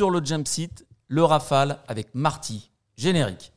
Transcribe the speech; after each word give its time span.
sur 0.00 0.10
le 0.10 0.24
jump 0.24 0.48
seat, 0.48 0.86
le 1.08 1.22
Rafale 1.24 1.78
avec 1.86 2.14
Marty. 2.14 2.70
Générique. 2.96 3.52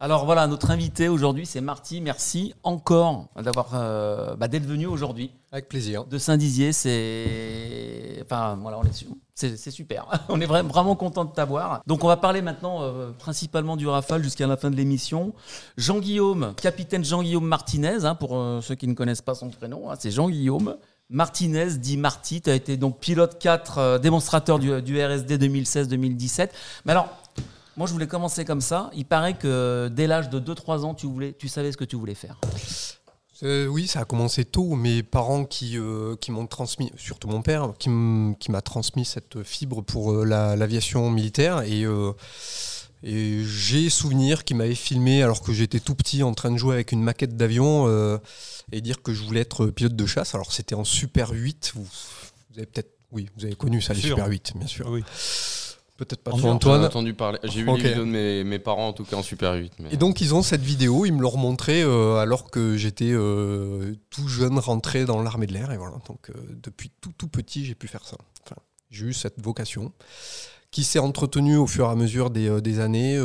Alors 0.00 0.26
voilà, 0.26 0.46
notre 0.46 0.70
invité 0.70 1.08
aujourd'hui, 1.08 1.44
c'est 1.44 1.60
Marty. 1.60 2.00
Merci 2.00 2.54
encore 2.62 3.26
d'avoir 3.34 3.70
euh, 3.74 4.36
bah, 4.36 4.46
d'être 4.46 4.64
venu 4.64 4.86
aujourd'hui. 4.86 5.32
Avec 5.50 5.68
plaisir. 5.68 6.04
De 6.04 6.18
Saint-Dizier, 6.18 6.72
c'est 6.72 8.22
enfin 8.22 8.56
voilà, 8.62 8.78
on 8.78 8.84
est 8.84 9.04
c'est 9.34 9.70
super. 9.72 10.06
on 10.28 10.40
est 10.40 10.46
vraiment, 10.46 10.68
vraiment 10.68 10.94
content 10.94 11.24
de 11.24 11.32
t'avoir. 11.32 11.82
Donc 11.88 12.04
on 12.04 12.06
va 12.06 12.16
parler 12.16 12.42
maintenant 12.42 12.82
euh, 12.82 13.10
principalement 13.10 13.76
du 13.76 13.88
Rafale 13.88 14.22
jusqu'à 14.22 14.46
la 14.46 14.56
fin 14.56 14.70
de 14.70 14.76
l'émission. 14.76 15.32
Jean-Guillaume, 15.76 16.54
capitaine 16.54 17.04
Jean-Guillaume 17.04 17.46
Martinez, 17.46 18.04
hein, 18.04 18.14
pour 18.14 18.38
euh, 18.38 18.60
ceux 18.60 18.76
qui 18.76 18.86
ne 18.86 18.94
connaissent 18.94 19.22
pas 19.22 19.34
son 19.34 19.50
prénom, 19.50 19.90
hein, 19.90 19.96
c'est 19.98 20.12
Jean-Guillaume. 20.12 20.76
Martinez, 21.10 21.76
dit 21.76 21.96
Marty, 21.96 22.40
tu 22.42 22.50
as 22.50 22.54
été 22.54 22.76
donc 22.76 23.00
pilote 23.00 23.38
4, 23.40 23.98
démonstrateur 23.98 24.60
du, 24.60 24.80
du 24.80 25.02
RSD 25.02 25.38
2016-2017. 25.38 26.50
Mais 26.84 26.92
alors, 26.92 27.08
moi, 27.78 27.86
je 27.86 27.92
voulais 27.92 28.08
commencer 28.08 28.44
comme 28.44 28.60
ça. 28.60 28.90
Il 28.92 29.04
paraît 29.04 29.34
que 29.34 29.88
dès 29.92 30.08
l'âge 30.08 30.28
de 30.30 30.40
2-3 30.40 30.80
ans, 30.80 30.94
tu, 30.94 31.06
voulais, 31.06 31.32
tu 31.32 31.46
savais 31.46 31.70
ce 31.70 31.76
que 31.76 31.84
tu 31.84 31.94
voulais 31.94 32.16
faire. 32.16 32.36
Euh, 33.44 33.66
oui, 33.68 33.86
ça 33.86 34.00
a 34.00 34.04
commencé 34.04 34.44
tôt. 34.44 34.74
Mes 34.74 35.04
parents 35.04 35.44
qui, 35.44 35.78
euh, 35.78 36.16
qui 36.16 36.32
m'ont 36.32 36.48
transmis, 36.48 36.90
surtout 36.96 37.28
mon 37.28 37.40
père, 37.40 37.72
qui 37.78 37.88
m'a 37.88 38.62
transmis 38.62 39.04
cette 39.04 39.44
fibre 39.44 39.82
pour 39.82 40.12
euh, 40.12 40.24
l'aviation 40.24 41.08
militaire. 41.12 41.60
Et, 41.60 41.84
et 43.04 43.44
j'ai 43.44 43.90
souvenir 43.90 44.42
qu'il 44.42 44.56
m'avait 44.56 44.74
filmé 44.74 45.22
alors 45.22 45.40
que 45.40 45.52
j'étais 45.52 45.78
tout 45.78 45.94
petit 45.94 46.24
en 46.24 46.34
train 46.34 46.50
de 46.50 46.56
jouer 46.56 46.74
avec 46.74 46.90
une 46.90 47.04
maquette 47.04 47.36
d'avion 47.36 47.86
et 48.72 48.80
dire 48.80 49.02
que 49.02 49.14
je 49.14 49.22
voulais 49.22 49.42
être 49.42 49.66
pilote 49.66 49.94
de 49.94 50.06
chasse. 50.06 50.34
Alors 50.34 50.50
c'était 50.50 50.74
en 50.74 50.82
Super 50.82 51.30
8. 51.30 51.74
Vous, 51.76 51.84
vous 51.84 52.56
avez 52.56 52.66
peut-être, 52.66 52.90
oui, 53.12 53.28
vous 53.36 53.44
avez 53.44 53.54
connu 53.54 53.80
ça, 53.80 53.94
les 53.94 54.00
Super 54.00 54.26
8, 54.26 54.54
bien 54.56 54.66
sûr. 54.66 54.88
Oui. 54.90 55.04
Peut-être 55.98 56.22
pas 56.22 56.30
toi, 56.30 56.50
Antoine. 56.50 56.80
J'ai 56.82 56.86
entendu 56.86 57.12
parler. 57.12 57.40
J'ai 57.42 57.64
vu 57.64 57.76
les 57.76 57.82
vidéos 57.82 58.04
de 58.04 58.10
mes, 58.10 58.44
mes, 58.44 58.60
parents, 58.60 58.86
en 58.86 58.92
tout 58.92 59.02
cas 59.02 59.16
en 59.16 59.22
Super 59.24 59.54
8. 59.54 59.72
Et 59.90 59.96
donc, 59.96 60.20
ils 60.20 60.32
ont 60.32 60.42
cette 60.42 60.62
vidéo, 60.62 61.04
ils 61.04 61.12
me 61.12 61.20
l'ont 61.20 61.36
montré 61.36 61.82
euh, 61.82 62.18
alors 62.18 62.52
que 62.52 62.76
j'étais 62.76 63.10
euh, 63.10 63.94
tout 64.08 64.28
jeune 64.28 64.60
rentré 64.60 65.06
dans 65.06 65.20
l'armée 65.20 65.48
de 65.48 65.54
l'air. 65.54 65.72
Et 65.72 65.76
voilà. 65.76 65.96
Donc, 66.06 66.30
euh, 66.30 66.34
depuis 66.62 66.92
tout, 67.00 67.10
tout 67.18 67.26
petit, 67.26 67.64
j'ai 67.64 67.74
pu 67.74 67.88
faire 67.88 68.04
ça. 68.04 68.16
Enfin, 68.46 68.54
j'ai 68.92 69.06
eu 69.06 69.12
cette 69.12 69.42
vocation 69.42 69.92
qui 70.70 70.84
s'est 70.84 71.00
entretenue 71.00 71.56
au 71.56 71.66
fur 71.66 71.86
et 71.86 71.90
à 71.90 71.96
mesure 71.96 72.30
des, 72.30 72.60
des 72.60 72.78
années, 72.78 73.18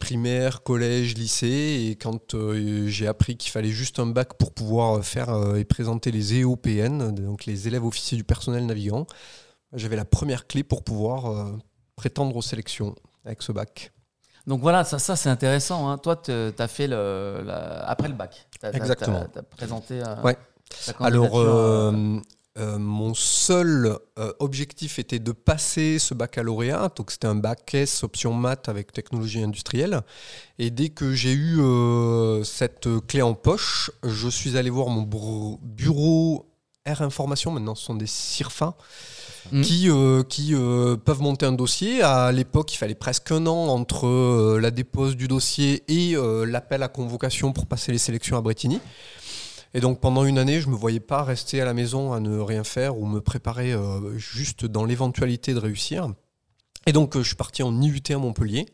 primaire, 0.00 0.64
collège, 0.64 1.14
lycée. 1.14 1.86
Et 1.88 1.94
quand 1.94 2.34
j'ai 2.86 3.06
appris 3.06 3.36
qu'il 3.36 3.52
fallait 3.52 3.70
juste 3.70 4.00
un 4.00 4.06
bac 4.06 4.34
pour 4.38 4.52
pouvoir 4.52 5.04
faire 5.04 5.54
et 5.54 5.64
présenter 5.64 6.10
les 6.10 6.40
EOPN, 6.40 7.12
donc 7.12 7.44
les 7.44 7.68
élèves 7.68 7.84
officiers 7.84 8.16
du 8.16 8.24
personnel 8.24 8.66
navigant, 8.66 9.06
j'avais 9.74 9.96
la 9.96 10.04
première 10.04 10.46
clé 10.46 10.62
pour 10.62 10.82
pouvoir 10.84 11.26
euh, 11.26 11.56
prétendre 11.96 12.36
aux 12.36 12.42
sélections 12.42 12.94
avec 13.24 13.42
ce 13.42 13.52
bac. 13.52 13.92
Donc 14.46 14.60
voilà, 14.60 14.84
ça, 14.84 14.98
ça 14.98 15.16
c'est 15.16 15.30
intéressant. 15.30 15.88
Hein. 15.88 15.98
Toi, 15.98 16.16
tu 16.16 16.32
as 16.32 16.68
fait 16.68 16.86
le, 16.86 17.44
après 17.84 18.08
le 18.08 18.14
bac. 18.14 18.46
Exactement. 18.72 19.26
Tu 19.32 19.38
as, 19.38 19.42
présenté. 19.42 20.02
Euh, 20.02 20.20
ouais. 20.22 20.36
Alors, 21.00 21.38
euh, 21.38 22.20
mon 22.56 23.14
seul 23.14 23.98
objectif 24.38 24.98
était 24.98 25.18
de 25.18 25.32
passer 25.32 25.98
ce 25.98 26.14
baccalauréat. 26.14 26.90
Donc, 26.94 27.10
c'était 27.10 27.26
un 27.26 27.34
bac 27.34 27.74
S 27.74 28.04
option 28.04 28.32
maths 28.34 28.68
avec 28.68 28.92
technologie 28.92 29.42
industrielle. 29.42 30.02
Et 30.58 30.70
dès 30.70 30.90
que 30.90 31.14
j'ai 31.14 31.32
eu 31.32 31.58
cette 32.44 32.88
clé 33.08 33.22
en 33.22 33.34
poche, 33.34 33.90
je 34.04 34.28
suis 34.28 34.56
allé 34.58 34.70
voir 34.70 34.88
mon 34.88 35.02
bureau 35.62 36.50
Air 36.84 37.02
Information. 37.02 37.50
Maintenant, 37.50 37.74
ce 37.74 37.84
sont 37.84 37.94
des 37.94 38.06
CIRFA. 38.06 38.76
Mm. 39.52 39.62
qui, 39.62 39.90
euh, 39.90 40.22
euh, 40.52 40.96
peuvent 40.96 41.20
monter 41.20 41.46
un 41.46 41.52
dossier. 41.52 42.02
À 42.02 42.32
l'époque, 42.32 42.72
il 42.74 42.78
fallait 42.78 42.94
presque 42.94 43.30
un 43.30 43.46
an 43.46 43.68
entre 43.68 44.06
euh, 44.06 44.58
la 44.60 44.70
dépose 44.70 45.16
du 45.16 45.28
dossier 45.28 45.84
et 45.88 46.16
l'appel 46.46 46.82
à 46.82 46.88
convocation 46.88 47.52
pour 47.52 47.66
passer 47.66 47.92
les 47.92 47.98
sélections 47.98 48.36
à 48.36 48.40
Bretigny. 48.40 48.80
Et 49.76 49.80
donc 49.80 50.00
pendant 50.00 50.24
une 50.24 50.38
année, 50.38 50.60
je 50.60 50.68
ne 50.68 50.72
me 50.72 50.76
voyais 50.76 51.00
pas 51.00 51.24
rester 51.24 51.60
à 51.60 51.64
la 51.64 51.74
maison 51.74 52.12
à 52.12 52.20
ne 52.20 52.38
rien 52.38 52.62
faire 52.62 52.96
ou 52.96 53.06
me 53.06 53.20
préparer 53.20 53.74
juste 54.16 54.66
dans 54.66 54.84
l'éventualité 54.84 55.52
de 55.52 55.58
réussir. 55.58 56.08
Et 56.86 56.92
donc 56.92 57.18
je 57.18 57.22
suis 57.22 57.34
parti 57.34 57.62
en 57.64 57.82
IUT 57.82 58.00
à 58.10 58.18
Montpellier. 58.18 58.66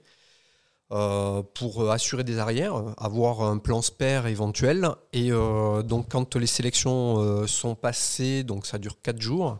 pour 0.90 1.90
assurer 1.90 2.22
des 2.22 2.38
arrières, 2.38 2.74
avoir 2.98 3.40
un 3.42 3.56
plan 3.56 3.80
spare 3.80 4.26
éventuel. 4.26 4.90
Et 5.14 5.30
donc 5.30 6.10
quand 6.10 6.36
les 6.36 6.46
sélections 6.46 7.46
sont 7.46 7.74
passées, 7.74 8.44
donc 8.44 8.66
ça 8.66 8.76
dure 8.76 9.00
4 9.02 9.22
jours, 9.22 9.58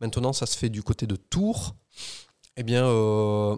Maintenant, 0.00 0.32
ça 0.32 0.46
se 0.46 0.56
fait 0.56 0.68
du 0.68 0.82
côté 0.82 1.06
de 1.06 1.16
Tours. 1.16 1.74
Eh 2.56 2.62
bien, 2.62 2.86
euh, 2.86 3.56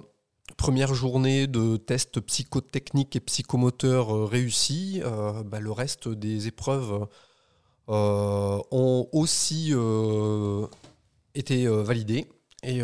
première 0.56 0.94
journée 0.94 1.46
de 1.46 1.76
tests 1.76 2.20
psychotechniques 2.20 3.16
et 3.16 3.20
psychomoteurs 3.20 4.14
euh, 4.14 4.24
réussis. 4.24 5.00
Euh, 5.04 5.42
bah, 5.42 5.60
le 5.60 5.70
reste 5.70 6.08
des 6.08 6.46
épreuves 6.46 7.06
ont 7.88 9.08
aussi 9.12 9.72
été 11.34 11.68
validées. 11.68 12.28
Et 12.64 12.80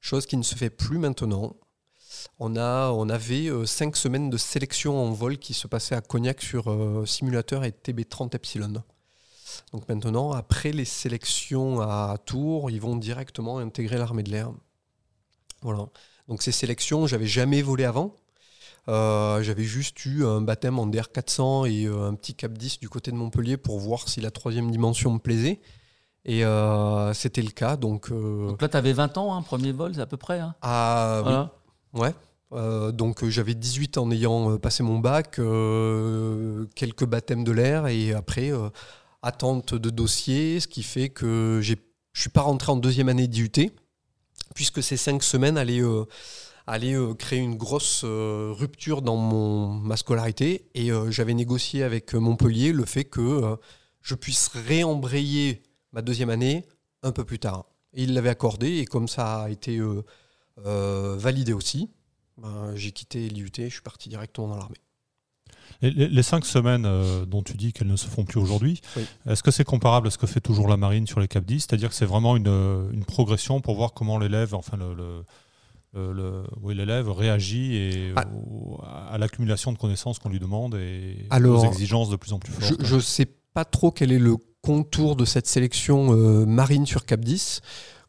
chose 0.00 0.24
qui 0.24 0.38
ne 0.38 0.42
se 0.42 0.54
fait 0.54 0.70
plus 0.70 0.96
maintenant. 0.96 1.56
On, 2.38 2.56
a, 2.56 2.90
on 2.92 3.10
avait 3.10 3.50
cinq 3.66 3.96
semaines 3.96 4.30
de 4.30 4.38
sélection 4.38 4.98
en 5.04 5.12
vol 5.12 5.36
qui 5.36 5.52
se 5.52 5.66
passaient 5.66 5.94
à 5.94 6.00
Cognac 6.00 6.40
sur 6.40 6.74
simulateur 7.06 7.64
et 7.64 7.72
TB30 7.72 8.34
Epsilon. 8.34 8.82
Donc 9.72 9.88
maintenant, 9.88 10.32
après 10.32 10.72
les 10.72 10.84
sélections 10.84 11.80
à 11.80 12.16
Tours, 12.24 12.70
ils 12.70 12.80
vont 12.80 12.96
directement 12.96 13.58
intégrer 13.58 13.98
l'armée 13.98 14.22
de 14.22 14.30
l'air. 14.30 14.50
Voilà. 15.62 15.86
Donc 16.28 16.42
ces 16.42 16.52
sélections, 16.52 17.06
j'avais 17.06 17.26
jamais 17.26 17.62
volé 17.62 17.84
avant. 17.84 18.14
Euh, 18.88 19.42
j'avais 19.42 19.62
juste 19.62 20.04
eu 20.06 20.24
un 20.26 20.40
baptême 20.40 20.78
en 20.78 20.88
DR400 20.88 21.70
et 21.70 21.86
euh, 21.86 22.08
un 22.08 22.14
petit 22.14 22.34
Cap 22.34 22.52
10 22.52 22.80
du 22.80 22.88
côté 22.88 23.12
de 23.12 23.16
Montpellier 23.16 23.56
pour 23.56 23.78
voir 23.78 24.08
si 24.08 24.20
la 24.20 24.30
troisième 24.30 24.70
dimension 24.70 25.12
me 25.12 25.18
plaisait. 25.18 25.60
Et 26.24 26.44
euh, 26.44 27.12
c'était 27.14 27.42
le 27.42 27.50
cas. 27.50 27.76
Donc, 27.76 28.10
là, 28.60 28.68
tu 28.68 28.76
avais 28.76 28.92
20 28.92 29.18
ans, 29.18 29.34
hein, 29.34 29.42
premier 29.42 29.72
vol, 29.72 29.94
c'est 29.94 30.00
à 30.00 30.06
peu 30.06 30.16
près. 30.16 30.40
Hein. 30.40 30.54
Ah, 30.62 31.50
Ouais. 31.94 32.14
donc 32.92 33.24
j'avais 33.26 33.54
18 33.54 33.98
en 33.98 34.10
ayant 34.10 34.56
passé 34.58 34.82
mon 34.82 34.98
bac, 34.98 35.32
quelques 36.74 37.04
baptêmes 37.04 37.44
de 37.44 37.52
l'air 37.52 37.86
et 37.86 38.14
après 38.14 38.50
attente 39.22 39.74
de 39.74 39.90
dossier, 39.90 40.60
ce 40.60 40.68
qui 40.68 40.82
fait 40.82 41.08
que 41.08 41.60
je 41.62 41.72
ne 41.72 41.78
suis 42.14 42.30
pas 42.30 42.42
rentré 42.42 42.72
en 42.72 42.76
deuxième 42.76 43.08
année 43.08 43.28
d'IUT, 43.28 43.70
puisque 44.54 44.82
ces 44.82 44.96
cinq 44.96 45.22
semaines 45.22 45.56
allaient, 45.56 45.82
euh, 45.82 46.04
euh, 46.68 47.14
créer 47.14 47.38
une 47.38 47.56
grosse 47.56 48.02
euh, 48.04 48.52
rupture 48.52 49.02
dans 49.02 49.16
mon, 49.16 49.68
ma 49.68 49.96
scolarité. 49.96 50.68
Et 50.74 50.90
j'avais 51.10 51.34
négocié 51.34 51.82
avec 51.82 52.14
Montpellier 52.14 52.72
le 52.72 52.84
fait 52.84 53.04
que 53.04 53.56
je 54.00 54.14
puisse 54.14 54.48
réembrayer 54.48 55.62
ma 55.92 56.02
deuxième 56.02 56.30
année 56.30 56.66
un 57.02 57.12
peu 57.12 57.24
plus 57.24 57.38
tard. 57.38 57.66
Et 57.94 58.04
il 58.04 58.14
l'avait 58.14 58.30
accordé, 58.30 58.78
et 58.78 58.86
comme 58.86 59.08
ça 59.08 59.42
a 59.42 59.50
été 59.50 59.80
validé 60.56 61.52
aussi, 61.52 61.90
ben, 62.38 62.74
j'ai 62.74 62.92
quitté 62.92 63.28
l'IUT 63.28 63.52
je 63.56 63.68
suis 63.68 63.82
parti 63.82 64.08
directement 64.08 64.48
dans 64.48 64.56
l'armée. 64.56 64.78
Les, 65.82 66.22
cinq 66.22 66.44
semaines 66.44 66.84
euh, 66.86 67.26
dont 67.26 67.42
tu 67.42 67.54
dis 67.54 67.72
qu'elles 67.72 67.88
ne 67.88 67.96
se 67.96 68.06
font 68.06 68.24
plus 68.24 68.38
aujourd'hui, 68.38 68.80
est-ce 69.28 69.42
que 69.42 69.50
c'est 69.50 69.64
comparable 69.64 70.06
à 70.06 70.10
ce 70.10 70.18
que 70.18 70.26
fait 70.26 70.40
toujours 70.40 70.68
la 70.68 70.76
marine 70.76 71.06
sur 71.06 71.20
les 71.20 71.28
Cap 71.28 71.44
10 71.44 71.60
C'est-à-dire 71.60 71.88
que 71.88 71.94
c'est 71.94 72.06
vraiment 72.06 72.36
une, 72.36 73.04
progression 73.06 73.60
pour 73.60 73.74
voir 73.74 73.92
comment 73.92 74.18
l'élève, 74.18 74.54
enfin 74.54 74.78
le, 75.94 76.44
l'élève 76.72 77.10
réagit 77.10 77.74
et 77.76 78.14
ah. 78.16 78.24
à 79.10 79.18
l'accumulation 79.18 79.72
de 79.72 79.78
connaissances 79.78 80.18
qu'on 80.18 80.30
lui 80.30 80.40
demande 80.40 80.76
et 80.76 81.26
aux 81.32 81.64
exigences 81.64 82.10
de 82.10 82.16
plus 82.16 82.32
en 82.32 82.38
plus 82.38 82.52
fortes. 82.52 82.76
Je 82.80 82.94
ne 82.94 83.00
sais 83.00 83.26
pas 83.54 83.64
trop 83.64 83.90
quel 83.90 84.12
est 84.12 84.18
le 84.18 84.36
contour 84.62 85.16
de 85.16 85.24
cette 85.24 85.46
sélection 85.46 86.14
euh, 86.16 86.46
marine 86.46 86.86
sur 86.86 87.04
Cap 87.04 87.20
10. 87.20 87.60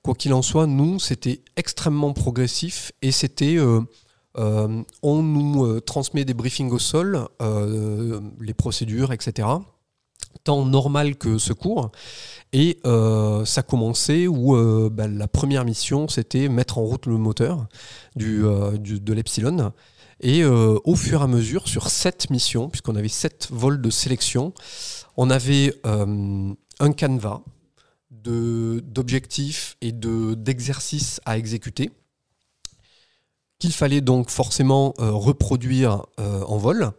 Quoi 0.04 0.14
qu'il 0.16 0.34
en 0.34 0.42
soit, 0.42 0.68
nous, 0.68 1.00
c'était 1.00 1.42
extrêmement 1.56 2.14
progressif 2.14 2.92
et 3.02 3.12
c'était 3.12 3.56
euh, 3.58 3.80
euh, 3.80 3.82
on 4.36 5.24
nous 5.24 5.66
euh, 5.66 5.80
transmet 5.80 6.26
des 6.26 6.34
briefings 6.34 6.72
au 6.72 6.80
sol, 6.80 7.28
euh, 7.42 8.20
les 8.40 8.54
procédures, 8.54 9.14
etc. 9.14 9.48
Tant 10.44 10.66
normal 10.66 11.16
que 11.16 11.38
secours. 11.38 11.92
Et 12.52 12.80
ça 12.84 13.64
commençait 13.64 14.28
où 14.28 14.56
bah, 14.90 15.08
la 15.08 15.28
première 15.28 15.64
mission, 15.64 16.08
c'était 16.08 16.50
mettre 16.50 16.78
en 16.80 16.82
route 16.84 17.06
le 17.06 17.18
moteur 17.18 17.68
de 18.16 19.14
l'Epsilon. 19.14 19.72
Et 20.20 20.44
au 20.44 20.96
fur 20.96 21.22
et 21.22 21.24
à 21.24 21.28
mesure, 21.28 21.68
sur 21.68 21.90
sept 21.90 22.30
missions, 22.30 22.70
puisqu'on 22.70 22.96
avait 22.96 23.08
sept 23.08 23.48
vols 23.52 23.82
de 23.82 23.90
sélection, 23.90 24.54
on 25.18 25.30
avait 25.30 25.74
un 25.84 26.92
canevas 26.96 27.42
d'objectifs 28.12 29.78
et 29.82 29.92
d'exercices 29.92 31.22
à 31.26 31.38
exécuter 31.38 31.92
qu'il 33.64 33.72
fallait 33.72 34.02
donc 34.02 34.30
forcément 34.30 34.94
euh, 35.00 35.12
reproduire 35.12 36.06
euh, 36.20 36.44
en 36.44 36.58
vol. 36.58 36.92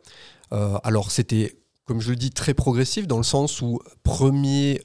Euh, 0.52 0.78
alors 0.82 1.10
c'était 1.10 1.58
comme 1.84 2.00
je 2.00 2.08
le 2.08 2.16
dis, 2.16 2.30
très 2.30 2.54
progressif 2.54 3.06
dans 3.06 3.18
le 3.18 3.24
sens 3.24 3.60
où 3.60 3.78
premier, 4.02 4.80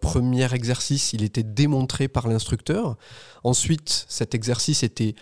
premier 0.00 0.52
exercice, 0.52 1.12
il 1.12 1.22
était 1.22 1.44
démontré 1.44 2.08
par 2.08 2.26
l'instructeur. 2.26 2.96
Ensuite, 3.44 4.06
cet 4.08 4.34
exercice 4.34 4.82
était 4.82 5.14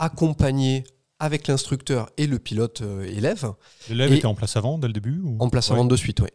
accompagné 0.00 0.82
avec 1.20 1.46
l'instructeur 1.46 2.10
et 2.16 2.26
le 2.26 2.40
pilote 2.40 2.82
élève. 3.06 3.52
L'élève 3.88 4.14
était 4.14 4.26
en 4.26 4.34
place 4.34 4.56
avant 4.56 4.76
dès 4.76 4.88
le 4.88 4.92
début 4.92 5.22
En 5.38 5.48
place 5.48 5.70
avant 5.70 5.84
de 5.84 5.94
suite, 5.94 6.18
oui. 6.18 6.30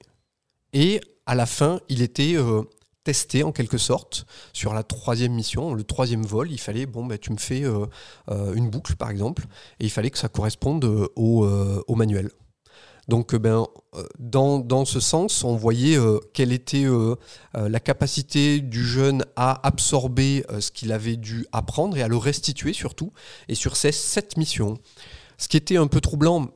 Et 0.71 1.01
à 1.25 1.35
la 1.35 1.45
fin, 1.45 1.81
il 1.89 2.01
était 2.01 2.37
testé 3.09 3.41
en 3.41 3.51
quelque 3.51 3.79
sorte 3.79 4.27
sur 4.53 4.71
la 4.71 4.83
troisième 4.83 5.33
mission, 5.33 5.73
le 5.73 5.83
troisième 5.83 6.21
vol. 6.21 6.51
Il 6.51 6.59
fallait, 6.59 6.85
bon, 6.85 7.07
bah, 7.07 7.17
tu 7.17 7.31
me 7.31 7.37
fais 7.37 7.63
euh, 7.63 7.87
euh, 8.29 8.53
une 8.53 8.69
boucle 8.69 8.95
par 8.95 9.09
exemple, 9.09 9.45
et 9.79 9.85
il 9.85 9.89
fallait 9.89 10.11
que 10.11 10.19
ça 10.19 10.29
corresponde 10.29 10.85
euh, 10.85 11.07
au, 11.15 11.95
manuel. 11.95 12.29
Donc, 13.07 13.35
ben, 13.35 13.65
dans, 14.19 14.59
dans, 14.59 14.85
ce 14.85 14.99
sens, 14.99 15.43
on 15.43 15.55
voyait 15.55 15.97
quelle 16.33 16.51
était 16.51 16.85
la 17.55 17.79
capacité 17.79 18.59
du 18.59 18.85
jeune 18.85 19.25
à 19.35 19.65
absorber 19.65 20.45
ce 20.59 20.69
qu'il 20.69 20.91
avait 20.91 21.15
dû 21.15 21.47
apprendre 21.51 21.97
et 21.97 22.03
à 22.03 22.07
le 22.07 22.17
restituer 22.17 22.73
surtout, 22.73 23.11
et 23.47 23.55
sur 23.55 23.75
ces 23.75 23.91
sept 23.91 24.37
missions. 24.37 24.77
Ce 25.39 25.47
qui 25.47 25.57
était 25.57 25.77
un 25.77 25.87
peu 25.87 26.01
troublant, 26.01 26.49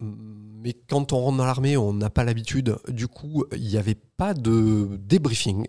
mais 0.61 0.73
quand 0.73 1.11
on 1.11 1.21
rentre 1.21 1.38
dans 1.38 1.45
l'armée, 1.45 1.75
on 1.75 1.91
n'a 1.91 2.11
pas 2.11 2.23
l'habitude. 2.23 2.75
Du 2.88 3.07
coup, 3.07 3.45
il 3.53 3.67
n'y 3.67 3.77
avait 3.77 3.97
pas 4.17 4.35
de 4.35 4.89
débriefing 4.99 5.65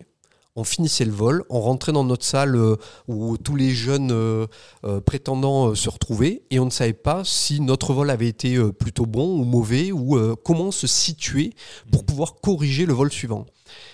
on 0.55 0.63
finissait 0.63 1.05
le 1.05 1.11
vol, 1.11 1.43
on 1.49 1.59
rentrait 1.59 1.91
dans 1.91 2.05
notre 2.05 2.23
salle 2.23 2.55
euh, 2.55 2.77
où 3.07 3.37
tous 3.37 3.55
les 3.55 3.71
jeunes 3.71 4.11
euh, 4.11 4.47
euh, 4.85 5.01
prétendants 5.01 5.75
se 5.75 5.89
retrouvaient 5.89 6.43
et 6.49 6.59
on 6.59 6.65
ne 6.65 6.69
savait 6.69 6.93
pas 6.93 7.23
si 7.25 7.59
notre 7.59 7.93
vol 7.93 8.09
avait 8.09 8.27
été 8.27 8.57
plutôt 8.71 9.05
bon 9.05 9.37
ou 9.39 9.43
mauvais 9.43 9.91
ou 9.91 10.17
comment 10.43 10.71
se 10.71 10.87
situer 10.87 11.53
pour 11.91 12.03
mmh. 12.03 12.05
pouvoir 12.05 12.35
corriger 12.35 12.85
le 12.85 12.93
vol 12.93 13.11
suivant. 13.11 13.45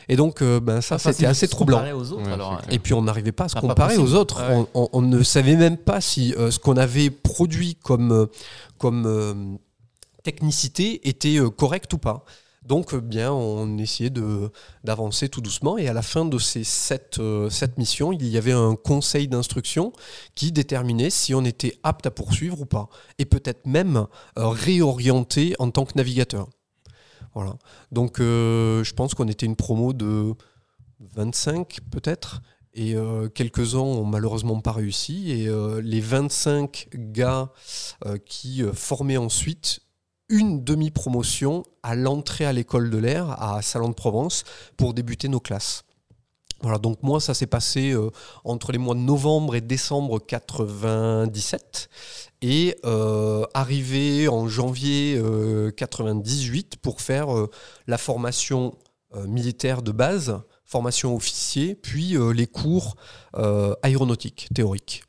Et 0.10 0.16
donc, 0.16 0.44
ben, 0.44 0.82
ça, 0.82 1.00
c'était 1.00 1.26
assez 1.26 1.48
troublant. 1.48 1.84
et 2.70 2.80
puis, 2.80 2.94
on 2.94 3.02
n'arrivait 3.02 3.32
pas 3.32 3.46
à 3.46 3.50
se 3.50 3.56
comparer 3.56 3.98
aux 3.98 4.14
autres. 4.14 4.44
On, 4.74 5.02
ne 5.02 5.24
savait 5.24 5.56
même 5.56 5.78
pas 5.78 6.02
si 6.02 6.34
ce 6.38 6.60
qu'on 6.60 6.78
avait 6.78 7.10
produit 7.10 7.76
comme, 7.76 8.28
comme 8.78 9.58
technicité 10.24 11.08
était 11.08 11.40
correct 11.58 11.92
ou 11.94 11.98
pas. 11.98 12.26
Donc, 12.64 12.94
euh, 12.94 13.02
bien, 13.02 13.32
on 13.32 13.78
essayait 13.80 14.12
d'avancer 14.84 15.30
tout 15.30 15.42
doucement. 15.42 15.78
Et 15.78 15.88
à 15.88 15.94
la 15.94 16.04
fin 16.04 16.26
de 16.26 16.38
ces 16.38 16.64
sept, 16.64 17.18
euh, 17.20 17.50
missions, 17.78 18.12
il 18.12 18.28
y 18.28 18.38
avait 18.38 18.52
un 18.52 18.76
conseil 18.76 19.28
d'instruction 19.28 19.94
qui 20.36 20.52
déterminait 20.52 21.10
si 21.10 21.34
on 21.34 21.44
était 21.44 21.80
apte 21.84 22.06
à 22.06 22.12
poursuivre 22.12 22.62
ou 22.62 22.66
pas. 22.66 22.90
Et 23.18 23.26
peut-être 23.26 23.66
même 23.66 24.06
euh, 24.38 24.48
réorienter 24.48 25.56
en 25.58 25.72
tant 25.72 25.86
que 25.86 25.94
navigateur. 25.96 26.48
Voilà. 27.34 27.56
Donc, 27.92 28.18
je 28.20 28.94
pense 28.94 29.14
qu'on 29.14 29.30
était 29.30 29.46
une 29.46 29.56
promo 29.56 29.94
de 29.94 30.34
25 31.00 31.80
peut-être. 31.90 32.42
Et 32.74 32.96
quelques-uns 33.34 33.80
ont 33.80 34.04
malheureusement 34.04 34.60
pas 34.60 34.74
réussi. 34.74 35.32
Et 35.32 35.50
les 35.82 36.02
25 36.02 36.90
gars 36.94 37.50
qui 38.26 38.64
formaient 38.74 39.16
ensuite 39.16 39.80
une 40.32 40.64
demi-promotion 40.64 41.64
à 41.84 41.94
l'entrée 41.94 42.46
à 42.46 42.54
l'école 42.54 42.90
de 42.90 42.98
l'air 42.98 43.30
à 43.42 43.62
Salon 43.62 43.90
de 43.90 43.94
Provence 43.94 44.46
pour 44.78 44.94
débuter 44.94 45.28
nos 45.28 45.42
classes. 45.42 45.84
Voilà, 46.62 46.78
donc 46.78 47.02
moi, 47.02 47.20
ça 47.20 47.34
s'est 47.34 47.48
passé 47.48 47.92
euh, 47.92 48.12
entre 48.44 48.72
les 48.72 48.78
mois 48.78 48.96
de 48.96 49.00
novembre 49.00 49.56
et 49.56 49.62
décembre 49.62 50.20
97 50.20 51.90
et 52.44 52.78
euh, 52.86 53.46
arrivé 53.54 54.28
en 54.28 54.48
janvier 54.48 55.22
98 55.76 56.74
euh, 56.74 56.78
pour 56.82 57.02
faire 57.02 57.28
la 57.88 57.98
formation 57.98 58.76
militaire 59.28 59.82
de 59.82 59.92
base, 59.92 60.40
formation 60.64 61.14
officier, 61.16 61.76
puis 61.76 62.16
les 62.34 62.48
cours 62.48 62.96
aéronautiques 63.84 64.48
théoriques 64.56 65.04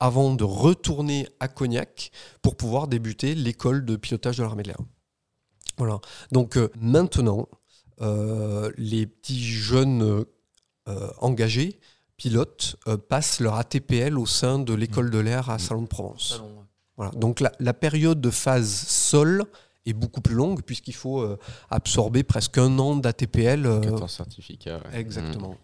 avant 0.00 0.34
de 0.34 0.44
retourner 0.44 1.28
à 1.38 1.48
Cognac 1.48 2.10
pour 2.42 2.56
pouvoir 2.56 2.88
débuter 2.88 3.34
l'école 3.34 3.84
de 3.84 3.96
pilotage 3.96 4.38
de 4.38 4.42
l'armée 4.42 4.62
de 4.62 4.68
l'air. 4.68 4.80
Voilà. 5.76 6.00
Donc 6.32 6.56
euh, 6.56 6.70
maintenant, 6.80 7.48
euh, 8.00 8.72
les 8.76 9.06
petits 9.06 9.44
jeunes 9.44 10.24
euh, 10.88 11.10
engagés, 11.18 11.78
pilotes, 12.16 12.76
passent 13.08 13.40
leur 13.40 13.54
ATPL 13.54 14.18
au 14.18 14.26
sein 14.26 14.58
de 14.58 14.74
l'école 14.74 15.10
de 15.10 15.18
l'air 15.18 15.50
à 15.50 15.56
mmh. 15.56 15.60
Salon 15.60 15.82
de 15.82 15.86
Provence. 15.88 16.42
voilà. 16.96 17.12
Donc 17.12 17.40
la, 17.40 17.74
période 17.74 18.20
de 18.20 18.30
phase 18.30 18.68
sol 18.70 19.44
est 19.86 19.94
beaucoup 19.94 20.20
plus 20.20 20.34
longue 20.34 20.62
puisqu'il 20.62 20.94
faut 20.94 21.26
absorber 21.70 22.22
presque 22.22 22.58
un 22.58 22.78
an 22.78 22.96
d'ATPL. 22.96 23.80
14 23.82 24.10
certificats. 24.10 24.82
Exactement. 24.92 25.56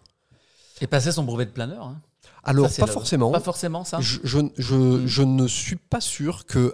Et 0.80 0.86
passer 0.86 1.12
son 1.12 1.24
brevet 1.24 1.46
de 1.46 1.50
planeur. 1.50 1.86
Hein. 1.86 2.00
Alors, 2.46 2.70
pas 2.74 2.86
forcément. 2.86 3.32
Pas 3.32 3.40
forcément, 3.40 3.84
ça 3.84 3.98
je, 4.00 4.18
je, 4.24 5.22
ne 5.22 5.48
suis 5.48 5.76
pas 5.76 6.00
sûr 6.00 6.46
que 6.46 6.72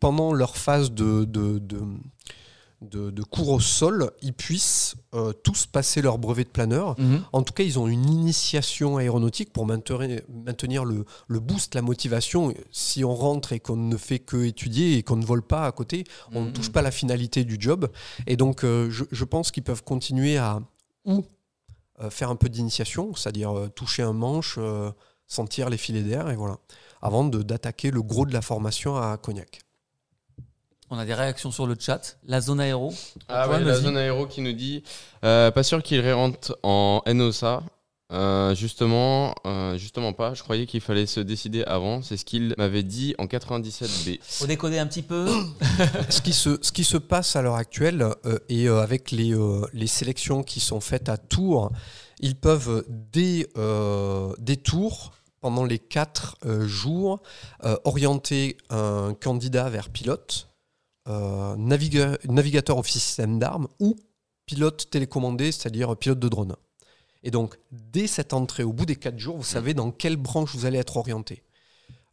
pendant 0.00 0.32
leur 0.32 0.56
phase 0.56 0.92
de, 0.92 1.24
de, 1.24 1.58
de, 2.82 3.22
cours 3.22 3.50
au 3.50 3.60
sol, 3.60 4.10
ils 4.20 4.32
puissent 4.32 4.94
euh, 5.14 5.32
tous 5.32 5.66
passer 5.66 6.02
leur 6.02 6.18
brevet 6.18 6.44
de 6.44 6.48
planeur. 6.48 6.98
Mhm. 6.98 7.22
En 7.32 7.42
tout 7.42 7.52
cas, 7.52 7.62
ils 7.62 7.78
ont 7.78 7.86
une 7.86 8.08
initiation 8.08 8.96
aéronautique 8.98 9.52
pour 9.52 9.66
maintenir, 9.66 10.20
maintenir 10.28 10.84
le, 10.84 11.04
boost, 11.40 11.74
la 11.74 11.82
motivation. 11.82 12.52
Si 12.70 13.04
on 13.04 13.14
rentre 13.14 13.52
et 13.52 13.60
qu'on 13.60 13.76
ne 13.76 13.96
fait 13.96 14.18
que 14.18 14.44
étudier 14.44 14.98
et 14.98 15.02
qu'on 15.02 15.16
ne 15.16 15.24
vole 15.24 15.42
pas 15.42 15.66
à 15.66 15.72
côté, 15.72 16.04
on 16.32 16.44
ne 16.44 16.50
touche 16.50 16.70
pas 16.70 16.82
la 16.82 16.90
finalité 16.90 17.44
du 17.44 17.56
job. 17.58 17.88
Et 18.26 18.36
donc, 18.36 18.64
euh, 18.64 18.90
je, 18.90 19.24
pense 19.24 19.50
qu'ils 19.50 19.62
peuvent 19.62 19.84
continuer 19.84 20.36
à 20.36 20.60
ou 21.04 21.24
faire 22.10 22.30
un 22.30 22.36
peu 22.36 22.48
d'initiation, 22.48 23.14
c'est-à-dire 23.14 23.56
euh, 23.56 23.68
toucher 23.68 24.02
un 24.02 24.12
manche, 24.12 24.56
euh, 24.58 24.90
sentir 25.26 25.70
les 25.70 25.76
filets 25.76 26.02
d'air, 26.02 26.30
et 26.30 26.36
voilà, 26.36 26.58
avant 27.00 27.24
d'attaquer 27.24 27.90
le 27.90 28.02
gros 28.02 28.26
de 28.26 28.32
la 28.32 28.42
formation 28.42 28.96
à 28.96 29.16
Cognac. 29.16 29.60
On 30.90 30.98
a 30.98 31.06
des 31.06 31.14
réactions 31.14 31.50
sur 31.50 31.66
le 31.66 31.74
chat. 31.78 32.18
La 32.26 32.42
zone 32.42 32.60
aéro. 32.60 32.92
Ah 33.28 33.48
oui, 33.48 33.64
la 33.64 33.74
zone 33.74 33.96
aéro 33.96 34.26
qui 34.26 34.42
nous 34.42 34.52
dit 34.52 34.82
pas 35.22 35.62
sûr 35.62 35.82
qu'il 35.82 36.06
rentre 36.12 36.58
en 36.62 37.02
NOSA. 37.06 37.62
Euh, 38.12 38.54
justement, 38.54 39.34
euh, 39.46 39.78
justement 39.78 40.12
pas. 40.12 40.34
Je 40.34 40.42
croyais 40.42 40.66
qu'il 40.66 40.80
fallait 40.80 41.06
se 41.06 41.20
décider 41.20 41.64
avant. 41.64 42.02
C'est 42.02 42.16
ce 42.16 42.24
qu'il 42.24 42.54
m'avait 42.58 42.82
dit 42.82 43.14
en 43.18 43.24
97B. 43.24 44.18
Faut 44.22 44.46
décoder 44.46 44.78
un 44.78 44.86
petit 44.86 45.02
peu. 45.02 45.26
ce, 46.10 46.20
qui 46.20 46.32
se, 46.32 46.58
ce 46.60 46.72
qui 46.72 46.84
se 46.84 46.98
passe 46.98 47.36
à 47.36 47.42
l'heure 47.42 47.54
actuelle 47.54 48.06
euh, 48.26 48.38
et 48.48 48.68
avec 48.68 49.10
les, 49.10 49.34
les 49.72 49.86
sélections 49.86 50.42
qui 50.42 50.60
sont 50.60 50.80
faites 50.80 51.08
à 51.08 51.16
Tours, 51.16 51.72
ils 52.20 52.36
peuvent 52.36 52.84
dès, 52.88 53.48
des 54.38 54.56
tours 54.56 55.12
pendant 55.40 55.64
les 55.64 55.78
quatre 55.78 56.36
jours 56.66 57.20
orienter 57.84 58.56
un 58.70 59.14
candidat 59.20 59.68
vers 59.70 59.88
pilote, 59.88 60.48
navigateur 61.06 62.78
officier 62.78 63.00
système 63.00 63.38
d'armes 63.38 63.66
ou 63.80 63.96
pilote 64.46 64.88
télécommandé, 64.90 65.50
c'est-à-dire 65.50 65.96
pilote 65.96 66.20
de 66.20 66.28
drone. 66.28 66.54
Et 67.22 67.30
donc, 67.30 67.58
dès 67.70 68.06
cette 68.06 68.32
entrée, 68.32 68.64
au 68.64 68.72
bout 68.72 68.86
des 68.86 68.96
quatre 68.96 69.18
jours, 69.18 69.36
vous 69.36 69.44
savez 69.44 69.74
dans 69.74 69.90
quelle 69.90 70.16
branche 70.16 70.54
vous 70.54 70.66
allez 70.66 70.78
être 70.78 70.96
orienté. 70.96 71.42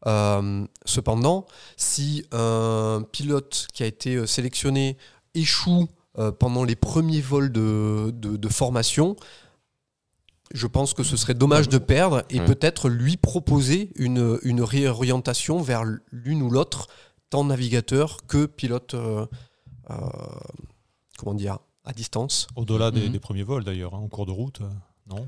Euh, 0.08 0.66
cependant, 0.86 1.46
si 1.76 2.26
un 2.32 3.04
pilote 3.12 3.68
qui 3.74 3.84
a 3.84 3.86
été 3.86 4.16
euh, 4.16 4.26
sélectionné 4.26 4.98
échoue 5.34 5.90
euh, 6.18 6.32
pendant 6.32 6.64
les 6.64 6.76
premiers 6.76 7.22
vols 7.22 7.52
de, 7.52 8.50
formation, 8.50 9.16
je 10.54 10.68
pense 10.68 10.94
que 10.94 11.04
ce 11.04 11.18
serait 11.18 11.34
dommage 11.34 11.70
de 11.70 11.78
perdre 11.78 12.24
et 12.30 12.40
peut-être 12.40 12.90
lui 12.90 13.18
proposer 13.18 13.92
une, 13.96 14.40
une 14.42 14.62
réorientation 14.62 15.62
vers 15.62 15.84
l'une 16.12 16.42
ou 16.42 16.50
l'autre, 16.50 16.88
tant 17.30 17.44
navigateur 17.44 18.26
que 18.26 18.48
pilote, 18.48 18.96
comment 21.18 21.34
dire, 21.36 21.60
à 21.86 21.94
distance. 21.94 22.48
Au-delà 22.56 22.90
des, 22.90 23.10
mhm. 23.10 23.20
premiers 23.20 23.44
vols 23.44 23.64
d'ailleurs, 23.64 23.94
hein, 23.94 24.00
en 24.00 24.08
cours 24.08 24.26
de 24.26 24.32
route. 24.32 24.62
Non 25.10 25.28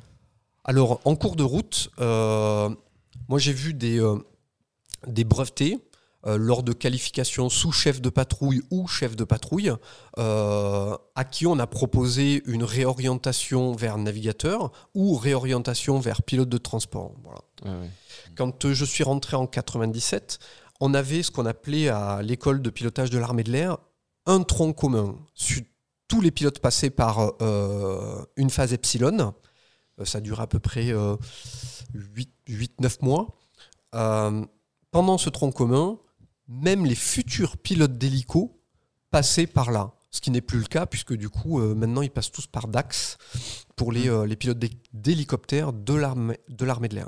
Alors, 0.64 1.02
en 1.06 1.16
cours 1.16 1.36
de 1.36 1.44
route, 1.44 1.90
euh, 2.00 2.70
moi 3.28 3.40
j'ai 3.40 3.54
vu 3.54 3.74
des, 3.74 4.00
euh, 4.00 4.18
des 5.08 5.24
brevetés 5.24 5.80
euh, 6.28 6.38
lors 6.38 6.62
de 6.62 6.72
qualifications 6.72 7.50
sous 7.50 7.72
chef 7.72 8.00
de 8.00 8.10
patrouille 8.10 8.62
ou 8.70 8.88
chef 8.88 9.16
de 9.16 9.24
patrouille, 9.24 9.72
à 10.18 11.24
qui 11.30 11.48
on 11.48 11.58
a 11.58 11.68
proposé 11.68 12.44
une 12.46 12.64
réorientation 12.64 13.74
vers 13.74 13.98
navigateur 13.98 14.72
ou 14.94 15.16
réorientation 15.16 16.00
vers 16.00 16.22
pilote 16.22 16.50
de 16.50 16.60
transport. 16.60 17.14
Ah 17.66 17.70
Quand 18.36 18.72
je 18.72 18.86
suis 18.86 19.04
rentré 19.04 19.36
en 19.36 19.48
97, 19.48 20.40
on 20.80 20.94
avait 20.94 21.24
ce 21.24 21.32
qu'on 21.32 21.46
appelait 21.46 21.90
à 21.90 22.22
l'école 22.22 22.62
de 22.62 22.70
pilotage 22.70 23.10
de 23.10 23.18
l'armée 23.18 23.44
de 23.44 23.52
l'air 23.52 23.78
un 24.28 24.44
tronc 24.44 24.74
commun. 24.74 25.16
Tous 26.08 26.22
les 26.22 26.30
pilotes 26.30 26.60
passaient 26.60 26.92
par 26.92 27.34
une 28.36 28.50
phase 28.52 28.74
epsilon 28.74 29.34
ça 30.04 30.22
dure 30.22 30.42
à 30.42 30.48
peu 30.48 30.60
près 30.60 30.92
8-9 30.92 30.94
euh, 31.94 32.90
mois. 33.02 33.38
Euh, 33.96 34.46
pendant 34.92 35.18
ce 35.18 35.30
tronc 35.30 35.52
commun, 35.52 35.98
même 36.48 36.86
les 36.86 36.96
futurs 36.96 37.58
pilotes 37.58 37.98
d'hélico 37.98 38.62
passaient 39.10 39.48
par 39.48 39.72
là. 39.72 39.94
ce 40.10 40.22
qui 40.22 40.32
n'est 40.32 40.42
plus 40.42 40.60
le 40.60 40.66
cas 40.66 40.86
puisque 40.86 41.14
du 41.14 41.30
coup 41.30 41.60
maintenant 41.60 42.02
ils 42.02 42.12
passent 42.12 42.32
tous 42.32 42.48
par 42.48 42.68
DAX 42.68 43.18
pour 43.78 43.94
les, 43.94 44.10
les 44.28 44.36
pilotes 44.36 44.62
d'hélicoptères 44.94 45.72
de 45.72 45.94
l'armée 45.94 46.38
de 46.50 46.96
l'air. 46.96 47.08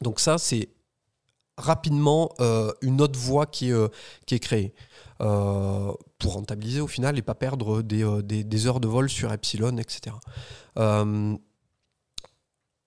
Donc 0.00 0.20
ça 0.20 0.38
c'est 0.38 0.70
rapidement 1.58 2.30
une 2.80 3.02
autre 3.02 3.18
voie 3.18 3.44
qui, 3.46 3.70
est 3.70 4.38
créée. 4.38 4.74
pour 5.18 6.32
rentabiliser 6.32 6.80
au 6.80 6.86
final 6.86 7.18
et 7.18 7.22
pas 7.22 7.34
perdre 7.34 7.82
des, 7.82 8.22
des 8.22 8.66
heures 8.66 8.80
de 8.80 8.88
vol 8.88 9.10
sur 9.10 9.30
Epsilon, 9.30 9.76
etc. 9.76 10.16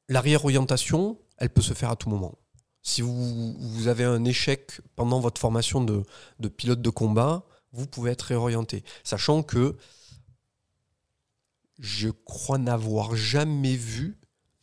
La 0.10 0.22
réorientation, 0.22 1.20
elle 1.38 1.50
peut 1.50 1.62
se 1.62 1.74
faire 1.74 1.90
à 1.90 1.96
tout 1.96 2.10
moment. 2.10 2.38
Si 2.84 3.02
vous, 3.02 3.88
avez 3.88 4.04
un 4.04 4.26
échec 4.26 4.82
pendant 4.96 5.20
votre 5.20 5.40
formation 5.40 5.84
de, 5.84 6.04
pilote 6.50 6.82
de 6.82 6.90
combat, 6.90 7.46
vous 7.72 7.88
pouvez 7.88 8.12
être 8.12 8.24
réorienté. 8.24 8.84
Sachant 9.04 9.44
que 9.44 9.78
je 11.78 12.10
crois 12.10 12.58
n'avoir 12.58 13.16
jamais 13.16 13.76
vu 13.76 14.20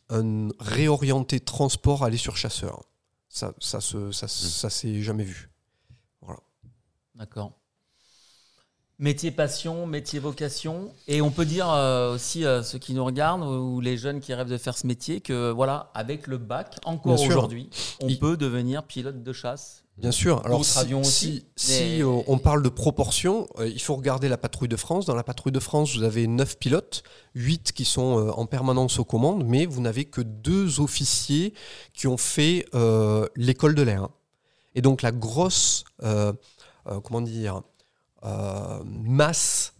un 0.09 0.49
réorienté 0.59 1.39
transport 1.39 2.03
aller 2.03 2.17
sur 2.17 2.35
chasseur. 2.37 2.83
Ça, 3.29 3.53
ça, 3.59 3.79
ça, 3.79 4.11
ça, 4.11 4.27
ça 4.27 4.69
s'est 4.69 5.01
jamais 5.01 5.23
vu. 5.23 5.49
Voilà. 6.21 6.41
D'accord 7.15 7.59
métier 8.99 9.31
passion, 9.31 9.87
métier 9.87 10.19
vocation. 10.19 10.93
Et 11.07 11.21
on 11.21 11.31
peut 11.31 11.45
dire 11.45 11.69
euh, 11.71 12.15
aussi 12.15 12.45
à 12.45 12.63
ceux 12.63 12.77
qui 12.77 12.93
nous 12.93 13.03
regardent 13.03 13.43
ou 13.43 13.79
les 13.79 13.97
jeunes 13.97 14.19
qui 14.19 14.33
rêvent 14.33 14.49
de 14.49 14.57
faire 14.57 14.77
ce 14.77 14.85
métier 14.85 15.21
que 15.21 15.51
voilà, 15.51 15.89
avec 15.93 16.27
le 16.27 16.37
bac, 16.37 16.75
encore 16.85 17.19
aujourd'hui, 17.19 17.69
on 18.01 18.13
peut 18.15 18.37
devenir 18.37 18.83
pilote 18.83 19.23
de 19.23 19.33
chasse. 19.33 19.83
Bien 19.97 20.11
sûr. 20.11 20.45
Alors 20.45 20.63
si, 20.63 21.45
si, 21.57 22.01
euh, 22.01 22.21
on 22.27 22.37
parle 22.37 22.63
de 22.63 22.69
proportion, 22.69 23.47
euh, 23.57 23.67
il 23.67 23.81
faut 23.81 23.95
regarder 23.95 24.29
la 24.29 24.37
patrouille 24.37 24.69
de 24.69 24.77
France. 24.77 25.05
Dans 25.05 25.15
la 25.15 25.23
patrouille 25.23 25.51
de 25.51 25.59
France, 25.59 25.95
vous 25.97 26.03
avez 26.03 26.25
9 26.25 26.57
pilotes, 26.57 27.03
8 27.35 27.73
qui 27.73 27.83
sont 27.83 28.31
en 28.35 28.45
permanence 28.45 28.99
aux 28.99 29.03
commandes, 29.05 29.43
mais 29.45 29.65
vous 29.65 29.81
n'avez 29.81 30.05
que 30.05 30.21
deux 30.21 30.79
officiers 30.79 31.53
qui 31.93 32.07
ont 32.07 32.17
fait 32.17 32.65
l'école 33.35 33.75
de 33.75 33.81
l'air. 33.81 34.07
Et 34.75 34.81
donc 34.81 35.01
la 35.01 35.11
grosse, 35.11 35.83
comment 35.99 37.21
dire, 37.21 37.57
euh, 37.57 37.61
masse 38.23 39.73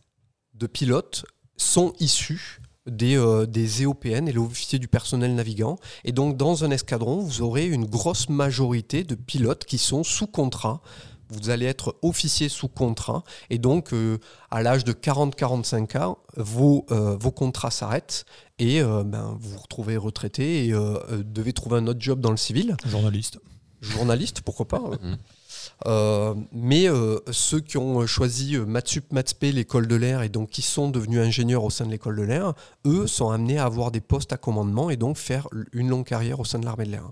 de 0.54 0.68
pilotes 0.68 1.26
sont 1.58 1.94
issus 2.00 2.62
des, 2.90 3.18
euh, 3.18 3.46
des 3.46 3.84
EOPN 3.84 4.28
et 4.28 4.32
l'officier 4.32 4.80
du 4.80 4.88
personnel 4.88 5.36
navigant. 5.36 5.78
Et 6.04 6.12
donc, 6.12 6.38
dans 6.38 6.64
un 6.64 6.72
escadron, 6.72 7.20
vous 7.20 7.42
aurez 7.42 7.68
une 7.68 7.86
grosse 7.86 8.30
majorité 8.30 9.04
de 9.04 9.16
pilotes 9.16 9.66
qui 9.66 9.78
sont 9.78 10.04
sous 10.04 10.28
contrat. 10.28 10.82
Vous 11.30 11.52
allez 11.52 11.68
être 11.68 11.96
officier 12.02 12.50
sous 12.50 12.68
contrat. 12.68 13.24
Et 13.52 13.60
donc, 13.60 13.94
euh, 13.94 14.18
à 14.50 14.64
l'âge 14.64 14.84
de 14.84 14.94
40-45 14.94 15.98
ans, 15.98 16.18
vos, 16.36 16.86
vos 16.90 17.32
contrats 17.32 17.70
s'arrêtent 17.70 18.26
et 18.58 18.82
ben, 18.82 19.38
vous 19.40 19.52
vous 19.52 19.60
retrouvez 19.60 19.96
retraité 19.96 20.66
et 20.66 20.72
devez 20.72 21.54
trouver 21.54 21.78
un 21.78 21.88
autre 21.88 22.02
job 22.02 22.20
dans 22.20 22.32
le 22.32 22.38
civil. 22.38 22.76
Journaliste. 22.86 23.40
Journaliste, 23.82 24.42
pourquoi 24.42 24.68
pas. 24.68 24.82
Euh, 25.88 26.36
mais 26.52 26.90
euh, 26.90 27.20
ceux 27.32 27.62
qui 27.62 27.78
ont 27.78 28.06
choisi 28.06 28.56
euh, 28.56 28.66
Matsup 28.66 29.12
Matspe, 29.14 29.44
l'école 29.44 29.88
de 29.88 29.96
l'air, 29.96 30.22
et 30.24 30.30
donc 30.30 30.50
qui 30.50 30.62
sont 30.62 30.90
devenus 30.90 31.20
ingénieurs 31.20 31.64
au 31.64 31.70
sein 31.70 31.86
de 31.86 31.92
l'école 31.92 32.18
de 32.18 32.24
l'air, 32.24 32.54
eux 32.86 33.08
sont 33.08 33.30
amenés 33.30 33.58
à 33.58 33.66
avoir 33.66 33.92
des 33.92 34.02
postes 34.02 34.34
à 34.34 34.38
commandement 34.38 34.90
et 34.90 34.98
donc 34.98 35.18
faire 35.18 35.48
une 35.72 35.90
longue 35.90 36.06
carrière 36.06 36.40
au 36.40 36.46
sein 36.46 36.60
de 36.60 36.66
l'armée 36.66 36.86
de 36.86 36.92
l'air. 36.92 37.10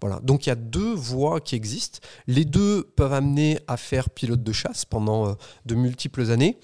Voilà. 0.00 0.20
Donc 0.22 0.46
il 0.46 0.50
y 0.50 0.52
a 0.52 0.56
deux 0.56 0.94
voies 0.94 1.40
qui 1.40 1.56
existent. 1.56 1.98
Les 2.26 2.44
deux 2.44 2.84
peuvent 2.96 3.12
amener 3.12 3.58
à 3.66 3.76
faire 3.76 4.10
pilote 4.10 4.42
de 4.42 4.52
chasse 4.52 4.84
pendant 4.84 5.36
de 5.66 5.74
multiples 5.74 6.30
années. 6.30 6.58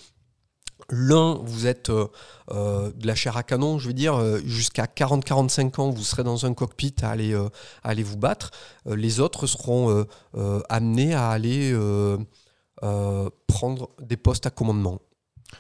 L'un, 0.91 1.35
vous 1.45 1.67
êtes 1.67 1.91
euh, 1.91 2.09
euh, 2.51 2.91
de 2.97 3.07
la 3.07 3.15
chair 3.15 3.37
à 3.37 3.43
canon, 3.43 3.79
je 3.79 3.89
veux 3.89 3.95
dire, 3.95 4.15
euh, 4.15 4.41
jusqu'à 4.45 4.87
40-45 4.87 5.81
ans, 5.81 5.91
vous 5.91 6.03
serez 6.03 6.25
dans 6.25 6.47
un 6.47 6.53
cockpit 6.53 6.95
à 7.03 7.11
aller, 7.11 7.39
aller 7.85 8.03
vous 8.03 8.17
battre. 8.17 8.51
les 8.87 9.21
autres 9.21 9.47
seront 9.47 10.05
amenés 10.69 11.15
à 11.15 11.31
aller 11.31 11.77
prendre 13.47 13.91
des 14.01 14.17
postes 14.17 14.47
à 14.47 14.51
commandement. 14.51 14.99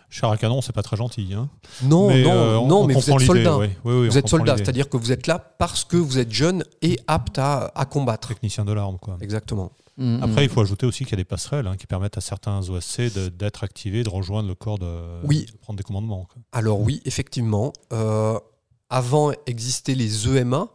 Chair 0.09 0.31
à 0.31 0.37
canon, 0.37 0.61
c'est 0.61 0.73
pas 0.73 0.83
très 0.83 0.97
gentil. 0.97 1.35
Hein. 1.35 1.49
non, 1.83 2.11
non, 2.11 2.67
non, 2.67 2.87
mais 2.87 2.95
vous 2.95 3.11
êtes 3.11 3.21
soldat. 3.21 3.59
vous 3.85 4.19
êtes 4.19 4.29
soldat, 4.29 4.57
c'est-à-dire 4.57 4.89
que 4.89 4.97
vous 4.97 5.13
êtes 5.13 5.27
là 5.27 5.39
parce 5.39 5.85
que 5.85 5.97
vous 5.97 6.19
êtes 6.19 6.33
jeune 6.33 6.65
et 6.83 6.99
apte 7.07 7.39
à, 7.39 7.73
à 7.75 7.85
combattre. 7.85 8.29
Technicien 8.29 8.65
de 8.65 8.73
l'arme, 8.73 8.99
quoi. 8.99 9.17
Exactement. 9.21 9.73
Mm, 10.00 10.23
Après, 10.23 10.45
il 10.45 10.49
faut 10.49 10.62
ajouter 10.62 10.87
aussi 10.87 11.04
qu'il 11.04 11.12
y 11.12 11.14
a 11.14 11.19
des 11.19 11.25
passerelles 11.25 11.66
hein, 11.66 11.76
qui 11.76 11.87
permettent 11.87 12.16
à 12.16 12.23
certains 12.23 12.69
OSC 12.69 13.02
d'être 13.37 13.62
activés, 13.62 14.02
de 14.02 14.09
rejoindre 14.09 14.49
le 14.49 14.54
corps, 14.54 14.78
de, 14.78 15.21
prendre 15.61 15.76
des 15.76 15.85
commandements. 15.85 16.26
Alors 16.52 16.80
oui, 16.80 17.02
effectivement. 17.04 17.73
Euh, 17.92 18.38
avant 18.88 19.30
existaient 19.47 19.95
les 19.95 20.26
EMA, 20.26 20.69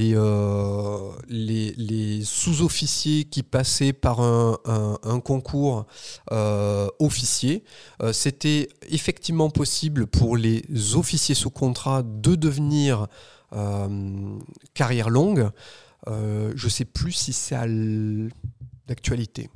euh, 0.00 1.10
les, 1.28 1.74
les, 1.76 2.24
sous-officiers 2.24 3.24
qui 3.24 3.42
passaient 3.42 3.92
par 3.92 4.20
un, 4.20 5.20
concours 5.20 5.84
euh, 6.30 6.88
officier. 7.00 7.64
C'était 8.12 8.68
effectivement 8.88 9.50
possible 9.50 10.06
pour 10.06 10.36
les 10.36 10.64
officiers 10.94 11.34
sous 11.34 11.50
contrat 11.50 12.04
de 12.04 12.36
devenir 12.36 13.08
carrière 14.72 15.10
longue. 15.10 15.50
Euh, 16.08 16.52
je 16.56 16.66
ne 16.66 16.70
sais 16.70 16.84
plus 16.84 17.12
si 17.12 17.32
c'est 17.32 17.54
à 17.54 17.66
l'actualité. 17.66 19.50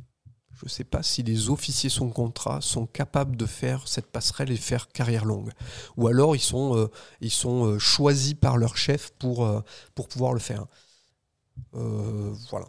Je 0.55 0.65
ne 0.65 0.71
sais 0.71 0.85
pas 0.85 1.03
si 1.03 1.23
les 1.23 1.51
officiers 1.51 1.91
sans 1.91 2.09
contrat 2.09 2.61
sont 2.63 2.87
capables 2.87 3.37
de 3.37 3.45
faire 3.45 3.87
cette 3.87 4.07
passerelle 4.07 4.51
et 4.51 4.57
faire 4.57 4.89
carrière 4.89 5.27
longue. 5.27 5.51
Ou 5.97 6.09
alors 6.09 6.35
ils 6.35 6.41
sont, 6.41 6.77
euh, 6.77 6.91
ils 7.21 7.31
sont 7.31 7.67
euh, 7.67 7.79
choisis 7.79 8.35
par 8.35 8.57
leur 8.57 8.77
chef 8.77 9.11
pour, 9.19 9.65
pour 9.95 10.09
pouvoir 10.09 10.33
le 10.33 10.41
faire. 10.41 10.67
voilà. 11.73 12.67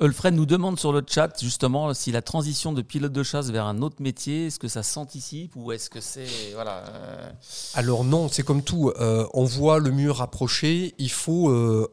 Alfred 0.00 0.34
nous 0.34 0.46
demande 0.46 0.80
sur 0.80 0.92
le 0.92 1.02
chat 1.06 1.28
justement 1.38 1.92
si 1.92 2.10
la 2.10 2.22
transition 2.22 2.72
de 2.72 2.80
pilote 2.80 3.12
de 3.12 3.22
chasse 3.22 3.50
vers 3.50 3.66
un 3.66 3.82
autre 3.82 3.96
métier, 4.00 4.46
est-ce 4.46 4.58
que 4.58 4.66
ça 4.66 4.82
s'anticipe 4.82 5.54
ou 5.56 5.72
est-ce 5.72 5.90
que 5.90 6.00
c'est 6.00 6.52
voilà 6.54 6.84
euh, 6.88 7.30
Alors 7.74 8.04
non, 8.04 8.28
c'est 8.28 8.42
comme 8.42 8.62
tout. 8.62 8.90
Euh, 8.98 9.26
on 9.34 9.44
voit 9.44 9.78
le 9.78 9.90
mur 9.90 10.22
approcher, 10.22 10.94
il 10.96 11.10
faut 11.10 11.50
euh, 11.50 11.86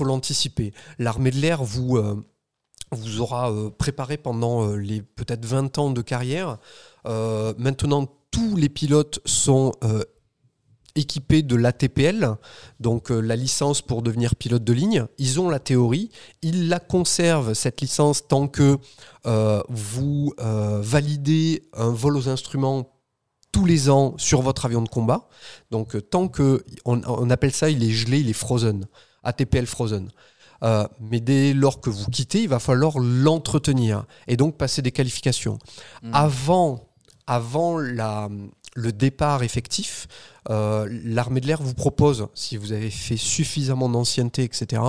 l'anticiper. 0.00 0.74
L'armée 0.98 1.30
de 1.30 1.36
l'air 1.36 1.62
vous 1.62 2.00
vous 2.90 3.20
aura 3.20 3.52
préparé 3.78 4.16
pendant 4.16 4.74
les 4.74 5.02
peut-être 5.02 5.44
20 5.46 5.78
ans 5.78 5.90
de 5.90 6.02
carrière. 6.02 6.58
maintenant, 7.04 8.08
tous 8.30 8.56
les 8.56 8.68
pilotes 8.68 9.20
sont 9.24 9.72
équipés 10.96 11.42
de 11.42 11.56
l'ATPL, 11.56 12.36
donc 12.80 13.10
euh, 13.10 13.20
la 13.20 13.36
licence 13.36 13.82
pour 13.82 14.02
devenir 14.02 14.36
pilote 14.36 14.64
de 14.64 14.72
ligne. 14.72 15.06
Ils 15.18 15.40
ont 15.40 15.48
la 15.48 15.58
théorie, 15.58 16.10
ils 16.42 16.68
la 16.68 16.80
conservent, 16.80 17.54
cette 17.54 17.80
licence, 17.80 18.26
tant 18.28 18.46
que 18.46 18.78
euh, 19.26 19.62
vous 19.68 20.32
euh, 20.40 20.80
validez 20.82 21.68
un 21.74 21.90
vol 21.90 22.16
aux 22.16 22.28
instruments 22.28 22.90
tous 23.50 23.64
les 23.64 23.88
ans 23.88 24.14
sur 24.18 24.42
votre 24.42 24.66
avion 24.66 24.82
de 24.82 24.88
combat. 24.88 25.28
Donc 25.70 25.96
tant 26.10 26.28
que, 26.28 26.64
on, 26.84 27.30
appelle 27.30 27.52
ça, 27.52 27.70
il 27.70 27.84
est 27.84 27.92
gelé, 27.92 28.18
il 28.18 28.28
est 28.28 28.32
frozen, 28.32 28.86
ATPL 29.22 29.66
frozen. 29.66 30.10
mais 31.00 31.20
dès 31.20 31.52
lors 31.54 31.80
que 31.80 31.88
vous 31.88 32.06
quittez, 32.06 32.42
il 32.42 32.48
va 32.48 32.58
falloir 32.58 32.98
l'entretenir 32.98 34.06
et 34.26 34.36
donc 34.36 34.56
passer 34.56 34.82
des 34.82 34.90
qualifications. 34.90 35.60
Mmh. 36.02 36.10
Avant, 36.14 36.88
avant 37.28 37.78
la, 37.78 38.28
le 38.74 38.92
départ 38.92 39.42
effectif, 39.42 40.08
euh, 40.50 40.88
l'armée 41.04 41.40
de 41.40 41.46
l'air 41.46 41.62
vous 41.62 41.74
propose, 41.74 42.26
si 42.34 42.56
vous 42.56 42.72
avez 42.72 42.90
fait 42.90 43.16
suffisamment 43.16 43.88
d'ancienneté, 43.88 44.42
etc., 44.42 44.82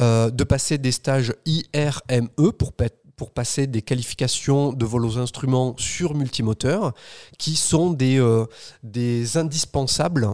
euh, 0.00 0.30
de 0.30 0.44
passer 0.44 0.78
des 0.78 0.92
stages 0.92 1.34
IRME 1.46 2.52
pour, 2.58 2.72
pour 3.16 3.30
passer 3.30 3.66
des 3.66 3.82
qualifications 3.82 4.72
de 4.72 4.84
vol 4.84 5.06
aux 5.06 5.18
instruments 5.18 5.74
sur 5.78 6.14
multimoteur, 6.14 6.92
qui 7.38 7.56
sont 7.56 7.92
des, 7.92 8.18
euh, 8.18 8.44
des 8.82 9.36
indispensables 9.36 10.28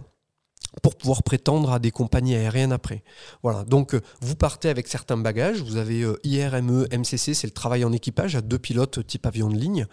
pour 0.81 0.95
pouvoir 0.95 1.23
prétendre 1.23 1.71
à 1.71 1.79
des 1.79 1.91
compagnies 1.91 2.35
aériennes 2.35 2.71
après. 2.71 3.03
Voilà, 3.43 3.63
donc 3.65 3.95
vous 4.21 4.35
partez 4.35 4.69
avec 4.69 4.87
certains 4.87 5.17
bagages, 5.17 5.61
vous 5.61 5.77
avez 5.77 6.05
IRME, 6.23 6.87
MCC, 6.91 7.33
c'est 7.33 7.47
le 7.47 7.53
travail 7.53 7.83
en 7.85 7.91
équipage 7.91 8.35
à 8.35 8.41
deux 8.41 8.59
pilotes 8.59 9.05
type 9.05 9.25
avion 9.25 9.49
de 9.49 9.57
ligne. 9.57 9.87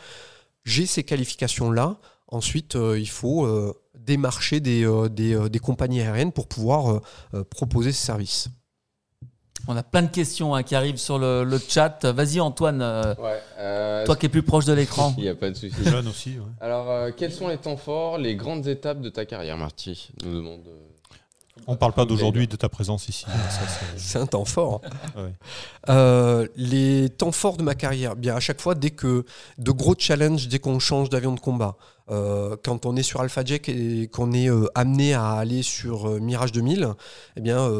J'ai 0.64 0.84
ces 0.84 1.02
qualifications-là, 1.02 1.98
Ensuite, 2.28 2.74
euh, 2.74 2.98
il 2.98 3.08
faut 3.08 3.46
euh, 3.46 3.72
démarcher 3.94 4.60
des, 4.60 4.84
euh, 4.84 5.08
des, 5.08 5.58
compagnies 5.58 6.00
aériennes 6.00 6.32
pour 6.32 6.48
pouvoir 6.48 7.00
proposer 7.50 7.92
ce 7.92 8.04
service. 8.04 8.48
On 9.68 9.76
a 9.76 9.82
plein 9.82 10.02
de 10.02 10.10
questions 10.10 10.54
hein, 10.54 10.62
qui 10.62 10.74
arrivent 10.74 10.98
sur 10.98 11.18
le, 11.18 11.58
chat. 11.68 12.04
Vas-y 12.04 12.40
Antoine, 12.40 12.78
toi 14.04 14.16
qui 14.16 14.26
es 14.26 14.28
plus 14.28 14.42
proche 14.42 14.64
de 14.64 14.72
l'écran. 14.72 15.14
Il 15.18 15.24
n'y 15.24 15.28
a 15.28 15.34
pas 15.34 15.50
de 15.50 15.54
souci. 15.54 15.74
Jeune 15.84 16.08
aussi. 16.08 16.36
Alors, 16.60 17.14
quels 17.16 17.32
sont 17.32 17.48
les 17.48 17.58
temps 17.58 17.76
forts, 17.76 18.18
les 18.18 18.36
grandes 18.36 18.66
étapes 18.66 19.00
de 19.00 19.08
ta 19.08 19.24
carrière, 19.24 19.56
Marty? 19.56 20.10
Nous 20.24 20.34
demande. 20.34 20.68
On 21.66 21.72
ne 21.72 21.76
parle 21.76 21.94
pas 21.94 22.04
d'aujourd'hui 22.04 22.46
de 22.46 22.56
ta 22.56 22.68
présence 22.68 23.08
ici. 23.08 23.24
c'est 23.96 24.18
un 24.18 24.26
temps 24.26 24.44
fort. 24.44 24.80
Euh, 25.88 26.48
les 26.56 27.08
temps 27.10 27.30
forts 27.30 27.56
de 27.56 27.62
ma 27.62 27.76
carrière, 27.76 28.16
bien 28.16 28.34
à 28.34 28.40
chaque 28.40 28.60
fois, 28.60 28.74
dès 28.74 28.90
que 28.90 29.24
de 29.58 29.70
gros 29.70 29.94
challenges, 29.96 30.48
dès 30.48 30.58
qu'on 30.58 30.80
change 30.80 31.10
d'avion 31.10 31.32
de 31.32 31.38
combat, 31.38 31.76
euh, 32.10 32.56
quand 32.62 32.86
on 32.86 32.96
est 32.96 33.02
sur 33.02 33.20
Alpha 33.20 33.44
Jack 33.44 33.68
et 33.68 34.08
qu'on 34.08 34.32
est 34.32 34.48
euh, 34.48 34.66
amené 34.74 35.14
à 35.14 35.32
aller 35.32 35.62
sur 35.62 36.20
Mirage 36.20 36.52
2000, 36.52 36.88
eh 37.36 37.40
bien 37.40 37.70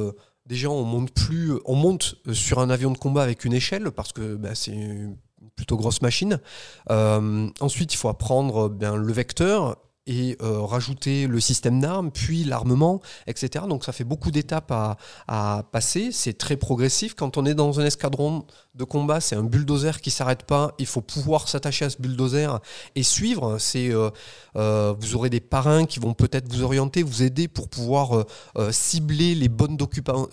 déjà 0.47 0.71
on 0.71 0.85
monte 0.85 1.13
plus, 1.13 1.53
on 1.65 1.75
monte 1.75 2.17
sur 2.33 2.59
un 2.59 2.71
avion 2.71 2.91
de 2.91 2.99
combat 2.99 3.23
avec 3.23 3.45
une 3.45 3.53
échelle 3.53 3.91
parce 3.91 4.13
que 4.13 4.35
bah, 4.35 4.55
c'est 4.55 4.73
une 4.73 5.17
plutôt 5.55 5.77
grosse 5.77 6.03
machine. 6.03 6.41
ensuite, 6.89 7.95
il 7.95 7.97
faut 7.97 8.09
apprendre 8.09 8.69
bien 8.69 8.97
le 8.97 9.13
vecteur 9.13 9.77
et 10.07 10.37
euh, 10.41 10.61
rajouter 10.61 11.27
le 11.27 11.41
système 11.41 11.81
d'armes, 11.81 12.11
puis 12.11 12.45
l'armement, 12.45 13.01
etc. 13.27 13.65
Donc 13.69 13.85
ça 13.85 13.93
fait 13.93 14.05
beaucoup 14.05 14.31
d'étapes 14.31 14.73
à, 14.73 15.65
passer. 15.73 16.11
C'est 16.13 16.39
très 16.39 16.57
progressif. 16.57 17.15
Quand 17.15 17.37
on 17.37 17.45
est 17.45 17.55
dans 17.55 17.81
un 17.81 17.85
escadron 17.85 18.45
de 18.75 18.85
combat, 18.85 19.21
c'est 19.21 19.35
un 19.35 19.43
bulldozer 19.43 20.01
qui 20.01 20.11
s'arrête 20.11 20.45
pas. 20.45 20.75
Il 20.79 20.87
faut 20.87 21.01
pouvoir 21.01 21.49
s'attacher 21.49 21.87
à 21.87 21.91
ce 21.91 22.01
bulldozer 22.01 22.61
et 22.95 23.03
suivre. 23.03 23.59
C'est 23.59 23.91
euh, 23.91 24.11
euh, 24.57 24.95
vous 24.99 25.17
aurez 25.17 25.31
des 25.31 25.41
parrains 25.41 25.87
qui 25.87 25.99
vont 25.99 26.15
peut-être 26.15 26.53
vous 26.53 26.63
orienter, 26.63 27.03
vous 27.03 27.23
aider 27.23 27.49
pour 27.49 27.69
pouvoir 27.69 28.25
cibler 28.71 29.35
les 29.35 29.49
bonnes 29.49 29.77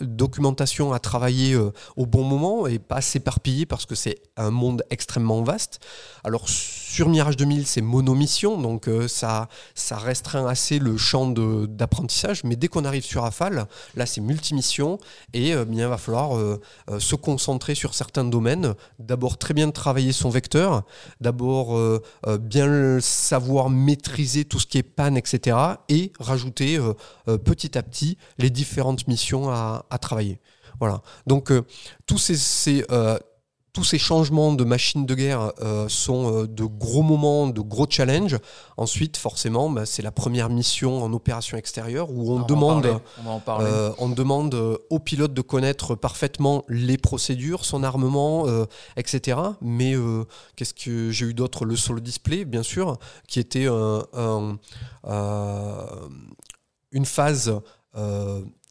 documentations 0.01 0.93
à 0.93 0.99
travailler 0.99 1.57
au 1.95 2.05
bon 2.05 2.23
moment 2.23 2.67
et 2.67 2.79
pas 2.79 3.01
s'éparpiller 3.01 3.65
parce 3.65 3.85
que 3.85 3.95
c'est 3.95 4.21
un 4.37 4.51
monde 4.51 4.83
extrêmement 4.89 5.41
vaste. 5.41 5.79
Alors 6.23 6.47
sur 6.47 7.09
Mirage 7.09 7.37
2000, 7.37 7.65
c'est 7.65 7.81
monomission, 7.81 8.61
donc 8.61 8.89
ça 9.07 9.49
ça 9.75 9.97
restreint 9.97 10.47
assez 10.47 10.79
le 10.79 10.97
champ 10.97 11.27
d'apprentissage. 11.27 12.43
Mais 12.43 12.55
dès 12.55 12.67
qu'on 12.67 12.85
arrive 12.85 13.03
sur 13.03 13.23
Rafale, 13.23 13.67
là, 13.95 14.05
c'est 14.05 14.21
multimission 14.21 14.99
et 15.33 15.53
euh, 15.53 15.65
bien, 15.65 15.85
il 15.85 15.89
va 15.89 15.97
falloir 15.97 16.37
euh, 16.37 16.59
euh, 16.89 16.99
se 16.99 17.15
concentrer 17.15 17.75
sur 17.75 17.93
certains 17.93 18.23
domaines. 18.23 18.73
D'abord, 18.99 19.37
très 19.37 19.53
bien 19.53 19.69
travailler 19.71 20.11
son 20.11 20.29
vecteur. 20.29 20.83
D'abord, 21.21 21.79
bien 22.39 22.99
savoir 22.99 23.69
maîtriser 23.69 24.45
tout 24.45 24.59
ce 24.59 24.67
qui 24.67 24.77
est 24.77 24.83
panne, 24.83 25.17
etc. 25.17 25.57
Et 25.89 26.11
rajouter 26.19 26.79
petit 27.43 27.77
à 27.77 27.83
petit 27.83 28.17
les 28.37 28.49
différentes 28.49 29.07
missions 29.07 29.49
à, 29.49 29.83
travailler. 30.01 30.39
Voilà. 30.79 31.01
Donc, 31.27 31.51
tous 32.05 32.17
ces 32.17 32.85
tous 33.73 33.83
ces 33.83 33.97
changements 33.97 34.53
de 34.53 34.63
machines 34.63 35.07
de 35.07 35.15
guerre 35.15 35.51
euh, 35.61 35.89
sont 35.89 36.31
euh, 36.31 36.47
de 36.47 36.63
gros 36.63 37.01
moments, 37.01 37.47
de 37.47 37.59
gros 37.59 37.87
challenges. 37.89 38.37
Ensuite, 38.77 39.17
forcément, 39.17 39.67
bah, 39.67 39.87
c'est 39.87 40.03
la 40.03 40.11
première 40.11 40.49
mission 40.49 41.03
en 41.03 41.11
opération 41.11 41.57
extérieure 41.57 42.11
où 42.11 42.31
on, 42.31 42.45
demande, 42.45 42.85
euh, 43.47 43.91
on, 43.97 44.09
demande 44.09 44.79
au 44.91 44.99
pilote 44.99 45.33
de 45.33 45.41
connaître 45.41 45.95
parfaitement 45.95 46.63
les 46.69 46.99
procédures, 46.99 47.65
son 47.65 47.83
armement, 47.83 48.45
etc. 48.95 49.39
Mais 49.61 49.95
qu'est-ce 50.55 50.75
que 50.75 51.09
j'ai 51.09 51.25
eu 51.25 51.33
d'autre? 51.33 51.65
Le 51.65 51.75
solo 51.75 51.99
display, 51.99 52.45
bien 52.45 52.63
sûr, 52.63 52.99
qui 53.27 53.39
était 53.39 53.67
une 53.67 54.59
phase 57.05 57.59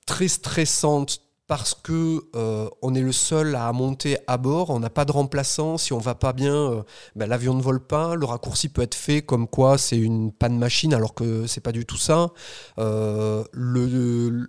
très 0.07 0.29
stressante 0.29 1.21
parce 1.47 1.75
que 1.75 2.25
euh, 2.35 2.69
on 2.83 2.95
est 2.95 3.01
le 3.01 3.13
seul 3.13 3.57
à 3.57 3.73
monter 3.73 4.19
à 4.27 4.39
bord, 4.39 4.71
on 4.71 4.79
n'a 4.79 4.91
pas 4.91 5.05
de 5.05 5.13
remplaçant, 5.13 5.77
si 5.77 5.93
on 5.93 5.99
va 5.99 6.15
pas 6.15 6.33
bien, 6.33 6.55
euh, 6.55 6.83
ben, 7.17 7.29
l'avion 7.29 7.55
ne 7.55 7.63
vole 7.63 7.85
pas, 7.85 8.15
le 8.15 8.25
raccourci 8.25 8.69
peut 8.69 8.83
être 8.83 8.95
fait 8.95 9.23
comme 9.23 9.49
quoi 9.49 9.77
c'est 9.77 9.99
une 9.99 10.33
panne 10.33 10.59
machine 10.59 10.95
alors 10.95 11.15
que 11.15 11.47
c'est 11.47 11.61
pas 11.61 11.73
du 11.73 11.85
tout 11.85 11.97
ça. 11.97 12.31
Euh, 12.79 13.45
le, 13.53 14.49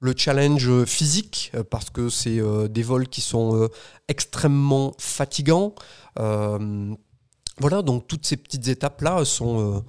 le 0.00 0.14
challenge 0.16 0.84
physique, 0.84 1.52
parce 1.68 1.90
que 1.90 2.08
c'est 2.08 2.40
des 2.70 2.82
vols 2.82 3.08
qui 3.08 3.20
sont 3.20 3.68
extrêmement 4.08 4.94
fatigants. 4.98 5.74
voilà, 6.16 7.82
donc 7.82 8.06
toutes 8.06 8.24
ces 8.24 8.38
petites 8.38 8.68
étapes-là 8.68 9.26
sont... 9.26 9.84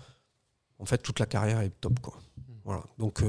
en 0.79 0.85
fait, 0.85 0.97
toute 0.97 1.19
la 1.19 1.27
carrière 1.27 1.61
est 1.61 1.79
top. 1.79 1.99
Quoi. 2.01 2.15
Voilà, 2.65 2.83
donc 2.97 3.23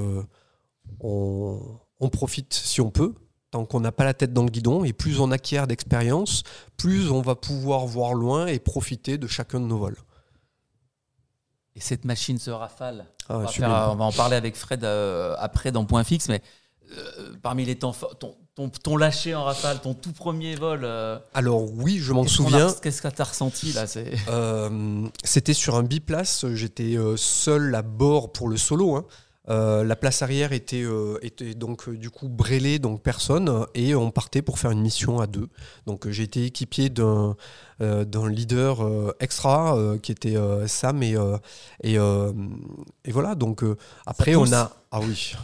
on 0.98 1.78
on 2.02 2.08
profite 2.08 2.52
si 2.52 2.80
on 2.80 2.90
peut, 2.90 3.14
tant 3.52 3.64
qu'on 3.64 3.80
n'a 3.80 3.92
pas 3.92 4.04
la 4.04 4.12
tête 4.12 4.32
dans 4.32 4.42
le 4.42 4.50
guidon, 4.50 4.84
et 4.84 4.92
plus 4.92 5.20
on 5.20 5.30
acquiert 5.30 5.68
d'expérience, 5.68 6.42
plus 6.76 7.10
on 7.10 7.22
va 7.22 7.36
pouvoir 7.36 7.86
voir 7.86 8.12
loin 8.12 8.46
et 8.48 8.58
profiter 8.58 9.18
de 9.18 9.26
chacun 9.28 9.60
de 9.60 9.66
nos 9.66 9.78
vols. 9.78 9.96
Et 11.76 11.80
cette 11.80 12.04
machine 12.04 12.38
se 12.38 12.50
rafale. 12.50 13.06
Ah 13.28 13.38
on, 13.38 13.94
va 13.94 14.04
en 14.04 14.12
parler 14.12 14.36
avec 14.36 14.56
Fred 14.56 14.84
euh, 14.84 15.34
après 15.38 15.70
dans 15.70 15.84
Point 15.84 16.04
Fixe, 16.04 16.28
mais 16.28 16.42
euh, 16.98 17.34
parmi 17.40 17.64
les 17.64 17.76
temps 17.76 17.92
forts, 17.92 18.16
ton, 18.18 18.96
lâché 18.96 19.34
en 19.34 19.44
rafale, 19.44 19.80
ton 19.80 19.94
tout 19.94 20.12
premier 20.12 20.56
vol. 20.56 20.80
Euh, 20.82 21.18
Alors 21.34 21.72
oui, 21.72 21.98
je 21.98 22.12
m'en 22.12 22.26
souviens. 22.26 22.74
Qu'est-ce 22.82 23.00
que 23.00 23.08
tu 23.08 23.22
as 23.22 23.24
ressenti 23.24 23.72
là 23.72 23.84
C'était 25.24 25.54
sur 25.54 25.76
un 25.76 25.84
biplace, 25.84 26.46
j'étais 26.52 26.96
seul 27.16 27.74
à 27.76 27.82
bord 27.82 28.32
pour 28.32 28.48
le 28.48 28.56
solo. 28.56 28.96
Hein. 28.96 29.06
Euh, 29.48 29.82
la 29.82 29.96
place 29.96 30.22
arrière 30.22 30.52
était, 30.52 30.82
euh, 30.82 31.18
était 31.22 31.54
donc 31.54 31.88
euh, 31.88 31.96
du 31.96 32.10
coup 32.10 32.28
brêlée, 32.28 32.78
donc 32.78 33.02
personne, 33.02 33.66
et 33.74 33.94
on 33.94 34.12
partait 34.12 34.40
pour 34.40 34.60
faire 34.60 34.70
une 34.70 34.80
mission 34.80 35.20
à 35.20 35.26
deux. 35.26 35.48
Donc 35.86 36.08
j'ai 36.08 36.22
été 36.22 36.44
équipier 36.44 36.90
d'un 36.90 37.36
d'un 37.80 38.28
leader 38.28 38.86
extra 39.18 39.76
qui 40.04 40.12
était 40.12 40.36
Sam 40.68 41.02
et 41.02 41.16
et, 41.82 41.94
et, 41.94 43.10
voilà. 43.10 43.34
Donc 43.34 43.64
après 44.06 44.36
on 44.36 44.52
a 44.52 44.70
ah 44.92 45.00
oui, 45.00 45.34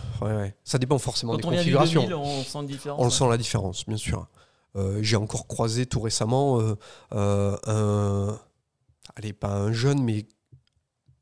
ça 0.62 0.78
dépend 0.78 0.98
forcément 0.98 1.36
des 1.36 1.42
configurations. 1.42 2.06
on 2.12 2.44
sent 2.44 2.58
la 2.60 2.66
différence. 2.66 3.00
On 3.00 3.10
sent 3.10 3.28
la 3.28 3.36
différence, 3.36 3.86
bien 3.86 3.96
sûr. 3.96 4.28
j'ai 5.00 5.16
encore 5.16 5.48
croisé 5.48 5.86
tout 5.86 6.00
récemment 6.00 6.60
un 7.10 8.38
allez 9.16 9.32
pas 9.32 9.50
un 9.50 9.72
jeune 9.72 10.00
mais 10.00 10.26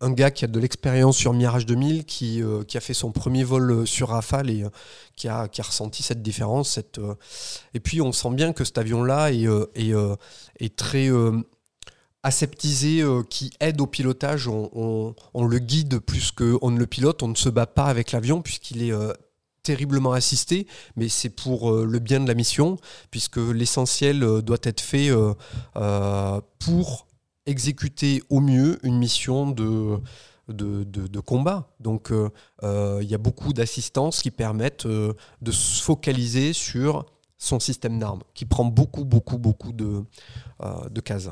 un 0.01 0.13
gars 0.13 0.31
qui 0.31 0.45
a 0.45 0.49
de 0.49 0.61
l'expérience 0.61 1.17
sur 1.17 1.33
Mirage 1.33 1.67
2000, 1.67 2.05
qui, 2.05 2.43
euh, 2.43 2.65
qui, 2.65 2.77
a 2.77 2.81
fait 2.81 2.95
son 2.95 3.13
premier 3.13 3.45
vol 3.45 3.71
euh, 3.71 3.87
sur 3.87 4.11
Rafale 4.11 4.51
et 4.51 4.63
euh, 4.63 4.69
qui, 5.17 5.29
a, 5.29 5.49
qui, 5.49 5.61
a, 5.61 5.65
ressenti 5.65 6.03
cette 6.03 6.23
différence. 6.23 6.79
Et 7.75 7.81
puis 7.81 8.01
on 8.01 8.13
sent 8.13 8.31
bien 8.31 8.53
que 8.53 8.65
cet 8.65 8.79
avion-là 8.79 9.33
est, 9.33 9.47
est, 10.61 10.77
très 10.77 11.09
aseptisé, 12.23 13.05
qui 13.31 13.53
aide 13.61 13.81
au 13.81 13.87
pilotage. 13.87 14.49
On, 14.49 15.15
on, 15.33 15.47
le 15.47 15.59
guide 15.59 15.99
plus 15.99 16.31
qu'on 16.33 16.71
ne 16.71 16.79
le 16.79 16.87
pilote. 16.87 17.23
On 17.23 17.29
ne 17.29 17.35
se 17.35 17.49
bat 17.49 17.67
pas 17.67 17.87
avec 17.87 18.13
l'avion 18.13 18.43
puisqu'il 18.43 18.83
est 18.83 18.93
terriblement 19.63 20.13
assisté, 20.13 20.67
mais 20.97 21.09
c'est 21.09 21.31
pour 21.31 21.73
le 21.73 21.99
bien 21.99 22.21
de 22.21 22.29
la 22.29 22.35
mission, 22.35 22.77
puisque 23.11 23.39
l'essentiel 23.39 24.21
doit 24.43 24.59
être 24.63 24.81
fait 24.81 25.11
pour 26.59 27.06
exécuter 27.47 28.23
au 28.29 28.41
mieux 28.41 28.79
une 28.83 28.99
mission 28.99 29.51
de, 29.51 30.01
de, 30.49 31.21
combat. 31.21 31.69
Donc 31.81 32.11
euh, 32.11 32.31
euh, 32.63 33.01
il 33.03 33.09
y 33.09 33.15
a 33.15 33.19
beaucoup 33.19 33.53
d'assistances 33.53 34.23
qui 34.23 34.31
permettent 34.31 34.87
euh, 34.87 35.15
de 35.43 35.51
se 35.51 35.83
focaliser 35.83 36.53
sur 36.53 37.07
son 37.39 37.61
système 37.61 37.99
d'armes, 37.99 38.23
qui 38.35 38.45
prend 38.45 38.65
beaucoup, 38.65 39.05
beaucoup, 39.05 39.39
beaucoup 39.39 39.73
de, 39.73 40.05
de 40.91 41.01
cases. 41.01 41.31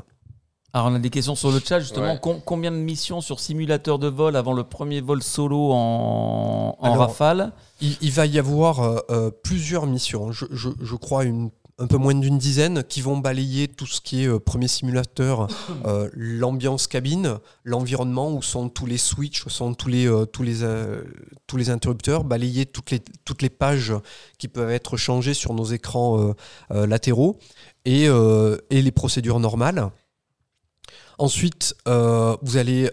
Alors 0.71 0.87
on 0.87 0.95
a 0.95 0.99
des 0.99 1.09
questions 1.09 1.35
sur 1.35 1.51
le 1.51 1.59
chat 1.59 1.79
justement. 1.79 2.17
combien 2.17 2.69
de 2.69 2.75
missions 2.75 3.21
sur 3.21 3.39
simulateur 3.39 3.97
de 3.97 4.07
vol 4.07 4.35
avant 4.35 4.53
le 4.53 4.63
premier 4.63 5.01
vol 5.01 5.23
solo 5.23 5.71
en, 5.71 6.75
rafale? 6.79 7.53
il, 7.81 8.11
va 8.11 8.25
y 8.27 8.37
avoir 8.37 9.03
plusieurs 9.41 9.87
missions. 9.87 10.31
Je, 10.31 10.45
je, 10.51 10.69
je 10.79 10.95
crois 10.95 11.23
une 11.23 11.49
un 11.77 11.87
peu 11.87 11.97
moins 11.97 12.15
d'une 12.15 12.37
dizaine 12.37 12.83
qui 12.83 13.01
vont 13.01 13.17
balayer 13.17 13.67
tout 13.67 13.85
ce 13.85 13.99
qui 13.99 14.23
est 14.23 14.27
euh, 14.27 14.39
premier 14.39 14.67
simulateur, 14.67 15.47
euh, 15.85 16.09
l'ambiance 16.13 16.87
cabine, 16.87 17.37
l'environnement 17.63 18.31
où 18.31 18.41
sont 18.41 18.69
tous 18.69 18.85
les 18.85 18.97
switches, 18.97 19.45
où 19.45 19.49
sont 19.49 19.73
tous 19.73 19.89
les, 19.89 20.07
euh, 20.07 20.25
tous 20.25 20.43
les, 20.43 20.59
tous 21.47 21.57
les 21.57 21.69
interrupteurs, 21.69 22.23
balayer 22.23 22.65
toutes 22.65 22.91
les, 22.91 23.01
toutes 23.25 23.41
les 23.41 23.49
pages 23.49 23.93
qui 24.37 24.47
peuvent 24.47 24.71
être 24.71 24.95
changées 24.95 25.33
sur 25.33 25.53
nos 25.53 25.65
écrans 25.65 26.33
latéraux 26.69 27.37
et, 27.85 28.05
et, 28.05 28.81
les 28.81 28.91
procédures 28.91 29.39
normales. 29.39 29.89
Ensuite, 31.17 31.75
vous 31.85 32.57
allez 32.57 32.89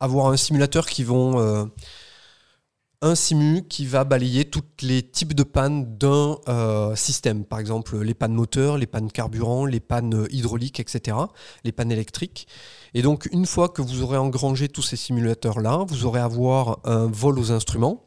avoir 0.00 0.28
un 0.28 0.36
simulateur 0.36 0.86
qui 0.86 1.04
vont 1.04 1.70
un 3.02 3.14
simu 3.14 3.62
qui 3.62 3.86
va 3.86 4.04
balayer 4.04 4.46
tous 4.46 4.62
les 4.80 5.02
types 5.02 5.34
de 5.34 5.42
pannes 5.42 5.96
d'un 5.98 6.38
euh, 6.48 6.96
système. 6.96 7.44
Par 7.44 7.58
exemple, 7.58 7.98
les 7.98 8.14
pannes 8.14 8.32
moteurs, 8.32 8.78
les 8.78 8.86
pannes 8.86 9.10
carburant, 9.10 9.66
les 9.66 9.80
pannes 9.80 10.26
hydrauliques, 10.30 10.80
etc. 10.80 11.16
Les 11.64 11.72
pannes 11.72 11.92
électriques. 11.92 12.48
Et 12.94 13.02
donc, 13.02 13.28
une 13.32 13.46
fois 13.46 13.68
que 13.68 13.82
vous 13.82 14.02
aurez 14.02 14.16
engrangé 14.16 14.68
tous 14.68 14.82
ces 14.82 14.96
simulateurs-là, 14.96 15.84
vous 15.88 16.06
aurez 16.06 16.20
à 16.20 16.24
avoir 16.24 16.78
un 16.84 17.06
vol 17.06 17.38
aux 17.38 17.52
instruments, 17.52 18.02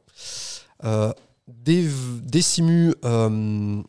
euh, 0.83 1.13
des, 1.47 1.87
simus 2.41 2.95
euh, 3.05 3.81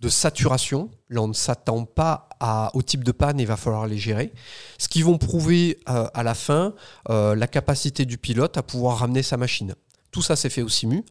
de 0.00 0.08
saturation. 0.08 0.90
Là, 1.10 1.20
on 1.22 1.28
ne 1.28 1.34
s'attend 1.34 1.84
pas 1.84 2.30
à, 2.40 2.70
au 2.74 2.80
type 2.80 3.04
de 3.04 3.12
panne 3.12 3.38
il 3.38 3.46
va 3.46 3.58
falloir 3.58 3.86
les 3.86 3.98
gérer. 3.98 4.32
Ce 4.78 4.88
qui 4.88 5.02
vont 5.02 5.18
prouver 5.18 5.78
à 5.86 6.22
la 6.22 6.34
fin 6.34 6.72
la 7.08 7.46
capacité 7.46 8.06
du 8.06 8.16
pilote 8.16 8.56
à 8.56 8.62
pouvoir 8.62 8.98
ramener 8.98 9.22
sa 9.22 9.36
machine. 9.36 9.74
Tout 10.10 10.22
ça, 10.22 10.36
c'est 10.36 10.50
fait 10.50 10.62
au 10.62 10.68
simu. 10.68 11.04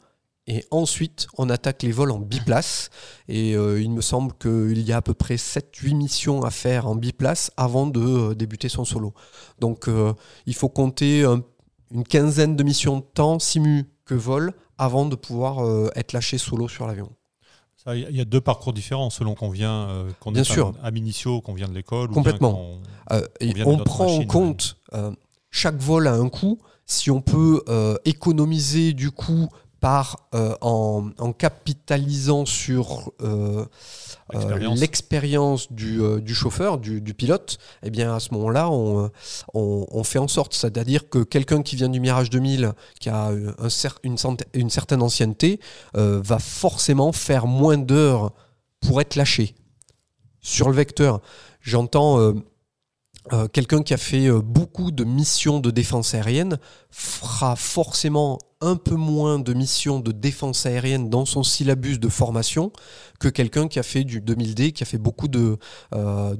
Et 0.47 0.65
ensuite, 0.71 1.27
on 1.37 1.47
attaque 1.49 1.83
les 1.83 1.91
vols 1.91 2.11
en 2.11 2.17
biplace. 2.17 2.89
Et 3.27 3.55
euh, 3.55 3.79
il 3.81 3.91
me 3.91 4.01
semble 4.01 4.33
qu'il 4.33 4.81
y 4.81 4.91
a 4.91 4.97
à 4.97 5.01
peu 5.01 5.13
près 5.13 5.35
7-8 5.35 5.95
missions 5.95 6.41
à 6.43 6.49
faire 6.49 6.87
en 6.87 6.95
biplace 6.95 7.51
avant 7.55 7.85
de 7.85 8.01
euh, 8.01 8.35
débuter 8.35 8.67
son 8.67 8.83
solo. 8.83 9.13
Donc 9.59 9.87
euh, 9.87 10.13
il 10.47 10.55
faut 10.55 10.69
compter 10.69 11.23
une 11.91 12.03
quinzaine 12.03 12.55
de 12.55 12.63
missions 12.63 12.97
de 12.97 13.03
temps, 13.03 13.37
simu 13.37 13.85
que 14.05 14.15
vol, 14.15 14.53
avant 14.79 15.05
de 15.05 15.15
pouvoir 15.15 15.91
être 15.95 16.13
lâché 16.13 16.37
solo 16.37 16.67
sur 16.67 16.87
l'avion. 16.87 17.11
Il 17.87 18.15
y 18.15 18.21
a 18.21 18.25
deux 18.25 18.41
parcours 18.41 18.73
différents 18.73 19.09
selon 19.09 19.35
qu'on 19.35 19.49
vient, 19.49 20.05
qu'on 20.19 20.33
est 20.35 20.43
sûr. 20.43 20.73
à, 20.81 20.91
Minicio, 20.91 21.41
qu'on 21.41 21.53
vient 21.53 21.67
de 21.67 21.73
l'école. 21.73 22.09
Complètement. 22.09 22.79
et 23.39 23.53
on 23.65 23.77
prend 23.77 24.07
en 24.07 24.25
compte 24.25 24.77
chaque 25.51 25.77
vol 25.77 26.07
a 26.07 26.13
un 26.13 26.29
coût. 26.29 26.59
Si 26.91 27.11
on 27.11 27.21
peut 27.21 27.63
économiser 28.03 28.93
du 28.93 29.11
coup 29.11 29.49
par, 29.79 30.27
euh, 30.35 30.55
en, 30.61 31.33
capitalisant 31.37 32.45
sur 32.45 33.11
euh, 33.21 33.65
euh, 34.35 34.75
l'expérience 34.75 35.71
du, 35.71 36.01
chauffeur, 36.33 36.77
du, 36.77 37.13
pilote, 37.13 37.57
eh 37.83 37.89
bien 37.89 38.13
à 38.13 38.19
ce 38.19 38.33
moment-là, 38.33 38.69
on, 38.69 39.09
on, 39.53 40.03
fait 40.03 40.19
en 40.19 40.27
sorte, 40.27 40.53
c'est-à-dire 40.53 41.09
que 41.09 41.19
quelqu'un 41.23 41.61
qui 41.61 41.75
vient 41.75 41.89
du 41.89 41.99
Mirage 41.99 42.29
2000, 42.29 42.73
qui 42.99 43.09
a 43.09 43.27
un 43.27 43.69
une, 44.03 44.17
une, 44.53 44.69
certaine 44.69 45.01
ancienneté, 45.01 45.59
va 45.93 46.39
forcément 46.39 47.11
faire 47.11 47.47
moins 47.47 47.77
d'heures 47.77 48.33
pour 48.81 49.01
être 49.01 49.15
lâché. 49.15 49.55
Sur 50.41 50.69
le 50.69 50.75
vecteur, 50.75 51.21
j'entends 51.61 52.33
quelqu'un 53.53 53.83
qui 53.83 53.93
a 53.93 53.97
fait 53.97 54.31
beaucoup 54.31 54.91
de 54.91 55.03
missions 55.03 55.59
de 55.59 55.71
défense 55.71 56.13
aérienne 56.13 56.57
fera 56.89 57.55
forcément 57.55 58.39
un 58.61 58.75
peu 58.75 58.95
moins 58.95 59.39
de 59.39 59.53
missions 59.53 59.99
de 59.99 60.11
défense 60.11 60.65
aérienne 60.65 61.09
dans 61.09 61.25
son 61.25 61.43
syllabus 61.43 61.97
de 61.97 62.09
formation 62.09 62.71
que 63.19 63.29
quelqu'un 63.29 63.67
qui 63.67 63.79
a 63.79 63.83
fait 63.83 64.03
du 64.03 64.21
2000D, 64.21 64.73
qui 64.73 64.83
a 64.83 64.85
fait 64.85 64.97
beaucoup 64.97 65.27
de, 65.27 65.57
euh, 65.93 66.35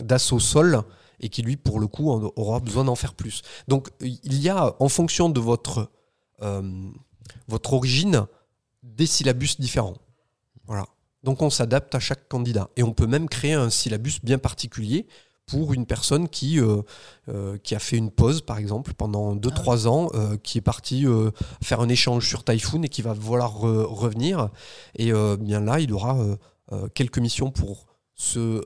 d'assaut 0.00 0.38
sol 0.38 0.82
et 1.20 1.28
qui 1.28 1.42
lui, 1.42 1.56
pour 1.56 1.80
le 1.80 1.86
coup, 1.86 2.10
aura 2.10 2.60
besoin 2.60 2.84
d'en 2.84 2.96
faire 2.96 3.14
plus. 3.14 3.42
Donc 3.68 3.88
il 4.00 4.40
y 4.40 4.48
a, 4.48 4.74
en 4.80 4.88
fonction 4.88 5.28
de 5.28 5.40
votre, 5.40 5.90
euh, 6.42 6.90
votre 7.48 7.72
origine, 7.72 8.26
des 8.82 9.06
syllabus 9.06 9.56
différents. 9.58 9.96
Voilà. 10.66 10.86
Donc 11.22 11.42
on 11.42 11.50
s'adapte 11.50 11.94
à 11.94 12.00
chaque 12.00 12.28
candidat. 12.28 12.68
Et 12.76 12.82
on 12.82 12.92
peut 12.92 13.06
même 13.06 13.28
créer 13.28 13.54
un 13.54 13.70
syllabus 13.70 14.20
bien 14.22 14.38
particulier 14.38 15.06
pour 15.46 15.72
une 15.72 15.86
personne 15.86 16.28
qui, 16.28 16.60
euh, 16.60 16.82
euh, 17.28 17.58
qui 17.58 17.74
a 17.74 17.78
fait 17.78 17.96
une 17.96 18.10
pause, 18.10 18.40
par 18.40 18.58
exemple, 18.58 18.94
pendant 18.94 19.34
2-3 19.34 19.86
ah 19.86 19.90
ans, 19.90 20.08
euh, 20.14 20.36
qui 20.36 20.58
est 20.58 20.62
parti 20.62 21.04
faire 21.62 21.80
un 21.80 21.88
échange 21.88 22.26
sur 22.26 22.44
Typhoon 22.44 22.82
et 22.82 22.88
qui 22.88 23.02
va 23.02 23.12
vouloir 23.12 23.54
revenir. 23.60 24.48
Et 24.96 25.12
bien 25.40 25.60
là, 25.60 25.80
il 25.80 25.92
aura 25.92 26.18
quelques 26.94 27.18
missions 27.18 27.50
pour 27.50 27.86
se, 28.14 28.62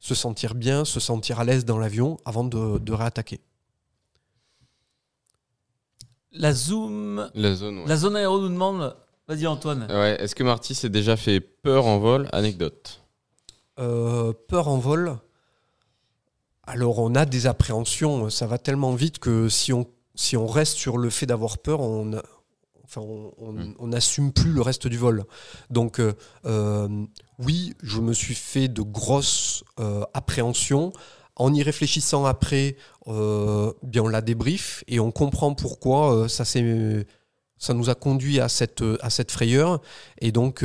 se 0.00 0.14
sentir 0.14 0.54
bien, 0.54 0.84
se 0.84 1.00
sentir 1.00 1.40
à 1.40 1.44
l'aise 1.44 1.64
dans 1.64 1.78
l'avion 1.78 2.18
avant 2.24 2.44
de, 2.44 2.78
de 2.78 2.92
réattaquer. 2.92 3.40
La 6.32 6.52
Zoom. 6.52 7.30
La 7.34 7.54
zone, 7.54 7.84
La 7.86 7.96
zone 7.96 8.16
aéro 8.16 8.40
nous 8.40 8.48
demande. 8.48 8.96
Vas-y, 9.28 9.46
Antoine. 9.46 9.86
Ouais. 9.90 10.16
Est-ce 10.20 10.34
que 10.34 10.44
Marty 10.44 10.74
s'est 10.74 10.90
déjà 10.90 11.16
fait 11.16 11.40
peur 11.40 11.86
en 11.86 11.98
vol? 11.98 12.28
Anecdote. 12.32 13.02
peur 13.76 14.68
en 14.68 14.78
vol? 14.78 15.18
Alors 16.66 16.98
on 16.98 17.14
a 17.14 17.26
des 17.26 17.46
appréhensions, 17.46 18.30
ça 18.30 18.46
va 18.46 18.58
tellement 18.58 18.94
vite 18.94 19.18
que 19.18 19.48
si 19.48 19.72
on, 19.72 19.86
si 20.14 20.36
on 20.36 20.46
reste 20.46 20.78
sur 20.78 20.96
le 20.96 21.10
fait 21.10 21.26
d'avoir 21.26 21.58
peur, 21.58 21.80
on, 21.80 22.12
enfin, 22.84 23.02
on 23.02 23.86
n'assume 23.86 24.32
plus 24.32 24.52
le 24.52 24.62
reste 24.62 24.86
du 24.86 24.96
vol. 24.96 25.24
Donc 25.68 26.00
euh, 26.00 26.14
euh, 26.46 26.88
oui, 27.38 27.74
je 27.82 28.00
me 28.00 28.14
suis 28.14 28.34
fait 28.34 28.68
de 28.68 28.82
grosses 28.82 29.64
euh, 29.78 30.04
appréhensions. 30.14 30.92
En 31.36 31.52
y 31.52 31.62
réfléchissant 31.64 32.24
après, 32.26 32.76
bien 33.06 34.02
on 34.02 34.08
la 34.08 34.20
débrief 34.20 34.84
et 34.86 35.00
on 35.00 35.10
comprend 35.10 35.52
pourquoi 35.52 36.28
ça 36.28 36.44
ça 37.58 37.74
nous 37.74 37.90
a 37.90 37.94
conduit 37.94 38.40
à 38.40 38.48
cette, 38.48 38.82
frayeur 39.30 39.80
et 40.20 40.32
donc, 40.32 40.64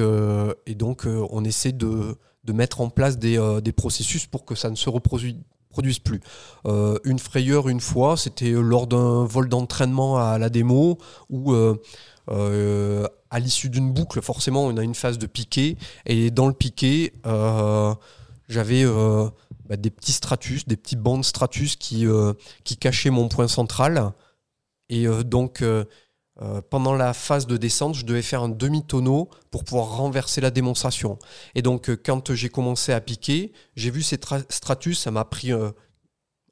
et 0.65 0.75
donc 0.75 1.06
on 1.06 1.43
essaie 1.43 1.71
de, 1.71 2.17
mettre 2.47 2.82
en 2.82 2.89
place 2.89 3.17
des, 3.19 3.38
des 3.63 3.71
processus 3.71 4.25
pour 4.25 4.43
que 4.43 4.56
ça 4.56 4.69
ne 4.69 4.75
se 4.75 4.89
reproduise 4.89 5.36
plus. 6.04 6.19
Euh, 6.65 6.97
une 7.04 7.19
frayeur 7.19 7.69
une 7.69 7.80
fois, 7.80 8.17
c'était 8.17 8.52
lors 8.52 8.88
d'un 8.88 9.25
vol 9.25 9.49
d'entraînement 9.49 10.17
à 10.17 10.38
la 10.38 10.49
démo 10.49 10.97
où 11.30 11.54
euh, 11.54 11.82
euh, 12.30 13.08
à 13.30 13.39
l'issue 13.39 13.69
d'une 13.69 13.91
boucle, 13.91 14.21
forcément, 14.21 14.65
on 14.65 14.78
a 14.78 14.84
une 14.84 14.95
phase 14.95 15.17
de 15.17 15.28
piqué 15.28 15.78
et 16.06 16.32
dans 16.32 16.47
le 16.47 16.54
piqué, 16.54 17.13
j'avais 18.47 18.84
bah, 19.67 19.78
des 19.78 19.91
petits 19.91 20.13
stratus, 20.13 20.67
des 20.67 20.78
petits 20.78 20.95
bandes 20.95 21.25
stratus 21.25 21.75
qui, 21.75 22.06
qui 22.63 22.78
cachaient 22.78 23.12
mon 23.12 23.28
point 23.30 23.47
central. 23.47 24.13
Et 24.89 25.06
donc, 25.25 25.63
euh, 26.41 26.62
pendant 26.62 26.93
la 26.95 27.13
phase 27.13 27.47
de 27.47 27.58
descente, 27.58 27.95
je 27.95 28.06
devais 28.06 28.21
faire 28.21 28.41
un 28.41 28.49
demi-tonneau 28.49 29.30
pour 29.52 29.65
pouvoir 29.65 29.97
renverser 29.97 30.39
la 30.39 30.52
démonstration. 30.52 31.19
Et 31.54 31.62
donc, 31.62 31.89
euh, 31.89 31.97
quand 32.02 32.34
j'ai 32.34 32.49
commencé 32.49 32.93
à 32.93 33.02
piquer, 33.02 33.52
j'ai 33.75 33.91
vu 33.91 34.02
ces 34.02 34.19
stratus, 34.49 34.99
ça 34.99 35.12
m'a 35.12 35.25
pris 35.25 35.52
euh, 35.52 35.71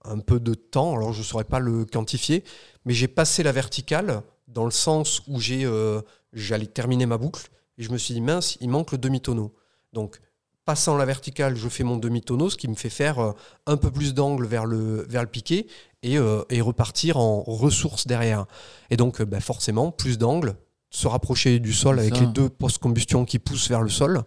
un 0.04 0.20
peu 0.20 0.42
de 0.42 0.54
temps, 0.54 0.96
alors 0.96 1.14
je 1.14 1.20
ne 1.20 1.24
saurais 1.24 1.46
pas 1.46 1.60
le 1.60 1.86
quantifier, 1.86 2.44
mais 2.84 2.94
j'ai 2.94 3.08
passé 3.08 3.44
la 3.44 3.54
verticale 3.54 4.24
dans 4.48 4.66
le 4.66 4.72
sens 4.72 5.22
où 5.28 5.40
j'allais 5.40 6.66
terminer 6.66 7.06
ma 7.06 7.18
boucle, 7.18 7.48
et 7.78 7.84
je 7.84 7.92
me 7.92 7.98
suis 7.98 8.14
dit, 8.14 8.22
mince, 8.22 8.58
il 8.60 8.70
manque 8.70 8.92
le 8.92 8.98
demi-tonneau. 8.98 9.56
Donc, 9.94 10.20
passant 10.68 10.98
la 10.98 11.06
verticale, 11.06 11.56
je 11.56 11.70
fais 11.70 11.86
mon 11.86 11.96
demi-tonneau, 11.96 12.50
ce 12.50 12.58
qui 12.58 12.68
me 12.68 12.76
fait 12.76 12.90
faire 12.90 13.20
euh, 13.20 13.32
un 13.68 13.78
peu 13.78 13.90
plus 13.90 14.14
d'angle 14.14 14.46
vers 14.46 14.66
le, 14.66 15.08
vers 15.10 15.22
le 15.22 15.30
piqué 15.30 15.66
et, 16.04 16.20
euh, 16.20 16.44
repartir 16.60 17.16
en 17.16 17.42
ressources 17.42 18.06
derrière. 18.06 18.46
Et 18.90 18.98
donc, 18.98 19.22
euh, 19.22 19.26
bah, 19.26 19.40
forcément, 19.40 19.92
plus 19.92 20.18
d'angle, 20.18 20.56
se 20.90 21.08
rapprocher 21.08 21.60
du 21.60 21.72
sol 21.72 22.00
avec 22.00 22.20
les 22.20 22.26
deux 22.28 22.50
post-combustion 22.50 23.24
qui 23.24 23.40
poussent 23.40 23.70
vers 23.70 23.82
le 23.82 23.90
sol. 23.90 24.24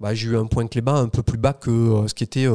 Bah, 0.00 0.14
j'ai 0.14 0.28
eu 0.28 0.36
un 0.36 0.46
point 0.46 0.66
clé 0.66 0.80
bas 0.80 0.94
un 0.94 1.08
peu 1.08 1.22
plus 1.22 1.38
bas 1.38 1.52
que 1.52 2.04
ce 2.06 2.14
qui 2.14 2.24
était 2.24 2.46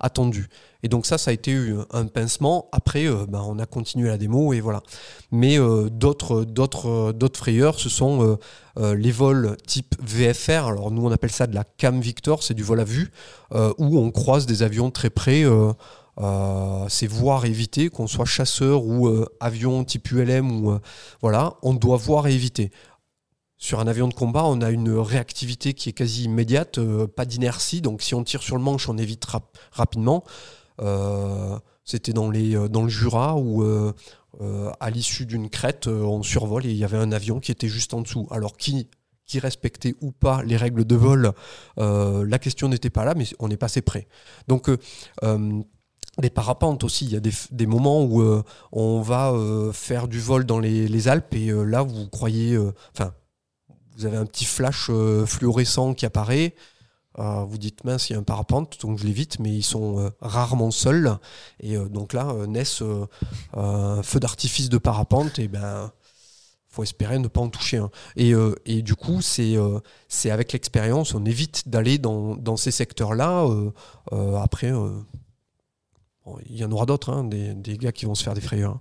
attendu. 0.00 0.48
Et 0.82 0.88
donc 0.88 1.06
ça, 1.06 1.18
ça 1.18 1.30
a 1.30 1.34
été 1.34 1.56
un 1.92 2.06
pincement. 2.06 2.68
Après, 2.72 3.06
bah, 3.28 3.42
on 3.44 3.58
a 3.58 3.66
continué 3.66 4.08
la 4.08 4.16
démo 4.16 4.52
et 4.52 4.60
voilà. 4.60 4.82
Mais 5.30 5.58
d'autres, 5.90 6.44
d'autres, 6.44 7.12
d'autres 7.12 7.38
frayeurs, 7.38 7.78
ce 7.78 7.88
sont 7.88 8.38
euh, 8.78 8.94
les 8.96 9.12
vols 9.12 9.56
type 9.66 9.94
VFR, 10.02 10.66
alors 10.66 10.90
nous 10.90 11.06
on 11.06 11.12
appelle 11.12 11.30
ça 11.30 11.46
de 11.46 11.54
la 11.54 11.62
Cam 11.62 12.00
Victor, 12.00 12.42
c'est 12.42 12.54
du 12.54 12.64
vol 12.64 12.80
à 12.80 12.84
vue, 12.84 13.12
euh, 13.52 13.72
où 13.78 13.98
on 14.00 14.10
croise 14.10 14.46
des 14.46 14.62
avions 14.62 14.90
très 14.90 15.10
près. 15.10 15.44
Euh, 15.44 15.72
c'est 16.88 17.08
voir 17.08 17.44
et 17.44 17.48
éviter, 17.48 17.88
qu'on 17.88 18.06
soit 18.06 18.24
chasseur 18.24 18.84
ou 18.84 19.10
avion 19.40 19.82
type 19.82 20.12
ULM, 20.12 20.64
ou, 20.64 20.78
voilà, 21.20 21.54
on 21.62 21.74
doit 21.74 21.96
voir 21.96 22.28
et 22.28 22.34
éviter. 22.34 22.70
Sur 23.64 23.80
un 23.80 23.86
avion 23.86 24.08
de 24.08 24.14
combat, 24.14 24.44
on 24.44 24.60
a 24.60 24.70
une 24.70 24.90
réactivité 24.90 25.72
qui 25.72 25.88
est 25.88 25.94
quasi 25.94 26.24
immédiate, 26.24 26.78
pas 27.16 27.24
d'inertie, 27.24 27.80
donc 27.80 28.02
si 28.02 28.14
on 28.14 28.22
tire 28.22 28.42
sur 28.42 28.56
le 28.56 28.62
manche, 28.62 28.90
on 28.90 28.98
évite 28.98 29.24
rapidement. 29.72 30.22
C'était 31.82 32.12
dans, 32.12 32.30
dans 32.30 32.82
le 32.82 32.88
Jura 32.90 33.36
où 33.36 33.64
euh, 34.40 34.70
à 34.80 34.90
l'issue 34.90 35.26
d'une 35.26 35.48
crête, 35.48 35.86
euh, 35.86 36.02
on 36.02 36.22
survole 36.22 36.66
et 36.66 36.70
il 36.70 36.76
y 36.76 36.84
avait 36.84 36.96
un 36.96 37.12
avion 37.12 37.38
qui 37.40 37.52
était 37.52 37.68
juste 37.68 37.94
en 37.94 38.00
dessous. 38.00 38.26
Alors 38.30 38.56
qui 38.56 38.88
respectait 39.34 39.94
ou 40.00 40.12
pas 40.12 40.42
les 40.42 40.56
règles 40.56 40.84
de 40.84 40.96
vol, 40.96 41.32
euh, 41.78 42.24
la 42.28 42.38
question 42.38 42.68
n'était 42.68 42.90
pas 42.90 43.04
là, 43.04 43.14
mais 43.16 43.24
on 43.38 43.50
est 43.50 43.56
passé 43.56 43.82
près. 43.82 44.08
Donc 44.48 44.70
des 46.18 46.30
parapentes 46.30 46.84
aussi. 46.84 47.06
Il 47.06 47.12
y 47.12 47.16
a 47.16 47.20
des, 47.20 47.66
moments 47.66 48.04
où 48.04 48.22
on 48.72 49.00
va 49.00 49.32
faire 49.72 50.06
du 50.06 50.20
vol 50.20 50.44
dans 50.44 50.60
les, 50.60 51.08
Alpes 51.08 51.34
et 51.34 51.50
là, 51.50 51.82
vous 51.82 52.08
croyez. 52.08 52.56
Vous 53.96 54.06
avez 54.06 54.16
un 54.16 54.26
petit 54.26 54.44
flash 54.44 54.90
fluorescent 55.26 55.94
qui 55.94 56.06
apparaît. 56.06 56.54
Euh, 57.18 57.44
vous 57.44 57.58
dites 57.58 57.84
mince, 57.84 58.10
il 58.10 58.14
y 58.14 58.16
a 58.16 58.18
un 58.18 58.24
parapente, 58.24 58.80
donc 58.80 58.98
je 58.98 59.06
l'évite, 59.06 59.38
mais 59.38 59.50
ils 59.50 59.62
sont 59.62 60.00
euh, 60.00 60.10
rarement 60.20 60.70
seuls. 60.70 61.16
Et 61.60 61.76
euh, 61.76 61.88
donc 61.88 62.12
là 62.12 62.34
naissent 62.46 62.82
un 63.54 64.02
feu 64.02 64.20
d'artifice 64.20 64.68
de 64.68 64.78
parapente, 64.78 65.38
et 65.38 65.48
ben 65.48 65.92
faut 66.68 66.82
espérer 66.82 67.20
ne 67.20 67.28
pas 67.28 67.40
en 67.40 67.50
toucher. 67.50 67.80
Et, 68.16 68.34
du 68.82 68.96
coup, 68.96 69.20
c'est 69.22 69.56
avec 70.28 70.52
l'expérience, 70.52 71.14
on 71.14 71.24
évite 71.24 71.68
d'aller 71.68 71.98
dans, 71.98 72.56
ces 72.56 72.72
secteurs-là. 72.72 73.46
après, 74.42 74.72
il 76.46 76.56
y 76.56 76.64
en 76.64 76.72
aura 76.72 76.84
d'autres, 76.84 77.12
hein, 77.12 77.22
des, 77.22 77.54
des, 77.54 77.78
gars 77.78 77.92
qui 77.92 78.06
vont 78.06 78.16
se 78.16 78.24
faire 78.24 78.34
des 78.34 78.40
frayeurs. 78.40 78.80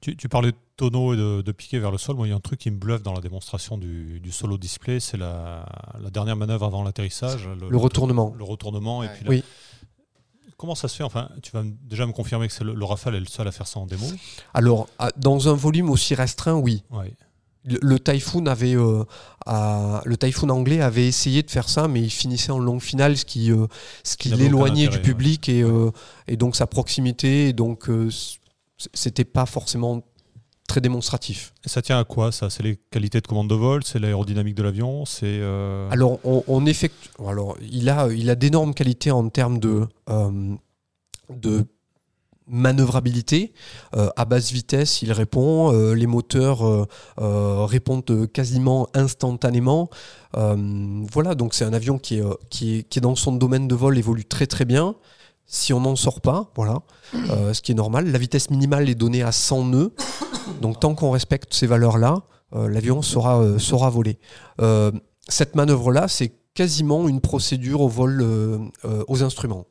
Tu, 0.00 0.28
parlais 0.28 0.52
de 0.52 0.56
tonneau 0.76 1.14
et 1.14 1.16
de, 1.16 1.52
piquer 1.52 1.78
vers 1.78 1.90
le 1.90 1.98
sol. 1.98 2.16
Moi, 2.16 2.26
il 2.26 2.30
y 2.30 2.32
a 2.32 2.36
un 2.36 2.40
truc 2.40 2.60
qui 2.60 2.70
me 2.70 2.78
bluffe 2.78 3.02
dans 3.02 3.12
la 3.12 3.20
démonstration 3.20 3.78
du, 3.78 4.20
solo 4.30 4.58
display, 4.58 5.00
c'est 5.00 5.16
la, 5.16 5.66
dernière 6.12 6.36
manœuvre 6.36 6.66
avant 6.66 6.82
l'atterrissage. 6.82 7.48
Le, 7.48 7.76
retournement. 7.76 8.34
Le 8.36 8.44
retournement. 8.44 9.02
Et 9.02 9.08
puis 9.08 9.24
oui. 9.28 9.44
Comment 10.56 10.74
ça 10.74 10.88
se 10.88 10.96
fait 10.96 11.04
Enfin, 11.04 11.28
tu 11.40 11.52
vas 11.52 11.62
déjà 11.64 12.04
me 12.04 12.12
confirmer 12.12 12.48
que 12.48 12.64
le, 12.64 12.84
Rafale 12.84 13.14
est 13.14 13.20
le 13.20 13.26
seul 13.26 13.46
à 13.46 13.52
faire 13.52 13.68
ça 13.68 13.78
en 13.78 13.86
démo 13.86 14.06
Alors, 14.54 14.88
dans 15.16 15.48
un 15.48 15.54
volume 15.54 15.88
aussi 15.88 16.16
restreint, 16.16 16.54
oui. 16.54 16.82
le, 17.64 18.00
Typhoon 18.00 18.46
avait, 18.46 18.74
le 18.74 20.16
Typhoon 20.16 20.48
anglais 20.48 20.80
avait 20.80 21.06
essayé 21.06 21.44
de 21.44 21.50
faire 21.50 21.68
ça, 21.68 21.86
mais 21.86 22.02
il 22.02 22.10
finissait 22.10 22.50
en 22.50 22.58
longue 22.58 22.82
finale, 22.82 23.16
ce 23.16 23.24
qui, 23.24 23.52
ce 24.02 24.16
qui 24.16 24.30
l'éloignait 24.30 24.88
du 24.88 25.00
public 25.00 25.48
et, 25.48 25.64
et 26.26 26.36
donc 26.36 26.56
sa 26.56 26.66
proximité. 26.66 27.50
Et 27.50 27.52
donc 27.52 27.88
c'était 28.94 29.24
pas 29.24 29.46
forcément 29.46 30.02
très 30.68 30.80
démonstratif. 30.80 31.52
Et 31.64 31.68
ça 31.68 31.82
tient 31.82 31.98
à 31.98 32.04
quoi 32.04 32.30
ça? 32.30 32.50
C'est 32.50 32.62
les 32.62 32.76
qualités 32.90 33.20
de 33.20 33.26
commande 33.26 33.48
de 33.48 33.54
vol, 33.54 33.82
c'est 33.84 33.98
l'aérodynamique 33.98 34.54
de 34.54 34.62
l'avion, 34.62 35.04
c'est. 35.04 35.24
Euh, 35.26 35.90
alors 35.90 36.20
on, 36.24 36.66
effectue. 36.66 37.08
Alors 37.26 37.56
il 37.60 37.88
a, 37.88 38.08
il 38.08 38.30
a 38.30 38.36
d'énormes 38.36 38.74
qualités 38.74 39.10
en 39.10 39.28
termes 39.30 39.58
de 39.58 39.88
euh, 40.10 40.54
de 41.30 41.64
manœuvrabilité. 42.46 43.52
Euh, 43.96 44.10
à 44.16 44.24
basse 44.24 44.52
vitesse, 44.52 45.02
il 45.02 45.12
répond. 45.12 45.72
les 45.92 46.06
moteurs 46.06 46.86
répondent 47.16 48.30
quasiment 48.32 48.88
instantanément. 48.94 49.90
voilà, 50.34 51.34
donc 51.34 51.54
c'est 51.54 51.64
un 51.64 51.72
avion 51.72 51.98
qui 51.98 52.18
est, 52.18 52.24
qui, 52.50 52.76
est, 52.76 52.82
qui 52.84 52.98
est 52.98 53.02
dans 53.02 53.16
son 53.16 53.32
domaine 53.32 53.68
de 53.68 53.74
vol 53.74 53.98
évolue 53.98 54.24
très 54.24 54.46
très 54.46 54.64
bien 54.64 54.94
si 55.48 55.72
on 55.72 55.80
n'en 55.80 55.96
sort 55.96 56.20
pas, 56.20 56.52
voilà, 56.54 56.82
euh, 57.14 57.54
ce 57.54 57.62
qui 57.62 57.72
est 57.72 57.74
normal. 57.74 58.12
La 58.12 58.18
vitesse 58.18 58.50
minimale 58.50 58.88
est 58.88 58.94
donnée 58.94 59.22
à 59.22 59.32
100 59.32 59.64
nœuds, 59.64 59.94
donc 60.60 60.78
tant 60.78 60.94
qu'on 60.94 61.10
respecte 61.10 61.54
ces 61.54 61.66
valeurs-là, 61.66 62.22
euh, 62.54 62.68
l'avion 62.68 63.00
sera, 63.02 63.40
euh, 63.40 63.58
sera 63.58 63.90
volé. 63.90 64.18
cette 65.28 65.56
manœuvre-là, 65.56 66.06
c'est 66.08 66.32
quasiment 66.54 67.08
une 67.08 67.20
procédure 67.20 67.80
au 67.80 67.88
vol 67.88 68.24
aux 69.08 69.22
instruments. 69.22 69.66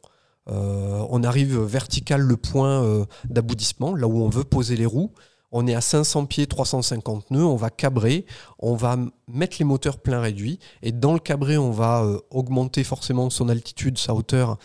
on 0.47 1.23
arrive 1.23 1.59
vertical 1.59 2.21
le 2.21 2.37
point 2.37 3.05
d'aboutissement, 3.25 3.95
là 3.95 4.07
où 4.07 4.21
on 4.21 4.29
veut 4.29 4.43
poser 4.43 4.77
les 4.77 4.85
roues 4.85 5.11
on 5.51 5.67
est 5.67 5.75
à 5.75 5.81
500 5.81 6.25
pieds, 6.25 6.47
350 6.47 7.31
nœuds, 7.31 7.45
on 7.45 7.55
va 7.55 7.69
cabrer, 7.69 8.25
on 8.59 8.75
va 8.75 8.97
mettre 9.27 9.57
les 9.59 9.65
moteurs 9.65 9.97
plein 9.99 10.19
réduit, 10.19 10.59
et 10.81 10.91
dans 10.91 11.13
le 11.13 11.19
cabré, 11.19 11.57
on 11.57 11.71
va 11.71 12.03
euh, 12.03 12.19
augmenter 12.31 12.83
forcément 12.83 13.29
son 13.29 13.49
altitude, 13.49 13.97
sa 13.97 14.13
hauteur, 14.13 14.57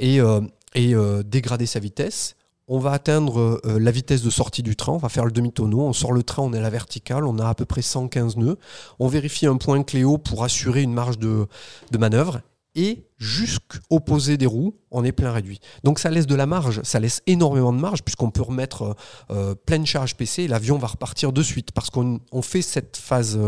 et, 0.00 0.20
euh, 0.20 0.40
euh, 0.76 1.22
dégrader 1.22 1.66
sa 1.66 1.78
vitesse. 1.78 2.36
On 2.66 2.78
va 2.78 2.92
atteindre 2.92 3.60
la 3.66 3.90
vitesse 3.90 4.22
de 4.22 4.30
sortie 4.30 4.62
du 4.62 4.74
train, 4.74 4.94
on 4.94 4.96
va 4.96 5.10
faire 5.10 5.26
le 5.26 5.30
demi-tonneau, 5.30 5.82
on 5.82 5.92
sort 5.92 6.12
le 6.12 6.22
train, 6.22 6.42
on 6.42 6.54
est 6.54 6.58
à 6.58 6.62
la 6.62 6.70
verticale, 6.70 7.26
on 7.26 7.38
a 7.38 7.46
à 7.46 7.54
peu 7.54 7.66
près 7.66 7.82
115 7.82 8.38
nœuds. 8.38 8.56
On 8.98 9.06
vérifie 9.06 9.44
un 9.44 9.58
point 9.58 9.82
Cléo 9.82 10.16
pour 10.16 10.44
assurer 10.44 10.80
une 10.80 10.94
marge 10.94 11.18
de, 11.18 11.46
de 11.90 11.98
manœuvre, 11.98 12.40
et 12.74 13.06
jusqu'au 13.18 14.00
posé 14.00 14.36
des 14.36 14.46
roues, 14.46 14.74
on 14.90 15.04
est 15.04 15.12
plein 15.12 15.32
réduit. 15.32 15.60
Donc 15.84 15.98
ça 15.98 16.10
laisse 16.10 16.26
de 16.26 16.34
la 16.34 16.46
marge, 16.46 16.82
ça 16.82 16.98
laisse 16.98 17.22
énormément 17.26 17.72
de 17.72 17.78
marge 17.78 18.02
puisqu'on 18.02 18.30
peut 18.30 18.42
remettre 18.42 18.82
euh, 18.82 18.94
euh, 19.30 19.54
pleine 19.54 19.86
charge 19.86 20.16
PC 20.16 20.42
et 20.42 20.48
l'avion 20.48 20.76
va 20.78 20.88
repartir 20.88 21.32
de 21.32 21.42
suite 21.42 21.72
parce 21.72 21.90
qu'on 21.90 22.20
fait 22.42 22.62
cette 22.62 22.96
phase, 22.96 23.38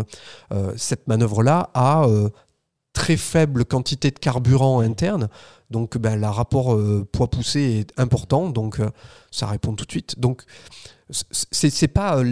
euh, 0.52 0.72
cette 0.76 1.08
manœuvre-là 1.08 1.70
à 1.74 2.06
très 2.92 3.16
faible 3.16 3.64
quantité 3.64 4.10
de 4.10 4.18
carburant 4.18 4.80
interne. 4.80 5.28
Donc 5.70 5.98
ben, 5.98 6.18
le 6.18 6.28
rapport 6.28 6.78
poids 7.12 7.28
poussé 7.28 7.80
est 7.80 8.00
important, 8.00 8.48
donc 8.48 8.80
ça 9.30 9.46
répond 9.46 9.74
tout 9.74 9.84
de 9.84 9.90
suite. 9.90 10.18
Donc 10.18 10.44
c'est 11.10 11.88
pas 11.88 12.22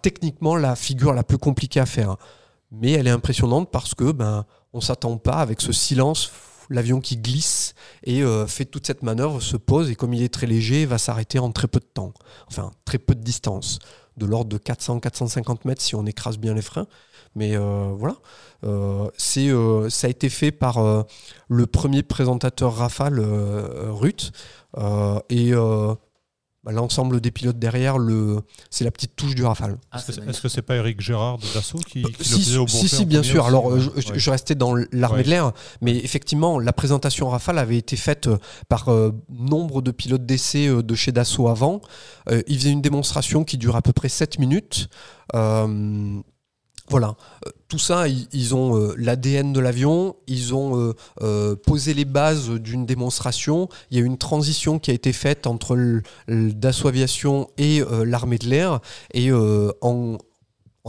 techniquement 0.00 0.56
la 0.56 0.76
figure 0.76 1.12
la 1.12 1.24
plus 1.24 1.38
compliquée 1.38 1.80
à 1.80 1.86
faire, 1.86 2.16
mais 2.70 2.92
elle 2.92 3.08
est 3.08 3.10
impressionnante 3.10 3.70
parce 3.70 3.94
que 3.94 4.12
ben 4.12 4.46
on 4.72 4.80
s'attend 4.80 5.16
pas 5.16 5.36
avec 5.36 5.60
ce 5.60 5.72
silence, 5.72 6.32
l'avion 6.68 7.00
qui 7.00 7.16
glisse 7.16 7.74
et 8.04 8.22
euh, 8.22 8.46
fait 8.46 8.64
toute 8.64 8.86
cette 8.86 9.02
manœuvre, 9.02 9.40
se 9.40 9.56
pose 9.56 9.90
et 9.90 9.96
comme 9.96 10.14
il 10.14 10.22
est 10.22 10.32
très 10.32 10.46
léger, 10.46 10.86
va 10.86 10.98
s'arrêter 10.98 11.38
en 11.38 11.50
très 11.50 11.68
peu 11.68 11.80
de 11.80 11.88
temps, 11.92 12.14
enfin 12.48 12.70
très 12.84 12.98
peu 12.98 13.14
de 13.14 13.22
distance, 13.22 13.78
de 14.16 14.26
l'ordre 14.26 14.50
de 14.50 14.58
400-450 14.58 15.58
mètres 15.64 15.82
si 15.82 15.94
on 15.94 16.06
écrase 16.06 16.38
bien 16.38 16.54
les 16.54 16.62
freins. 16.62 16.86
Mais 17.36 17.56
euh, 17.56 17.92
voilà, 17.96 18.16
euh, 18.64 19.08
ça 19.16 20.06
a 20.06 20.10
été 20.10 20.28
fait 20.28 20.50
par 20.50 21.04
le 21.48 21.66
premier 21.66 22.02
présentateur 22.02 22.74
Rafale, 22.74 23.20
Ruth, 23.20 24.32
et 25.28 25.52
bah, 26.62 26.72
l'ensemble 26.72 27.22
des 27.22 27.30
pilotes 27.30 27.58
derrière, 27.58 27.96
le, 27.96 28.40
c'est 28.68 28.84
la 28.84 28.90
petite 28.90 29.16
touche 29.16 29.34
du 29.34 29.42
Rafale. 29.44 29.78
Ah, 29.92 29.98
est-ce 30.28 30.42
que 30.42 30.48
c'est 30.48 30.60
pas 30.60 30.76
Eric 30.76 31.00
Gérard 31.00 31.38
de 31.38 31.46
Dassault 31.54 31.78
qui, 31.78 32.02
qui 32.02 32.24
si, 32.24 32.34
le 32.34 32.38
faisait 32.38 32.56
au 32.58 32.66
bon 32.66 32.68
Si, 32.68 32.88
si, 32.88 33.06
bien 33.06 33.22
sûr. 33.22 33.46
Alors, 33.46 33.72
euh, 33.72 33.80
je, 33.96 34.30
restais 34.30 34.54
dans 34.54 34.74
l'armée 34.92 35.22
de 35.22 35.30
l'air, 35.30 35.52
mais 35.80 35.96
effectivement, 35.96 36.58
la 36.58 36.74
présentation 36.74 37.30
Rafale 37.30 37.58
avait 37.58 37.78
été 37.78 37.96
faite 37.96 38.26
euh, 38.26 38.36
par 38.68 38.90
euh, 38.90 39.10
nombre 39.30 39.80
de 39.80 39.90
pilotes 39.90 40.26
d'essai 40.26 40.68
de 40.68 40.94
chez 40.94 41.12
Dassault 41.12 41.48
avant. 41.48 41.80
il 42.30 42.58
faisait 42.58 42.70
une 42.70 42.82
démonstration 42.82 43.44
qui 43.44 43.56
dure 43.56 43.76
à 43.76 43.82
peu 43.82 43.92
près 43.92 44.10
7 44.10 44.38
minutes. 44.38 44.88
Voilà, 46.90 47.14
euh, 47.46 47.50
tout 47.68 47.78
ça, 47.78 48.08
ils, 48.08 48.54
ont 48.54 48.76
euh, 48.76 48.94
l'ADN 48.98 49.52
de 49.52 49.60
l'avion, 49.60 50.16
ils 50.26 50.56
ont 50.56 50.92
euh, 51.22 51.54
posé 51.54 51.94
les 51.94 52.04
bases 52.04 52.50
d'une 52.50 52.84
démonstration. 52.84 53.68
Il 53.92 53.98
y 53.98 54.02
a 54.02 54.04
une 54.04 54.18
transition 54.18 54.80
qui 54.80 54.90
a 54.90 54.94
été 54.94 55.12
faite 55.12 55.46
entre 55.46 56.02
Dassault 56.26 56.88
Aviation 56.88 57.48
et 57.58 57.80
l'armée 58.04 58.38
de 58.38 58.48
l'air, 58.48 58.80
et 59.14 59.30
en, 59.32 60.18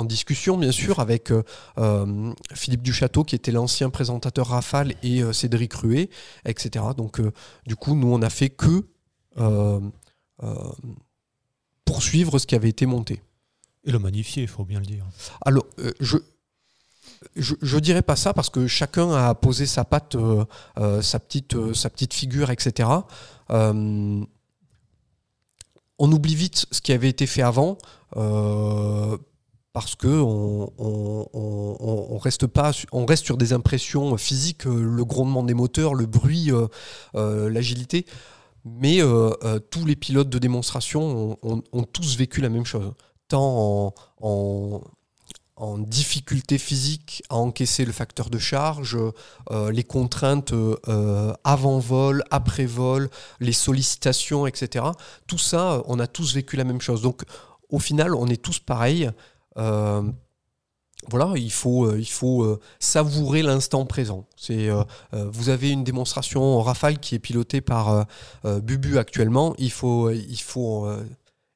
discussion 0.05 0.57
bien 0.57 0.71
sûr 0.71 0.99
avec 0.99 1.31
Philippe 2.55 2.81
Duchâteau 2.81 3.23
qui 3.23 3.35
était 3.35 3.51
l'ancien 3.51 3.91
présentateur 3.91 4.47
Rafale 4.47 4.95
et 5.03 5.21
Cédric 5.31 5.73
Ruet, 5.75 6.09
etc. 6.45 6.85
Donc 6.97 7.21
du 7.67 7.75
coup, 7.75 7.93
nous, 7.93 8.11
on 8.11 8.17
n'a 8.17 8.31
fait 8.31 8.49
que 8.49 8.83
poursuivre 11.85 12.39
ce 12.39 12.47
qui 12.47 12.55
avait 12.55 12.69
été 12.69 12.87
monté. 12.87 13.21
Et 13.83 13.91
le 13.91 13.99
magnifier, 13.99 14.43
il 14.43 14.49
faut 14.49 14.63
bien 14.63 14.79
le 14.79 14.85
dire. 14.85 15.05
Alors, 15.43 15.65
euh, 15.79 15.91
je, 15.99 16.17
je, 17.35 17.77
dirais 17.79 18.03
pas 18.03 18.15
ça 18.15 18.33
parce 18.33 18.49
que 18.49 18.67
chacun 18.67 19.11
a 19.11 19.33
posé 19.33 19.65
sa 19.65 19.83
patte, 19.85 20.15
euh, 20.15 20.45
euh, 20.77 21.01
sa, 21.01 21.19
petite, 21.19 21.73
sa 21.73 21.89
petite 21.89 22.13
figure, 22.13 22.51
etc. 22.51 22.89
on 23.49 24.27
oublie 25.99 26.35
vite 26.35 26.65
ce 26.71 26.81
qui 26.81 26.93
avait 26.93 27.09
été 27.09 27.27
fait 27.27 27.41
avant 27.43 27.77
parce 29.73 29.95
que 29.95 30.07
on, 30.07 30.71
on, 30.77 32.17
reste 32.17 32.45
reste 32.93 33.25
sur 33.25 33.37
des 33.37 33.53
impressions 33.53 34.17
physiques, 34.17 34.65
le 34.65 35.03
grondement 35.05 35.43
des 35.43 35.53
moteurs, 35.53 35.95
le 35.95 36.05
bruit, 36.05 36.51
l'agilité. 37.13 38.05
Mais 38.63 38.99
tous 39.69 39.85
les 39.85 39.95
pilotes 39.95 40.29
de 40.29 40.39
démonstration 40.39 41.37
ont 41.43 41.83
tous 41.83 42.15
vécu 42.15 42.41
la 42.41 42.49
même 42.49 42.65
chose 42.65 42.93
en, 43.37 43.93
difficulté 45.77 46.57
physique 46.57 47.21
à 47.29 47.35
encaisser 47.35 47.85
le 47.85 47.91
facteur 47.91 48.31
de 48.31 48.39
charge, 48.39 48.97
euh, 49.51 49.71
les 49.71 49.83
contraintes 49.83 50.53
euh, 50.53 51.33
avant 51.43 51.77
vol, 51.77 52.23
après 52.31 52.65
vol, 52.65 53.09
les 53.39 53.53
sollicitations, 53.53 54.47
etc. 54.47 54.85
Tout 55.27 55.37
ça, 55.37 55.83
on 55.85 55.99
a 55.99 56.07
tous 56.07 56.33
vécu 56.33 56.55
la 56.55 56.63
même 56.63 56.81
chose. 56.81 57.03
Donc 57.03 57.23
au 57.69 57.77
final, 57.77 58.15
on 58.15 58.25
est 58.27 58.41
tous 58.41 58.57
pareils. 58.57 59.11
Euh, 59.57 60.01
voilà, 61.09 61.33
il 61.35 61.51
faut, 61.51 61.95
il 61.95 62.09
faut 62.09 62.59
savourer 62.79 63.43
l'instant 63.43 63.85
présent. 63.85 64.25
C'est, 64.35 64.69
vous 65.11 65.49
avez 65.49 65.71
une 65.71 65.83
démonstration 65.83 66.43
en 66.43 66.61
Rafale 66.61 66.99
qui 66.99 67.15
est 67.15 67.19
pilotée 67.19 67.61
par 67.61 68.05
Bubu 68.43 68.99
actuellement. 68.99 69.55
Il 69.57 69.71
faut, 69.71 70.11
il 70.11 70.41
faut, 70.41 70.87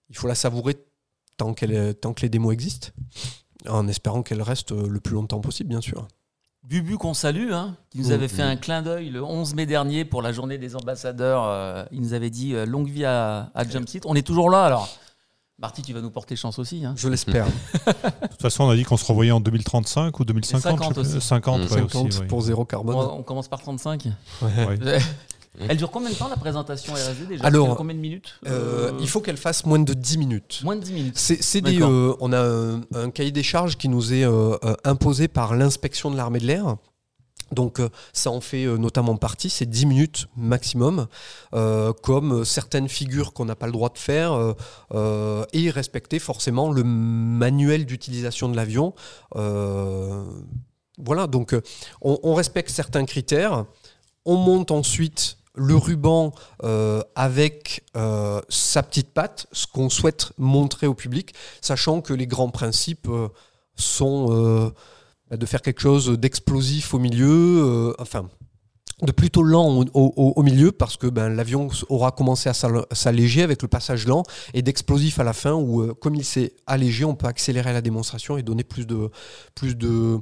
il 0.10 0.16
faut 0.16 0.28
la 0.28 0.36
savourer 0.36 0.78
tant, 1.38 1.54
tant 1.54 2.14
que 2.14 2.22
les 2.22 2.30
démos 2.30 2.54
existent, 2.54 2.90
en 3.68 3.88
espérant 3.88 4.24
qu'elles 4.24 4.42
restent 4.42 4.72
le 4.72 5.00
plus 5.00 5.16
longtemps 5.16 5.40
possible, 5.40 5.70
bien 5.70 5.82
sûr. 5.82 6.08
Bubu 6.64 6.98
qu'on 6.98 7.14
salue, 7.14 7.52
hein, 7.52 7.76
qui 7.92 8.00
nous 8.00 8.12
avait 8.12 8.28
fait 8.28 8.42
un 8.42 8.56
clin 8.56 8.82
d'œil 8.82 9.10
le 9.10 9.24
11 9.24 9.54
mai 9.54 9.68
dernier 9.68 10.04
pour 10.04 10.24
la 10.24 10.32
journée 10.32 10.58
des 10.58 10.76
ambassadeurs. 10.76 11.44
Euh, 11.46 11.86
il 11.92 12.02
nous 12.02 12.14
avait 12.14 12.32
dit 12.32 12.56
euh, 12.56 12.66
longue 12.66 12.90
vie 12.90 13.06
à, 13.06 13.52
à 13.54 13.70
Jumpseat. 13.70 14.04
On 14.08 14.16
est 14.16 14.26
toujours 14.26 14.50
là 14.50 14.66
alors. 14.66 14.90
Marty, 15.60 15.84
tu 15.84 15.94
vas 15.94 16.02
nous 16.02 16.10
porter 16.10 16.36
chance 16.36 16.58
aussi. 16.60 16.84
Hein. 16.84 16.96
Je 16.98 17.08
l'espère. 17.08 17.46
de 17.86 18.28
toute 18.28 18.42
façon, 18.42 18.66
on 18.66 18.70
a 18.70 18.76
dit 18.76 18.84
qu'on 18.84 18.98
se 18.98 19.06
revoyait 19.06 19.32
en 19.32 19.40
2035 19.40 20.20
ou 20.20 20.26
2050. 20.26 20.62
50 20.80 20.98
aussi. 20.98 21.22
50, 21.22 21.70
50 21.70 22.28
pour 22.28 22.42
zéro 22.42 22.66
carbone. 22.66 22.96
On, 22.96 23.24
commence 23.24 23.48
par 23.48 23.62
35. 23.62 24.08
Ouais. 24.42 24.78
Mmh. 25.60 25.66
Elle 25.70 25.78
dure 25.78 25.92
combien 25.92 26.10
de 26.10 26.16
temps 26.16 26.28
la 26.28 26.36
présentation 26.36 26.94
RSD 26.94 27.28
déjà? 27.28 27.46
Alors, 27.46 27.76
combien 27.76 27.96
de 27.96 28.00
minutes 28.00 28.40
euh, 28.48 28.92
Il 29.00 29.08
faut 29.08 29.22
qu'elle 29.22 29.38
fasse 29.38 29.66
moins 29.66 29.80
de 29.80 29.94
10 29.94 30.18
minutes. 30.18 30.62
Moins 30.64 30.76
de 30.76 30.82
10 30.82 30.94
minutes. 30.94 31.18
C'est, 31.18 31.62
des, 31.62 31.82
euh, 31.82 32.14
on 32.20 32.34
a 32.34 32.42
un, 32.94 33.10
cahier 33.10 33.32
des 33.32 33.44
charges 33.44 33.78
qui 33.78 33.88
nous 33.88 34.14
est 34.14 34.26
euh, 34.26 34.58
imposé 34.84 35.28
par 35.28 35.56
l'inspection 35.56 36.12
de 36.12 36.18
l'armée 36.18 36.40
de 36.40 36.48
l'air. 36.48 36.76
Donc 37.52 37.80
ça 38.12 38.32
en 38.32 38.42
fait 38.42 38.66
notamment 38.66 39.16
partie, 39.18 39.52
c'est 39.52 39.68
10 39.68 39.86
minutes 39.86 40.28
maximum, 40.36 41.06
comme 42.02 42.44
certaines 42.44 42.90
figures 42.90 43.34
qu'on 43.34 43.46
n'a 43.46 43.56
pas 43.56 43.68
le 43.68 43.72
droit 43.72 43.90
de 43.90 44.00
faire, 44.00 44.56
et 45.54 45.70
respecter 45.70 46.18
forcément 46.18 46.72
le 46.72 46.84
manuel 46.84 47.86
d'utilisation 47.86 48.50
de 48.50 48.56
l'avion. 48.56 48.96
voilà, 49.36 51.28
donc 51.28 51.56
on, 52.02 52.20
on, 52.24 52.34
respecte 52.34 52.72
certains 52.72 53.06
critères, 53.06 53.66
on 54.26 54.38
monte 54.38 54.72
ensuite 54.72 55.38
le 55.56 55.76
ruban 55.76 56.34
euh, 56.64 57.02
avec 57.16 57.84
euh, 57.96 58.42
sa 58.50 58.84
petite 58.84 59.10
patte, 59.14 59.48
ce 59.52 59.68
qu'on 59.68 59.90
souhaite 59.90 60.32
montrer 60.38 60.88
au 60.88 60.94
public, 60.94 61.34
sachant 61.62 62.02
que 62.02 62.14
les 62.14 62.28
grands 62.28 62.50
principes, 62.50 63.10
sont 63.78 64.72
bah, 65.30 65.36
de 65.36 65.46
faire 65.46 65.62
quelque 65.62 65.82
chose 65.82 66.10
d'explosif 66.12 66.94
au 66.94 67.00
milieu, 67.00 67.94
enfin 68.00 68.30
de 69.02 69.12
plutôt 69.12 69.44
lent 69.44 69.84
au, 69.94 70.42
milieu 70.42 70.72
parce 70.72 70.96
que 70.96 71.08
ben, 71.08 71.28
l'avion 71.28 71.68
aura 71.90 72.12
commencé 72.12 72.48
à 72.48 72.54
s'alléger 72.54 73.44
avec 73.44 73.62
le 73.62 73.68
passage 73.68 74.08
lent 74.08 74.24
et 74.54 74.62
d'explosif 74.62 75.20
à 75.20 75.26
la 75.26 75.34
fin 75.34 75.54
où 75.54 75.94
comme 75.96 76.16
il 76.16 76.24
s'est 76.24 76.54
allégé 76.66 77.04
on 77.04 77.16
peut 77.16 77.28
accélérer 77.28 77.74
la 77.74 77.82
démonstration 77.82 78.38
et 78.38 78.44
donner 78.44 78.64
plus 78.64 78.88
de 78.88 80.20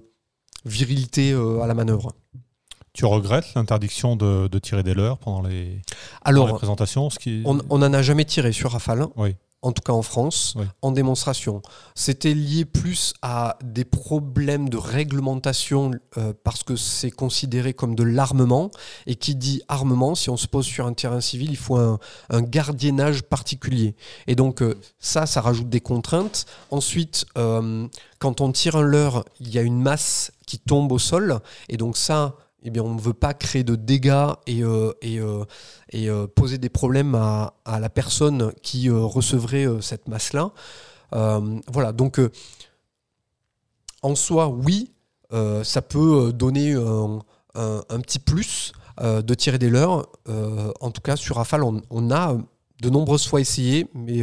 virilité 0.65 1.33
à 1.33 1.67
la 1.67 1.75
manœuvre. 1.75 2.13
Tu 2.93 3.05
regrettes 3.05 3.55
l'interdiction 3.55 4.15
de, 4.15 4.59
tirer 4.59 4.83
des 4.83 4.93
leurres 4.93 5.17
pendant 5.17 5.41
les, 5.41 5.81
Alors, 6.23 6.55
présentations 6.57 7.09
On 7.45 7.77
n'en 7.77 7.93
a 7.93 8.01
jamais 8.03 8.23
tiré 8.23 8.51
sur 8.51 8.71
Rafale. 8.71 9.07
Oui. 9.15 9.35
En 9.63 9.71
tout 9.71 9.81
cas 9.81 9.93
en 9.93 10.01
France, 10.01 10.55
en 10.81 10.91
démonstration. 10.91 11.61
C'était 11.95 12.33
lié 12.33 12.65
plus 12.65 13.13
à 13.21 13.57
des 13.63 13.85
problèmes 13.85 14.67
de 14.67 14.75
réglementation 14.75 15.91
euh, 16.17 16.33
parce 16.43 16.63
que 16.63 16.75
c'est 16.75 17.11
considéré 17.11 17.73
comme 17.73 17.95
de 17.95 18.03
l'armement. 18.03 18.71
Et 19.07 19.15
qui 19.15 19.35
dit 19.35 19.61
armement, 19.69 20.15
si 20.15 20.29
on 20.29 20.35
se 20.35 20.47
pose 20.47 20.65
sur 20.65 20.85
un 20.85 20.91
terrain 20.91 21.21
civil, 21.21 21.49
il 21.49 21.55
faut 21.55 21.77
un, 21.77 21.97
gardiennage 22.41 23.23
particulier. 23.23 23.95
Et 24.27 24.35
donc 24.35 24.61
euh, 24.61 24.75
ça, 24.99 25.25
ça 25.25 25.39
rajoute 25.39 25.69
des 25.69 25.79
contraintes. 25.79 26.45
Ensuite, 26.69 27.25
euh, 27.37 27.87
quand 28.19 28.41
on 28.41 28.51
tire 28.51 28.75
un 28.75 28.81
leurre, 28.81 29.23
il 29.39 29.49
y 29.49 29.57
a 29.57 29.61
une 29.61 29.81
masse 29.81 30.33
qui 30.45 30.59
tombe 30.59 30.91
au 30.91 30.99
sol. 30.99 31.39
Et 31.69 31.77
donc 31.77 31.95
ça, 31.95 32.35
eh 32.63 32.79
on 32.79 32.93
ne 32.93 32.99
veut 32.99 33.13
pas 33.13 33.33
créer 33.33 33.63
de 33.63 33.75
dégâts 33.75 34.31
et, 34.47 34.63
euh, 34.63 34.93
euh, 35.03 35.45
euh, 35.93 36.27
poser 36.27 36.57
des 36.57 36.69
problèmes 36.69 37.15
à, 37.15 37.53
la 37.65 37.89
personne 37.89 38.53
qui 38.61 38.89
recevrait 38.89 39.67
cette 39.81 40.07
masse-là. 40.07 40.51
voilà, 41.11 41.91
donc 41.91 42.21
en 44.01 44.15
soi, 44.15 44.47
oui, 44.47 44.91
ça 45.63 45.81
peut 45.81 46.31
donner 46.33 46.73
un, 46.73 47.99
petit 48.01 48.19
plus 48.19 48.73
de 49.01 49.33
tirer 49.33 49.57
des 49.57 49.69
leurres. 49.69 50.07
en 50.79 50.91
tout 50.91 51.01
cas, 51.01 51.15
sur 51.15 51.35
Rafale, 51.35 51.63
on, 51.63 51.81
on, 51.89 52.11
a 52.11 52.37
de 52.81 52.89
nombreuses 52.89 53.27
fois 53.27 53.41
essayé, 53.41 53.87
mais 53.93 54.21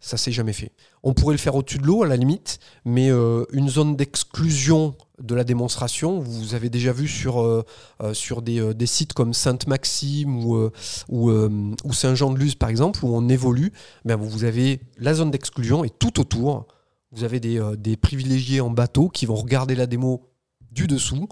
ça 0.00 0.16
s'est 0.16 0.32
jamais 0.32 0.52
fait. 0.52 0.72
On 1.02 1.14
pourrait 1.14 1.34
le 1.34 1.38
faire 1.38 1.54
au-dessus 1.54 1.78
de 1.78 1.86
l'eau, 1.86 2.02
à 2.02 2.06
la 2.06 2.16
limite, 2.16 2.58
mais 2.84 3.08
une 3.08 3.68
zone 3.68 3.96
d'exclusion 3.96 4.94
de 5.20 5.34
la 5.34 5.44
démonstration. 5.44 6.20
Vous 6.20 6.54
avez 6.54 6.70
déjà 6.70 6.92
vu 6.92 7.08
sur, 7.08 7.40
euh, 7.40 7.64
euh, 8.02 8.14
sur 8.14 8.42
euh, 8.46 8.74
des, 8.74 8.86
sites 8.86 9.12
comme 9.12 9.34
Sainte-Maxime 9.34 10.44
ou, 10.44 10.70
ou, 11.08 11.92
Saint-Jean-de-Luz, 11.92 12.54
par 12.54 12.68
exemple, 12.68 13.04
où 13.04 13.14
on 13.14 13.28
évolue. 13.28 13.72
Ben, 14.04 14.16
vous 14.16 14.44
avez 14.44 14.80
la 14.98 15.14
zone 15.14 15.30
d'exclusion 15.30 15.84
et 15.84 15.90
tout 15.90 16.20
autour, 16.20 16.66
vous 17.12 17.24
avez 17.24 17.40
des, 17.40 17.96
privilégiés 17.96 18.60
en 18.60 18.70
bateau 18.70 19.08
qui 19.08 19.26
vont 19.26 19.36
regarder 19.36 19.74
la 19.74 19.86
démo 19.86 20.28
du 20.70 20.86
dessous 20.86 21.28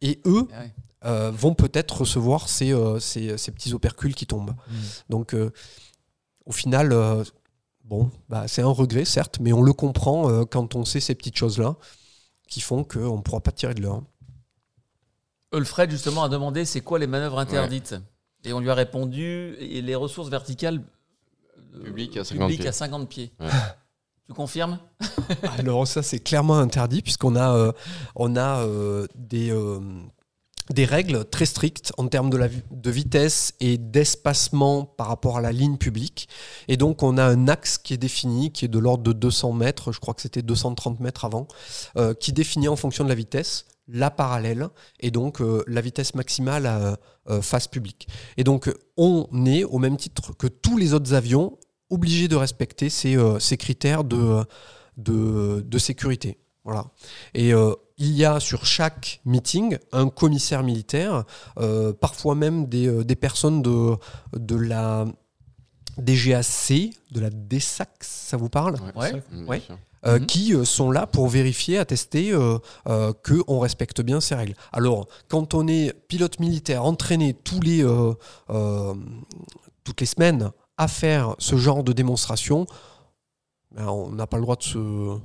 et 0.00 0.20
eux 0.26 0.48
ah 1.04 1.30
vont 1.30 1.54
peut-être 1.54 2.02
recevoir 2.02 2.48
ces, 2.48 2.72
ces, 3.00 3.50
petits 3.50 3.74
opercules 3.74 4.14
qui 4.14 4.26
tombent. 4.26 4.50
Mmh. 4.50 4.74
Donc, 5.10 5.36
au 6.46 6.52
final, 6.52 6.94
bon, 7.84 8.10
bah, 8.28 8.48
c'est 8.48 8.62
un 8.62 8.68
regret, 8.68 9.04
certes, 9.04 9.38
mais 9.40 9.52
on 9.52 9.62
le 9.62 9.72
comprend 9.72 10.44
quand 10.46 10.74
on 10.74 10.84
sait 10.84 11.00
ces 11.00 11.14
petites 11.14 11.36
choses-là 11.36 11.76
qui 12.48 12.60
font 12.60 12.84
qu'on 12.84 13.16
ne 13.16 13.22
pourra 13.22 13.40
pas 13.40 13.52
tirer 13.52 13.74
de 13.74 13.82
l'heure. 13.82 14.02
Ulfred, 15.52 15.90
justement, 15.90 16.24
a 16.24 16.28
demandé 16.28 16.64
c'est 16.64 16.80
quoi 16.80 16.98
les 16.98 17.06
manœuvres 17.06 17.38
interdites 17.38 17.94
Et 18.44 18.52
on 18.52 18.60
lui 18.60 18.70
a 18.70 18.74
répondu 18.74 19.54
et 19.58 19.82
les 19.82 19.94
ressources 19.94 20.28
verticales 20.28 20.82
euh, 21.74 21.84
publiques 21.84 22.16
à 22.16 22.24
50 22.24 22.50
pieds. 22.50 22.66
À 22.68 22.72
50 22.72 23.08
pieds. 23.08 23.32
Tu 24.28 24.34
confirmes? 24.34 24.78
Alors 25.58 25.84
ça 25.88 26.00
c'est 26.00 26.20
clairement 26.20 26.56
interdit 26.56 27.02
puisqu'on 27.02 27.34
a, 27.34 27.56
euh, 27.56 27.72
on 28.14 28.36
a 28.36 28.60
euh, 28.60 29.08
des, 29.16 29.52
des 30.70 30.84
règles 30.84 31.24
très 31.24 31.46
strictes 31.46 31.92
en 31.98 32.08
termes 32.08 32.30
de, 32.30 32.36
la, 32.36 32.48
de 32.70 32.90
vitesse 32.90 33.54
et 33.60 33.78
d'espacement 33.78 34.84
par 34.84 35.08
rapport 35.08 35.38
à 35.38 35.40
la 35.40 35.52
ligne 35.52 35.76
publique. 35.76 36.28
Et 36.68 36.76
donc, 36.76 37.02
on 37.02 37.18
a 37.18 37.24
un 37.24 37.48
axe 37.48 37.78
qui 37.78 37.94
est 37.94 37.98
défini, 37.98 38.52
qui 38.52 38.64
est 38.64 38.68
de 38.68 38.78
l'ordre 38.78 39.04
de 39.04 39.12
200 39.12 39.52
mètres, 39.52 39.92
je 39.92 40.00
crois 40.00 40.14
que 40.14 40.22
c'était 40.22 40.42
230 40.42 41.00
mètres 41.00 41.24
avant, 41.24 41.48
euh, 41.96 42.14
qui 42.14 42.32
définit 42.32 42.68
en 42.68 42.76
fonction 42.76 43.04
de 43.04 43.08
la 43.08 43.14
vitesse 43.14 43.66
la 43.88 44.12
parallèle 44.12 44.68
et 45.00 45.10
donc 45.10 45.40
euh, 45.40 45.64
la 45.66 45.80
vitesse 45.80 46.14
maximale 46.14 46.66
à 46.66 46.96
euh, 47.28 47.42
face 47.42 47.66
publique. 47.66 48.06
Et 48.36 48.44
donc, 48.44 48.72
on 48.96 49.26
est, 49.44 49.64
au 49.64 49.78
même 49.78 49.96
titre 49.96 50.32
que 50.36 50.46
tous 50.46 50.78
les 50.78 50.94
autres 50.94 51.14
avions, 51.14 51.58
obligés 51.90 52.28
de 52.28 52.36
respecter 52.36 52.88
ces, 52.88 53.16
critères 53.58 54.04
de 54.04 54.46
sécurité. 55.78 56.38
Voilà. 56.64 56.86
Et 57.34 57.52
il 58.02 58.16
y 58.16 58.24
a 58.24 58.40
sur 58.40 58.66
chaque 58.66 59.20
meeting 59.24 59.78
un 59.92 60.08
commissaire 60.08 60.64
militaire, 60.64 61.22
euh, 61.58 61.92
parfois 61.92 62.34
même 62.34 62.66
des, 62.66 62.88
euh, 62.88 63.04
personnes 63.14 63.62
de, 63.62 63.94
de 64.36 64.56
la 64.56 65.06
DGAC, 65.98 66.90
de 67.12 67.20
la 67.20 67.30
DESAC, 67.30 67.90
ça 68.00 68.36
vous 68.36 68.48
parle 68.48 68.74
Ouais. 68.96 69.62
Euh, 70.04 70.18
mhm. 70.18 70.26
qui 70.26 70.52
sont 70.66 70.90
là 70.90 71.06
pour 71.06 71.28
vérifier, 71.28 71.78
attester 71.78 72.36
qu'on 72.84 73.60
respecte 73.60 74.00
bien 74.00 74.20
ces 74.20 74.34
règles. 74.34 74.54
Alors, 74.72 75.06
quand 75.28 75.54
on 75.54 75.68
est 75.68 75.92
pilote 76.08 76.40
militaire 76.40 76.84
entraîné 76.84 77.34
tous 77.34 77.60
les, 77.60 77.86
toutes 79.84 80.00
les 80.00 80.06
semaines 80.06 80.50
à 80.76 80.88
faire 80.88 81.36
ce 81.38 81.54
genre 81.54 81.84
de 81.84 81.92
démonstration, 81.92 82.66
ben, 83.70 83.86
on 83.86 84.10
n'a 84.10 84.26
pas 84.26 84.38
le 84.38 84.42
droit 84.42 84.56
de 84.56 84.64
se, 84.64 85.18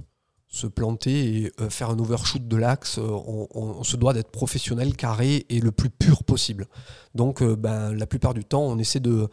se 0.48 0.68
planter 0.68 1.44
et 1.44 1.52
euh, 1.60 1.70
faire 1.70 1.90
un 1.90 2.00
overshoot 2.00 2.48
de 2.48 2.56
l'axe, 2.56 3.00
euh, 3.00 3.48
on, 3.54 3.84
se 3.84 3.98
doit 3.98 4.14
d'être 4.14 4.32
professionnel, 4.32 4.96
carré 4.96 5.46
et 5.50 5.60
le 5.60 5.72
plus 5.72 5.90
pur 5.90 6.24
possible. 6.24 6.68
Donc 7.16 7.42
euh, 7.42 7.56
ben, 7.56 7.94
la 7.94 8.08
plupart 8.08 8.34
du 8.34 8.46
temps, 8.46 8.64
on 8.64 8.78
essaie 8.78 9.00
de 9.00 9.30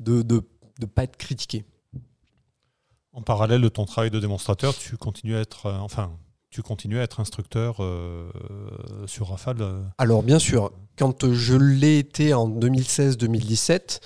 ne 0.00 0.22
de, 0.22 0.42
de, 0.78 0.86
pas 0.86 1.04
être 1.04 1.16
critiqué. 1.16 1.64
En 3.12 3.22
parallèle 3.22 3.62
de 3.62 3.68
ton 3.68 3.84
travail 3.86 4.10
de 4.10 4.20
démonstrateur, 4.20 4.76
tu 4.76 4.96
continues 4.96 5.36
à 5.36 5.40
être, 5.40 5.66
enfin, 5.66 6.12
tu 6.50 6.62
continues 6.62 6.98
à 6.98 7.02
être 7.02 7.18
instructeur 7.18 7.82
sur 9.06 9.28
Rafale 9.28 9.90
Alors 9.96 10.22
bien 10.22 10.38
sûr, 10.38 10.70
quand 10.96 11.32
je 11.32 11.56
l'ai 11.56 11.98
été 11.98 12.32
en 12.32 12.48
2016-2017, 12.48 14.00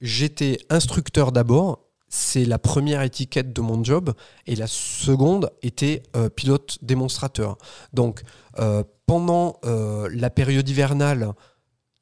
j'étais 0.00 0.58
instructeur 0.70 1.32
d'abord 1.32 1.80
c'est 2.14 2.44
la 2.44 2.58
première 2.58 3.00
étiquette 3.00 3.54
de 3.54 3.62
mon 3.62 3.82
job 3.82 4.12
et 4.46 4.54
la 4.54 4.66
seconde 4.66 5.50
était 5.62 6.02
euh, 6.14 6.28
pilote 6.28 6.76
démonstrateur. 6.82 7.56
Donc 7.94 8.22
euh, 8.58 8.84
pendant 9.06 9.56
euh, 9.64 10.10
la 10.12 10.28
période 10.28 10.68
hivernale, 10.68 11.32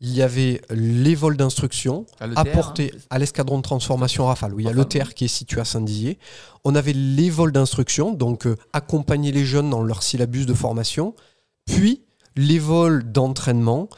il 0.00 0.12
y 0.12 0.20
avait 0.20 0.62
les 0.70 1.14
vols 1.14 1.36
d'instruction 1.36 2.06
apportés 2.34 2.90
hein. 2.92 2.98
à 3.10 3.20
l'escadron 3.20 3.58
de 3.58 3.62
transformation 3.62 4.26
Rafale, 4.26 4.52
où 4.52 4.58
il 4.58 4.66
y 4.66 4.68
a 4.68 4.72
l'ETR 4.72 5.14
qui 5.14 5.26
est 5.26 5.28
situé 5.28 5.60
à 5.60 5.64
Saint-Dizier. 5.64 6.18
On 6.64 6.74
avait 6.74 6.92
les 6.92 7.30
vols 7.30 7.52
d'instruction, 7.52 8.12
donc 8.12 8.48
accompagner 8.72 9.30
les 9.30 9.44
jeunes 9.44 9.70
dans 9.70 9.82
leur 9.82 10.02
syllabus 10.02 10.44
de 10.44 10.54
formation, 10.54 11.14
puis 11.66 12.02
les 12.34 12.58
vols 12.58 13.12
d'entraînement, 13.12 13.88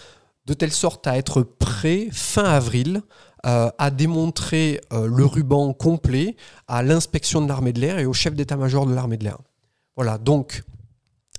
de 0.44 0.52
telle 0.52 0.72
sorte 0.72 1.06
à 1.06 1.16
être 1.16 1.42
prêt 1.42 2.08
fin 2.12 2.44
avril 2.44 3.02
euh, 3.44 3.70
a 3.76 3.90
démontré 3.90 4.80
euh, 4.92 5.08
le 5.08 5.26
ruban 5.26 5.72
complet 5.72 6.36
à 6.68 6.84
l'inspection 6.84 7.40
de 7.40 7.48
l'armée 7.48 7.72
de 7.72 7.80
l'air 7.80 7.98
et 7.98 8.06
au 8.06 8.12
chef 8.12 8.34
d'état-major 8.34 8.86
de 8.86 8.94
l'armée 8.94 9.16
de 9.16 9.24
l'air. 9.24 9.38
Voilà, 9.96 10.16
donc 10.16 10.62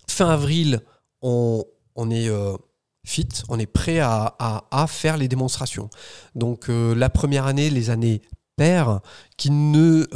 fin 0.09 0.29
avril, 0.29 0.81
on, 1.21 1.63
est 2.11 2.27
euh, 2.27 2.57
fit, 3.05 3.29
on 3.47 3.57
est 3.57 3.67
prêt 3.67 4.01
à, 4.01 4.85
faire 4.89 5.15
les 5.15 5.29
démonstrations. 5.29 5.89
Donc 6.35 6.65
la 6.67 7.09
première 7.09 7.45
année, 7.45 7.69
les 7.69 7.89
années 7.89 8.21
paires, 8.57 8.99
qui 9.37 9.49
n'ont 9.49 10.07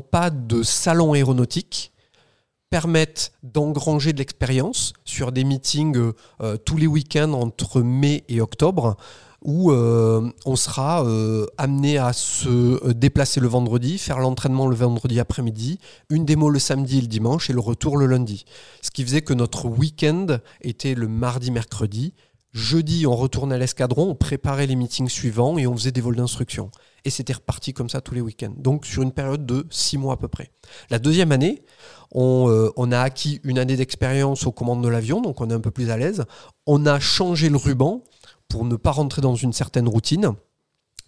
pas 0.00 0.28
de 0.28 0.62
salon 0.62 1.14
aéronautique, 1.14 1.94
permettent 2.68 3.32
d'engranger 3.42 4.12
de 4.12 4.18
l'expérience 4.18 4.92
sur 5.06 5.32
des 5.32 5.44
meetings 5.44 6.12
tous 6.66 6.76
les 6.76 6.86
week-ends 6.86 7.32
entre 7.32 7.80
mai 7.80 8.24
et 8.28 8.42
octobre 8.42 8.98
où 9.46 9.70
euh, 9.70 10.28
on 10.44 10.56
sera 10.56 11.06
euh, 11.06 11.46
amené 11.56 11.98
à 11.98 12.12
se 12.12 12.48
euh, 12.48 12.92
déplacer 12.92 13.38
le 13.38 13.46
vendredi, 13.46 13.96
faire 13.96 14.18
l'entraînement 14.18 14.66
le 14.66 14.74
vendredi 14.74 15.20
après-midi, 15.20 15.78
une 16.10 16.24
démo 16.24 16.50
le 16.50 16.58
samedi 16.58 16.98
et 16.98 17.00
le 17.00 17.06
dimanche 17.06 17.48
et 17.48 17.52
le 17.52 17.60
retour 17.60 17.96
le 17.96 18.06
lundi. 18.06 18.44
Ce 18.82 18.90
qui 18.90 19.04
faisait 19.04 19.22
que 19.22 19.32
notre 19.32 19.66
week-end 19.68 20.26
était 20.62 20.94
le 20.94 21.06
mardi-mercredi. 21.06 22.12
Jeudi, 22.52 23.06
on 23.06 23.14
retournait 23.14 23.54
à 23.54 23.58
l'escadron, 23.58 24.10
on 24.10 24.14
préparait 24.16 24.66
les 24.66 24.74
meetings 24.74 25.08
suivants 25.08 25.58
et 25.58 25.66
on 25.68 25.76
faisait 25.76 25.92
des 25.92 26.00
vols 26.00 26.16
d'instruction. 26.16 26.72
Et 27.04 27.10
c'était 27.10 27.34
reparti 27.34 27.72
comme 27.72 27.88
ça 27.88 28.00
tous 28.00 28.14
les 28.14 28.20
week-ends. 28.20 28.54
Donc 28.56 28.84
sur 28.84 29.02
une 29.02 29.12
période 29.12 29.46
de 29.46 29.64
six 29.70 29.96
mois 29.96 30.14
à 30.14 30.16
peu 30.16 30.26
près. 30.26 30.50
La 30.90 30.98
deuxième 30.98 31.30
année, 31.30 31.62
on, 32.10 32.72
on 32.76 32.92
a 32.92 32.98
acquis 32.98 33.40
une 33.44 33.60
année 33.60 33.76
d'expérience 33.76 34.46
aux 34.46 34.52
commandes 34.52 34.82
de 34.82 34.88
l'avion, 34.88 35.20
donc 35.20 35.40
on 35.40 35.50
est 35.50 35.54
un 35.54 35.60
peu 35.60 35.70
plus 35.70 35.90
à 35.90 35.96
l'aise. 35.96 36.24
On 36.66 36.86
a 36.86 36.98
changé 36.98 37.48
le 37.48 37.58
ruban 37.58 38.02
pour 38.48 38.64
ne 38.64 38.76
pas 38.76 38.90
rentrer 38.90 39.22
dans 39.22 39.34
une 39.34 39.52
certaine 39.52 39.88
routine. 39.88 40.34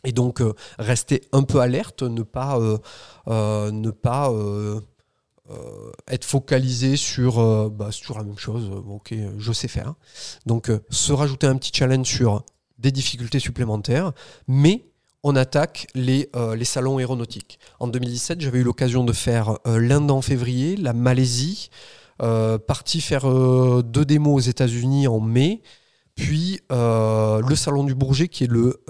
Et 0.04 0.12
donc 0.12 0.40
euh, 0.40 0.54
rester 0.78 1.22
un 1.32 1.42
peu 1.42 1.60
alerte, 1.60 2.02
ne 2.02 2.22
pas, 2.22 2.58
euh, 2.60 2.78
euh, 3.26 4.80
être 6.08 6.24
focalisé 6.24 6.96
sur, 6.96 7.70
bah, 7.70 7.90
sur 7.90 8.16
la 8.18 8.24
même 8.24 8.38
chose. 8.38 8.70
ok, 8.88 9.14
je 9.38 9.52
sais 9.52 9.68
faire. 9.68 9.94
Donc, 10.46 10.70
se 10.90 11.12
rajouter 11.12 11.46
un 11.46 11.56
petit 11.56 11.72
challenge 11.74 12.06
sur 12.06 12.44
des 12.78 12.92
difficultés 12.92 13.40
supplémentaires, 13.40 14.12
mais 14.46 14.84
on 15.24 15.34
attaque 15.34 15.88
les, 15.94 16.30
les 16.54 16.64
salons 16.64 16.98
aéronautiques. 16.98 17.58
En 17.80 17.88
2017, 17.88 18.40
j'avais 18.40 18.60
eu 18.60 18.62
l'occasion 18.62 19.04
de 19.04 19.12
faire 19.12 19.58
l'Inde 19.64 20.10
en 20.10 20.22
février, 20.22 20.76
la 20.76 20.92
Malaisie, 20.92 21.70
parti 22.18 23.00
faire 23.00 23.26
deux 23.82 24.04
démos 24.04 24.36
aux 24.36 24.48
États-Unis 24.48 25.08
en 25.08 25.18
mai, 25.18 25.62
puis 26.18 26.60
le 26.68 27.54
salon 27.54 27.84
du 27.84 27.94
Bourget 27.94 28.28
qui 28.28 28.44
est 28.44 28.50
le 28.50 28.80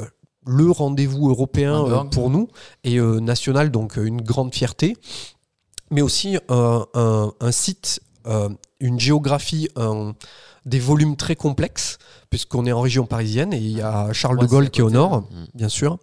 le 0.48 0.70
rendez-vous 0.70 1.28
européen 1.28 1.84
euh, 1.84 2.04
pour 2.04 2.30
nous 2.30 2.48
et 2.82 2.98
euh, 2.98 3.20
national, 3.20 3.70
donc 3.70 3.98
euh, 3.98 4.04
une 4.04 4.22
grande 4.22 4.54
fierté, 4.54 4.96
mais 5.90 6.00
aussi 6.00 6.38
un, 6.48 7.30
site, 7.50 8.00
une 8.80 9.00
géographie, 9.00 9.70
des 10.66 10.80
volumes 10.80 11.16
très 11.16 11.34
complexes, 11.34 11.96
puisqu'on 12.28 12.66
est 12.66 12.72
en 12.72 12.82
région 12.82 13.06
parisienne 13.06 13.54
et 13.54 13.58
il 13.58 13.78
y 13.78 13.80
a 13.80 14.12
Charles 14.12 14.38
de 14.38 14.44
Gaulle 14.44 14.68
qui 14.68 14.80
est 14.80 14.82
au 14.82 14.90
nord, 14.90 15.22
mm. 15.22 15.46
bien 15.54 15.70
sûr. 15.70 15.96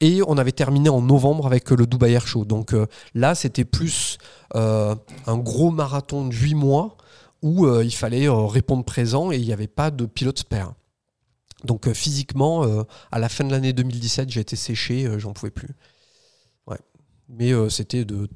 Et 0.00 0.22
on 0.26 0.38
avait 0.38 0.52
terminé 0.52 0.88
en 0.88 1.02
novembre 1.02 1.46
avec 1.46 1.68
le 1.68 1.86
Dubai 1.86 2.12
Air 2.12 2.26
Show. 2.26 2.46
Donc 2.46 2.74
là, 3.14 3.34
c'était 3.34 3.66
plus 3.66 4.16
un 4.54 4.96
gros 5.26 5.70
marathon 5.70 6.26
de 6.26 6.32
8 6.32 6.54
mois 6.54 6.96
où 7.46 7.66
il 7.80 7.94
fallait 7.94 8.28
répondre 8.28 8.84
présent 8.84 9.30
et 9.30 9.36
il 9.36 9.46
n'y 9.46 9.52
avait 9.52 9.68
pas 9.68 9.90
de 9.90 10.04
pilote 10.04 10.38
spare. 10.38 10.74
Donc 11.64 11.88
euh, 11.88 11.94
physiquement, 11.94 12.64
euh, 12.64 12.82
à 13.10 13.18
la 13.18 13.28
fin 13.28 13.44
de 13.44 13.50
l'année 13.50 13.72
2017, 13.72 14.30
j'ai 14.30 14.40
été 14.40 14.56
séché, 14.56 15.06
euh, 15.06 15.18
j'en 15.18 15.32
pouvais 15.32 15.50
plus. 15.50 15.74
Mais 17.28 17.50
c'était 17.70 18.04
de 18.04 18.28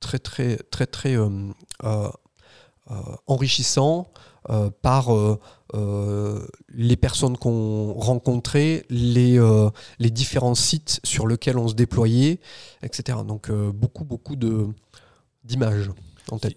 très 0.00 0.18
très 0.18 0.56
très 0.56 0.86
très 0.86 1.16
enrichissant 3.28 4.08
par 4.82 5.08
les 6.72 6.96
personnes 6.96 7.38
qu'on 7.38 7.92
rencontrait, 7.92 8.86
les, 8.90 9.38
les 10.00 10.10
différents 10.10 10.56
sites 10.56 10.98
sur 11.04 11.28
lesquels 11.28 11.58
on 11.58 11.68
se 11.68 11.74
déployait, 11.74 12.40
etc. 12.82 13.18
Donc 13.24 13.52
beaucoup 13.52 14.04
beaucoup 14.04 14.34
d'images. 15.44 15.92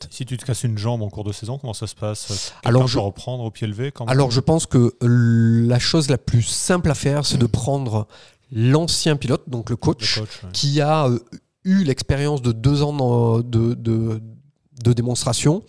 Si, 0.09 0.25
tu 0.25 0.37
te 0.37 0.45
casses 0.45 0.63
une 0.63 0.77
jambe 0.77 1.01
en 1.01 1.09
cours 1.09 1.23
de 1.23 1.31
saison, 1.31 1.57
comment 1.57 1.73
ça 1.73 1.87
se 1.87 1.95
passe? 1.95 2.53
Alors 2.63 2.87
je 2.87 2.99
reprendre 2.99 3.43
au 3.43 3.51
pied 3.51 3.67
levé 3.67 3.91
Alors 4.07 4.31
je 4.31 4.39
pense 4.39 4.65
que 4.65 4.93
la 5.01 5.79
chose 5.79 6.09
la 6.09 6.17
plus 6.17 6.43
simple 6.43 6.89
à 6.89 6.95
faire, 6.95 7.25
c'est 7.25 7.37
de 7.37 7.45
prendre 7.45 8.07
l'ancien 8.51 9.15
pilote, 9.15 9.43
donc 9.47 9.69
le 9.69 9.75
coach, 9.75 10.21
qui 10.53 10.81
a 10.81 11.07
euh, 11.07 11.19
eu 11.63 11.83
l'expérience 11.83 12.41
de 12.41 12.51
deux 12.51 12.81
ans 12.81 13.41
de, 13.41 13.73
de, 13.73 14.93
démonstration, 14.93 15.63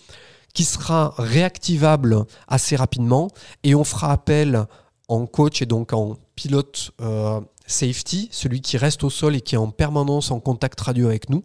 qui 0.54 0.64
sera 0.64 1.14
réactivable 1.18 2.24
assez 2.46 2.76
rapidement, 2.76 3.28
et 3.64 3.74
on 3.74 3.84
fera 3.84 4.12
appel 4.12 4.66
en 5.08 5.26
coach 5.26 5.60
et 5.62 5.66
donc 5.66 5.92
en 5.92 6.16
pilote 6.36 6.92
euh, 7.00 7.40
safety, 7.66 8.28
celui 8.30 8.60
qui 8.60 8.76
reste 8.76 9.02
au 9.02 9.10
sol 9.10 9.34
et 9.34 9.40
qui 9.40 9.56
est 9.56 9.58
en 9.58 9.70
permanence 9.70 10.30
en 10.30 10.38
contact 10.38 10.80
radio 10.80 11.08
avec 11.08 11.30
nous, 11.30 11.42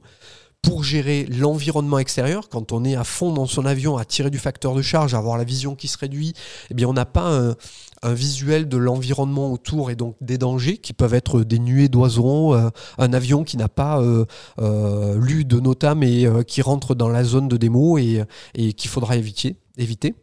pour 0.64 0.84
gérer 0.84 1.26
l'environnement 1.26 2.00
extérieur, 2.00 2.48
quand 2.48 2.72
on 2.72 2.86
est 2.86 2.96
à 2.96 3.04
fond 3.04 3.34
dans 3.34 3.46
son 3.46 3.66
avion, 3.66 3.98
à 3.98 4.06
tirer 4.06 4.30
du 4.30 4.40
facteur 4.40 4.74
de 4.74 4.82
charge, 4.82 5.14
à 5.14 5.18
avoir 5.18 5.38
la 5.38 5.44
vision 5.44 5.76
qui 5.76 5.90
se 5.90 5.98
réduit, 5.98 6.34
eh 6.72 6.74
bien 6.74 6.88
on 6.88 6.94
n'a 6.94 7.06
pas 7.06 7.30
un, 7.30 7.56
visuel 8.06 8.68
de 8.68 8.76
l'environnement 8.76 9.54
autour 9.54 9.90
et 9.90 9.96
donc 9.96 10.18
des 10.20 10.38
dangers 10.38 10.78
qui 10.78 10.92
peuvent 10.92 11.14
être 11.14 11.42
des 11.42 11.58
nuées 11.58 11.88
d'oiseaux, 11.88 12.54
euh, 12.54 12.70
un 12.98 13.14
avion 13.14 13.46
qui 13.46 13.56
n'a 13.56 13.70
pas 13.70 14.02
euh, 14.02 14.26
euh, 14.60 15.18
lu 15.18 15.46
de 15.46 15.62
notam 15.62 16.04
et 16.04 16.28
qui 16.46 16.62
rentre 16.62 16.96
dans 16.96 17.08
la 17.08 17.24
zone 17.24 17.48
de 17.48 17.56
démo 17.56 17.98
et, 17.98 18.26
qu'il 18.54 18.90
faudra 18.90 19.16
éviter. 19.16 19.56
éviter. 19.78 20.16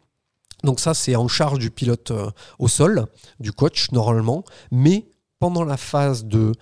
Donc 0.63 0.79
ça, 0.79 0.93
c'est 0.93 1.17
en 1.17 1.27
charge 1.27 1.59
du 1.59 1.71
pilote 1.71 2.13
au 2.59 2.69
sol, 2.69 3.07
du 3.41 3.53
coach 3.53 3.93
normalement, 3.93 4.45
mais 4.71 5.07
pendant 5.39 5.65
la 5.65 5.79
phase 5.79 6.27
de 6.27 6.53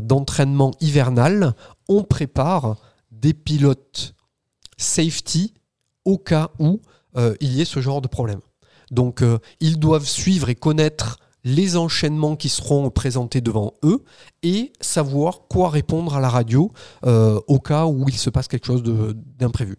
d'entraînement 0.00 0.70
hivernal, 0.80 1.54
on 1.88 2.04
prépare 2.04 2.76
des 3.22 3.32
pilotes 3.32 4.14
safety 4.76 5.54
au 6.04 6.18
cas 6.18 6.50
où 6.58 6.80
euh, 7.16 7.34
il 7.40 7.52
y 7.52 7.62
ait 7.62 7.64
ce 7.64 7.80
genre 7.80 8.02
de 8.02 8.08
problème. 8.08 8.40
Donc 8.90 9.22
euh, 9.22 9.38
ils 9.60 9.78
doivent 9.78 10.06
suivre 10.06 10.48
et 10.48 10.54
connaître 10.54 11.18
les 11.44 11.76
enchaînements 11.76 12.36
qui 12.36 12.48
seront 12.48 12.90
présentés 12.90 13.40
devant 13.40 13.74
eux 13.84 14.04
et 14.42 14.72
savoir 14.80 15.42
quoi 15.48 15.70
répondre 15.70 16.14
à 16.14 16.20
la 16.20 16.28
radio 16.28 16.72
euh, 17.04 17.40
au 17.46 17.58
cas 17.58 17.86
où 17.86 18.08
il 18.08 18.18
se 18.18 18.30
passe 18.30 18.48
quelque 18.48 18.66
chose 18.66 18.82
d'imprévu. 18.82 19.76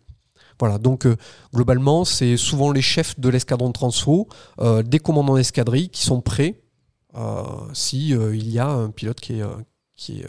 Voilà, 0.60 0.78
donc 0.78 1.08
globalement, 1.54 2.06
c'est 2.06 2.38
souvent 2.38 2.72
les 2.72 2.82
chefs 2.82 3.20
de 3.20 3.28
l'escadron 3.28 3.70
de 3.70 3.74
transfo, 3.74 4.30
des 4.86 5.00
commandants 5.00 5.36
d'escadrille 5.36 5.90
qui 5.90 6.04
sont 6.04 6.22
prêts 6.22 6.62
si 7.74 8.10
il 8.10 8.50
y 8.50 8.60
a 8.60 8.70
un 8.70 8.92
pilote 8.92 9.20
qui 9.20 9.40
est, 9.40 10.26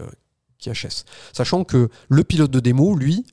Sachant 1.32 1.64
que 1.64 1.88
le 2.08 2.24
pilote 2.24 2.50
de 2.50 2.60
démo, 2.60 2.94
lui, 2.94 3.26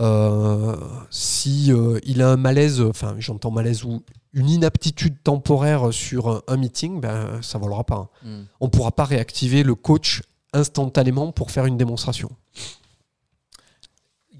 euh, 0.00 0.76
si 1.10 1.72
euh, 1.72 1.98
il 2.04 2.22
a 2.22 2.30
un 2.30 2.36
malaise, 2.36 2.80
enfin 2.80 3.16
j'entends 3.18 3.50
malaise 3.50 3.84
ou 3.84 4.02
une 4.32 4.48
inaptitude 4.48 5.22
temporaire 5.22 5.92
sur 5.92 6.42
un, 6.46 6.56
meeting, 6.56 7.00
ben 7.00 7.42
ça 7.42 7.58
volera 7.58 7.84
pas. 7.84 8.10
On 8.24 8.28
hmm. 8.28 8.46
On 8.60 8.68
pourra 8.68 8.92
pas 8.92 9.04
réactiver 9.04 9.62
le 9.62 9.74
coach 9.74 10.22
instantanément 10.52 11.32
pour 11.32 11.50
faire 11.50 11.66
une 11.66 11.76
démonstration. 11.76 12.30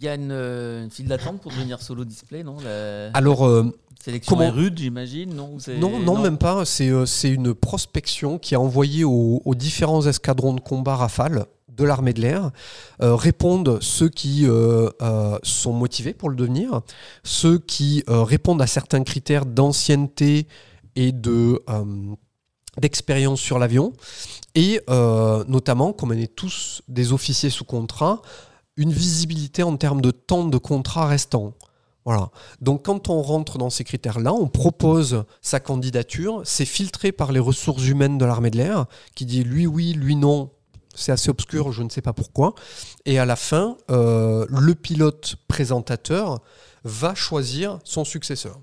Il 0.00 0.06
y 0.06 0.08
a 0.08 0.14
une, 0.14 0.88
file 0.90 1.08
d'attente 1.08 1.40
pour 1.40 1.52
devenir 1.52 1.82
solo 1.82 2.04
display, 2.04 2.42
non 2.42 2.56
Alors, 3.12 3.46
euh, 3.46 3.64
sélection 4.02 4.36
comment... 4.36 4.48
est 4.48 4.50
rude, 4.50 4.78
j'imagine, 4.78 5.34
non, 5.34 5.58
non, 5.78 5.98
non 5.98 6.18
même 6.18 6.38
pas. 6.38 6.64
C'est 6.64 7.30
une 7.30 7.54
prospection 7.54 8.38
qui 8.38 8.54
est 8.54 8.58
envoyée 8.58 9.04
aux, 9.04 9.42
aux 9.44 9.54
différents 9.54 10.06
escadrons 10.06 10.54
de 10.54 10.60
combat 10.60 10.96
Rafale 10.96 11.46
de 11.80 11.84
l'armée 11.84 12.12
de 12.12 12.20
l'air, 12.20 12.50
euh, 13.02 13.16
répondent 13.16 13.78
ceux 13.80 14.08
qui 14.08 14.46
euh, 14.46 14.90
euh, 15.02 15.38
sont 15.42 15.72
motivés 15.72 16.12
pour 16.12 16.28
le 16.28 16.36
devenir, 16.36 16.82
ceux 17.24 17.58
qui 17.58 18.04
répondent 18.06 18.62
à 18.62 18.66
certains 18.66 19.02
critères 19.02 19.46
d'ancienneté 19.46 20.46
et 20.94 21.12
de 21.12 21.62
d'expérience 22.80 23.40
sur 23.40 23.58
l'avion, 23.58 23.92
et 24.54 24.80
notamment, 25.48 25.92
comme 25.92 26.10
on 26.10 26.18
est 26.18 26.34
tous 26.34 26.82
des 26.88 27.12
officiers 27.12 27.50
sous 27.50 27.64
contrat, 27.64 28.22
une 28.80 28.92
visibilité 28.92 29.62
en 29.62 29.76
termes 29.76 30.00
de 30.00 30.10
temps 30.10 30.46
de 30.46 30.56
contrat 30.56 31.06
restant. 31.06 31.52
Voilà. 32.06 32.30
Donc 32.62 32.86
quand 32.86 33.10
on 33.10 33.20
rentre 33.20 33.58
dans 33.58 33.68
ces 33.68 33.84
critères-là, 33.84 34.32
on 34.32 34.48
propose 34.48 35.24
sa 35.42 35.60
candidature, 35.60 36.40
c'est 36.44 36.64
filtré 36.64 37.12
par 37.12 37.30
les 37.30 37.40
ressources 37.40 37.86
humaines 37.86 38.16
de 38.16 38.24
l'armée 38.24 38.50
de 38.50 38.56
l'air, 38.56 38.86
qui 39.14 39.26
dit 39.26 39.44
lui 39.44 39.66
oui, 39.66 39.92
lui 39.92 40.16
non, 40.16 40.50
c'est 40.94 41.12
assez 41.12 41.28
obscur, 41.28 41.72
je 41.72 41.82
ne 41.82 41.90
sais 41.90 42.00
pas 42.00 42.14
pourquoi. 42.14 42.54
Et 43.04 43.18
à 43.18 43.26
la 43.26 43.36
fin, 43.36 43.76
euh, 43.90 44.46
le 44.48 44.74
pilote 44.74 45.36
présentateur 45.46 46.40
va 46.82 47.14
choisir 47.14 47.80
son 47.84 48.06
successeur. 48.06 48.58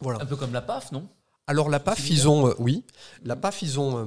Voilà. 0.00 0.22
Un 0.22 0.26
peu 0.26 0.36
comme 0.36 0.52
la 0.52 0.62
PAF, 0.62 0.92
non? 0.92 1.08
Alors 1.48 1.68
la 1.68 1.80
PAF, 1.80 2.10
ils 2.10 2.28
ont, 2.28 2.46
euh, 2.46 2.54
oui, 2.60 2.84
la 3.24 3.34
PAF, 3.34 3.62
ils 3.62 3.80
ont, 3.80 3.98
euh, 3.98 4.04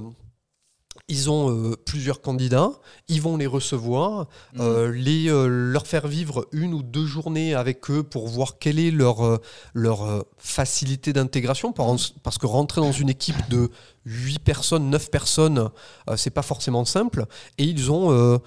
ils 1.07 1.29
ont 1.29 1.75
plusieurs 1.85 2.21
candidats, 2.21 2.71
ils 3.07 3.21
vont 3.21 3.35
les 3.37 3.47
recevoir, 3.47 4.27
mmh. 4.53 4.83
les, 4.91 5.27
leur 5.47 5.87
faire 5.87 6.07
vivre 6.07 6.47
une 6.51 6.73
ou 6.73 6.83
deux 6.83 7.05
journées 7.05 7.55
avec 7.55 7.89
eux 7.89 8.03
pour 8.03 8.27
voir 8.27 8.59
quelle 8.59 8.77
est 8.77 8.91
leur, 8.91 9.39
leur 9.73 10.25
facilité 10.37 11.11
d'intégration, 11.11 11.73
parce 11.73 12.37
que 12.37 12.45
rentrer 12.45 12.81
dans 12.81 12.91
une 12.91 13.09
équipe 13.09 13.49
de 13.49 13.71
8 14.05 14.39
personnes, 14.39 14.89
9 14.89 15.11
personnes, 15.11 15.69
euh, 16.09 16.17
c'est 16.17 16.29
pas 16.29 16.41
forcément 16.41 16.85
simple. 16.85 17.25
Et 17.57 17.63
ils 17.63 17.91
ont 17.91 18.11
euh, 18.11 18.37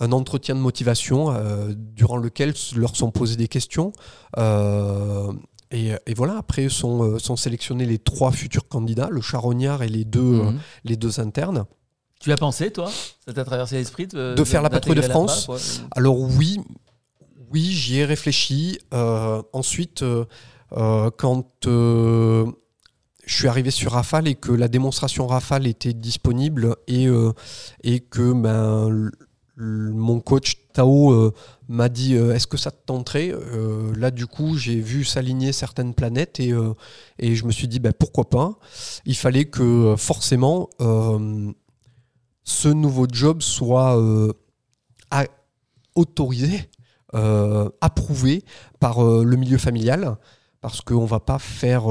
un 0.00 0.12
entretien 0.12 0.54
de 0.54 0.60
motivation 0.60 1.30
euh, 1.30 1.72
durant 1.76 2.16
lequel 2.16 2.54
leur 2.76 2.96
sont 2.96 3.10
posées 3.10 3.36
des 3.36 3.48
questions. 3.48 3.92
Et, 5.70 6.14
voilà, 6.14 6.38
après 6.38 6.68
sont, 6.68 7.18
sont 7.18 7.36
sélectionnés 7.36 7.86
les 7.86 7.98
trois 7.98 8.30
futurs 8.30 8.68
candidats, 8.68 9.08
le 9.10 9.20
charognard 9.20 9.82
et 9.82 9.88
les 9.88 10.04
deux, 10.04 10.20
mhm. 10.20 10.58
les 10.84 10.96
deux 10.96 11.18
internes. 11.18 11.64
Tu 12.24 12.32
as 12.32 12.36
pensé, 12.36 12.70
toi 12.70 12.90
Ça 13.26 13.34
t'a 13.34 13.44
traversé 13.44 13.76
l'esprit 13.76 14.06
de, 14.06 14.42
faire 14.44 14.62
la 14.62 14.70
patrouille 14.70 14.96
de 14.96 15.02
France 15.02 15.46
Alors 15.94 16.18
oui, 16.18 16.58
oui, 17.52 17.64
j'y 17.70 17.98
ai 17.98 18.06
réfléchi. 18.06 18.78
ensuite, 19.52 20.02
quand 20.70 21.66
je 23.26 23.34
suis 23.34 23.46
arrivé 23.46 23.70
sur 23.70 23.92
Rafale 23.92 24.26
et 24.26 24.36
que 24.36 24.52
la 24.52 24.68
démonstration 24.68 25.26
Rafale 25.26 25.66
était 25.66 25.92
disponible 25.92 26.76
et, 26.86 27.08
euh, 27.08 27.32
et 27.82 28.00
que 28.00 28.32
ben, 28.32 29.10
mon 29.58 30.20
coach 30.20 30.56
Tao 30.72 31.12
euh, 31.12 31.34
m'a 31.68 31.90
dit 31.90 32.16
euh, 32.16 32.34
est-ce 32.34 32.46
que 32.46 32.56
ça 32.56 32.70
te 32.70 32.86
tenterait? 32.86 33.34
Là 33.96 34.10
du 34.10 34.26
coup 34.26 34.56
j'ai 34.56 34.80
vu 34.80 35.04
s'aligner 35.04 35.52
certaines 35.52 35.92
planètes 35.92 36.40
et, 36.40 36.54
et 37.18 37.34
je 37.34 37.44
me 37.44 37.52
suis 37.52 37.68
dit 37.68 37.80
ben, 37.80 37.92
pourquoi 37.92 38.30
pas? 38.30 38.58
Il 39.04 39.14
fallait 39.14 39.44
que 39.44 39.94
forcément 39.98 40.70
ce 42.44 42.68
nouveau 42.68 43.06
job 43.10 43.42
soit 43.42 43.98
autorisé 45.94 46.68
approuvée 47.80 48.44
par 48.80 49.02
le 49.02 49.36
milieu 49.36 49.58
familial, 49.58 50.16
parce 50.60 50.80
qu'on 50.80 51.02
ne 51.02 51.06
va 51.06 51.20
pas 51.20 51.38
faire 51.38 51.84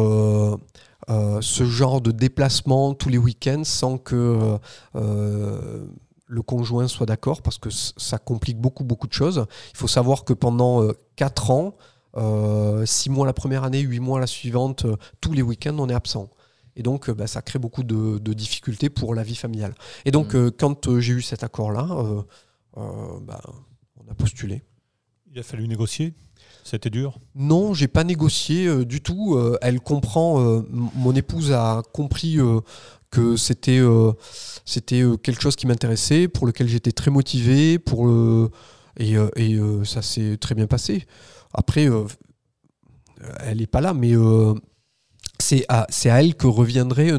ce 1.07 1.65
genre 1.65 2.01
de 2.01 2.11
déplacement 2.11 2.93
tous 2.93 3.09
les 3.09 3.17
week-ends 3.17 3.63
sans 3.63 3.97
que 3.97 4.57
le 4.93 6.41
conjoint 6.41 6.87
soit 6.87 7.05
d'accord, 7.05 7.41
parce 7.41 7.57
que 7.57 7.69
ça 7.69 8.17
complique 8.17 8.59
beaucoup, 8.59 8.83
beaucoup 8.83 9.07
de 9.07 9.13
choses. 9.13 9.45
Il 9.73 9.77
faut 9.77 9.87
savoir 9.87 10.23
que 10.23 10.33
pendant 10.33 10.87
4 11.15 11.51
ans, 11.51 11.75
euh, 12.15 12.85
six 12.85 13.09
mois 13.09 13.25
la 13.25 13.33
première 13.33 13.63
année, 13.63 13.79
huit 13.79 13.99
mois 13.99 14.19
la 14.19 14.27
suivante, 14.27 14.85
euh, 14.85 14.95
tous 15.19 15.33
les 15.33 15.41
week-ends, 15.41 15.75
on 15.79 15.89
est 15.89 15.93
absent. 15.93 16.29
Et 16.75 16.83
donc, 16.83 17.09
euh, 17.09 17.13
bah, 17.13 17.27
ça 17.27 17.41
crée 17.41 17.59
beaucoup 17.59 17.83
de, 17.83 18.17
difficultés 18.33 18.89
pour 18.89 19.15
la 19.15 19.23
vie 19.23 19.35
familiale. 19.35 19.75
Et 20.05 20.11
donc, 20.11 20.33
mm. 20.33 20.51
quand 20.51 20.99
j'ai 20.99 21.13
eu 21.13 21.21
cet 21.21 21.43
accord-là, 21.43 21.87
bah, 22.75 23.41
on 23.97 24.11
a 24.11 24.15
postulé. 24.15 24.63
Il 25.31 25.39
a 25.39 25.43
fallu 25.43 25.67
négocier? 25.67 26.13
C'était 26.63 26.89
dur? 26.89 27.19
Non, 27.35 27.73
j'ai 27.73 27.87
pas 27.87 28.03
négocié 28.03 28.85
du 28.85 29.01
tout. 29.01 29.37
elle 29.61 29.79
comprend, 29.81 30.63
mon 30.71 31.13
épouse 31.13 31.51
a 31.51 31.81
compris 31.93 32.37
que 33.09 33.35
c'était 33.35 33.81
c'était 34.65 35.03
quelque 35.21 35.41
chose 35.41 35.55
qui 35.55 35.67
m'intéressait, 35.67 36.27
pour 36.27 36.47
lequel 36.47 36.67
j'étais 36.67 36.91
très 36.91 37.11
motivé, 37.11 37.79
pour 37.79 38.09
et, 38.97 39.15
et 39.35 39.59
ça 39.83 40.01
s'est 40.01 40.37
très 40.37 40.55
bien 40.55 40.67
passé. 40.67 41.05
Après, 41.53 41.87
euh, 43.23 43.33
elle 43.39 43.59
n'est 43.59 43.67
pas 43.67 43.81
là, 43.81 43.93
mais 43.93 44.15
euh, 44.15 44.53
c'est 45.39 45.65
à, 45.69 45.87
elle 46.05 46.35
que 46.35 46.47
reviendrait 46.47 47.11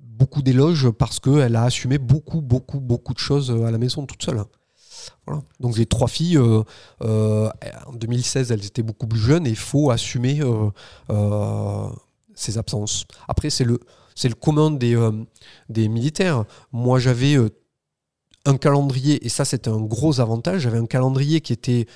beaucoup 0.00 0.42
d'éloges 0.42 0.90
parce 0.90 1.20
qu'elle 1.20 1.56
a 1.56 1.64
assumé 1.64 1.98
beaucoup, 1.98 2.40
beaucoup, 2.40 2.80
beaucoup 2.80 3.14
de 3.14 3.18
choses 3.18 3.50
à 3.50 3.70
la 3.70 3.78
maison 3.78 4.06
toute 4.06 4.22
seule. 4.22 4.42
Donc 5.60 5.76
j'ai 5.76 5.86
trois 5.86 6.08
filles. 6.08 6.38
Euh, 6.38 7.50
en 7.86 7.92
2016, 7.92 8.52
elles 8.52 8.64
étaient 8.64 8.82
beaucoup 8.82 9.06
plus 9.06 9.20
jeunes 9.20 9.46
et 9.46 9.50
il 9.50 9.56
faut 9.56 9.90
assumer 9.90 10.40
ces 12.34 12.58
absences. 12.58 13.04
Après, 13.28 13.50
c'est 13.50 13.64
le, 13.64 13.80
c'est 14.14 14.28
le 14.28 14.34
commun 14.34 14.70
des, 14.70 14.96
des 15.68 15.88
militaires. 15.88 16.44
Moi, 16.72 16.98
j'avais 16.98 17.36
un 18.46 18.56
calendrier, 18.56 19.24
et 19.26 19.28
ça, 19.28 19.44
c'était 19.44 19.70
un 19.70 19.80
gros 19.80 20.20
avantage. 20.20 20.62
J'avais 20.62 20.78
un 20.78 20.86
calendrier 20.86 21.40
qui 21.40 21.52
était 21.52 21.86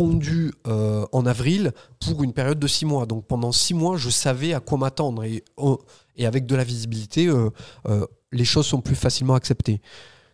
euh, 0.00 1.06
en 1.12 1.26
avril 1.26 1.72
pour 2.00 2.22
une 2.22 2.32
période 2.32 2.58
de 2.58 2.66
six 2.66 2.84
mois. 2.84 3.06
Donc 3.06 3.26
pendant 3.26 3.52
six 3.52 3.74
mois, 3.74 3.96
je 3.96 4.10
savais 4.10 4.54
à 4.54 4.60
quoi 4.60 4.78
m'attendre. 4.78 5.24
Et, 5.24 5.44
et 6.16 6.26
avec 6.26 6.46
de 6.46 6.54
la 6.54 6.64
visibilité, 6.64 7.26
euh, 7.26 7.50
euh, 7.86 8.06
les 8.32 8.44
choses 8.44 8.66
sont 8.66 8.80
plus 8.80 8.94
facilement 8.94 9.34
acceptées. 9.34 9.80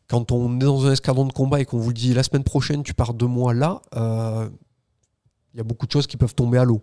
Quand 0.09 0.33
on 0.33 0.57
est 0.57 0.65
dans 0.65 0.87
un 0.87 0.93
escadron 0.93 1.25
de 1.27 1.33
combat 1.33 1.61
et 1.61 1.65
qu'on 1.65 1.79
vous 1.79 1.93
dit 1.93 2.13
la 2.13 2.23
semaine 2.23 2.45
prochaine, 2.45 2.83
tu 2.83 2.93
pars 2.93 3.15
deux 3.15 3.27
mois 3.27 3.55
là, 3.55 3.81
il 3.95 5.59
y 5.59 5.61
a 5.61 5.65
beaucoup 5.65 5.87
de 5.87 5.93
choses 5.93 6.07
qui 6.07 6.17
peuvent 6.17 6.35
tomber 6.35 6.59
à 6.59 6.65
l'eau. 6.65 6.83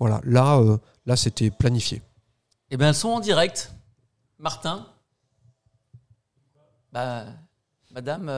Voilà, 0.00 0.20
là, 0.24 0.60
là 1.04 1.16
c'était 1.16 1.50
planifié. 1.50 2.02
Eh 2.70 2.76
bien, 2.76 2.88
elles 2.88 2.94
sont 2.94 3.10
en 3.10 3.20
direct. 3.20 3.72
Martin 4.38 4.86
bah, 6.92 7.26
Madame 7.92 8.28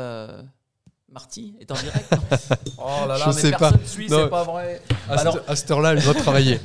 Marty 1.12 1.54
est 1.60 1.70
en 1.70 1.74
direct 1.74 2.14
Oh 2.78 3.06
là 3.06 3.18
là, 3.18 3.18
je 3.18 3.26
mais 3.26 3.32
sais 3.32 3.50
personne 3.50 3.78
pas. 3.78 3.86
suit, 3.86 4.08
c'est 4.08 4.28
pas 4.28 4.44
vrai. 4.44 4.82
À, 5.08 5.14
Alors, 5.14 5.38
à 5.46 5.56
cette 5.56 5.70
heure-là, 5.70 5.92
elle 5.94 6.02
doit 6.02 6.14
travailler. 6.14 6.60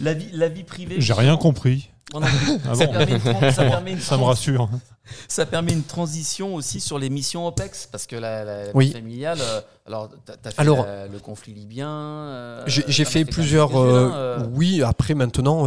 La 0.00 0.14
vie, 0.14 0.28
la 0.32 0.48
vie 0.48 0.64
privée. 0.64 0.96
J'ai 1.00 1.12
rien 1.12 1.36
compris. 1.36 1.90
Ah 2.14 2.74
ça, 2.74 2.88
permet 2.88 3.12
une, 3.12 3.52
ça, 3.52 3.64
permet 3.64 3.92
une 3.92 4.00
ça 4.00 4.16
me 4.16 4.22
rassure. 4.24 4.68
Ça 5.28 5.46
permet 5.46 5.72
une 5.72 5.84
transition 5.84 6.54
aussi 6.54 6.80
sur 6.80 6.98
les 6.98 7.10
missions 7.10 7.46
OPEX, 7.46 7.88
parce 7.90 8.06
que 8.06 8.16
la, 8.16 8.44
la 8.44 8.72
vie 8.72 8.92
familiale, 8.92 9.38
euh, 9.40 9.60
alors 9.86 10.08
tu 10.08 10.32
as 10.32 10.50
fait 10.50 10.60
alors, 10.60 10.86
le 11.10 11.18
conflit 11.18 11.54
libyen. 11.54 11.88
Euh, 11.88 12.62
j'ai 12.66 13.04
fait, 13.04 13.24
plusieurs. 13.24 13.76
Euh, 13.76 14.38
oui, 14.52 14.82
après 14.82 15.14
maintenant, 15.14 15.66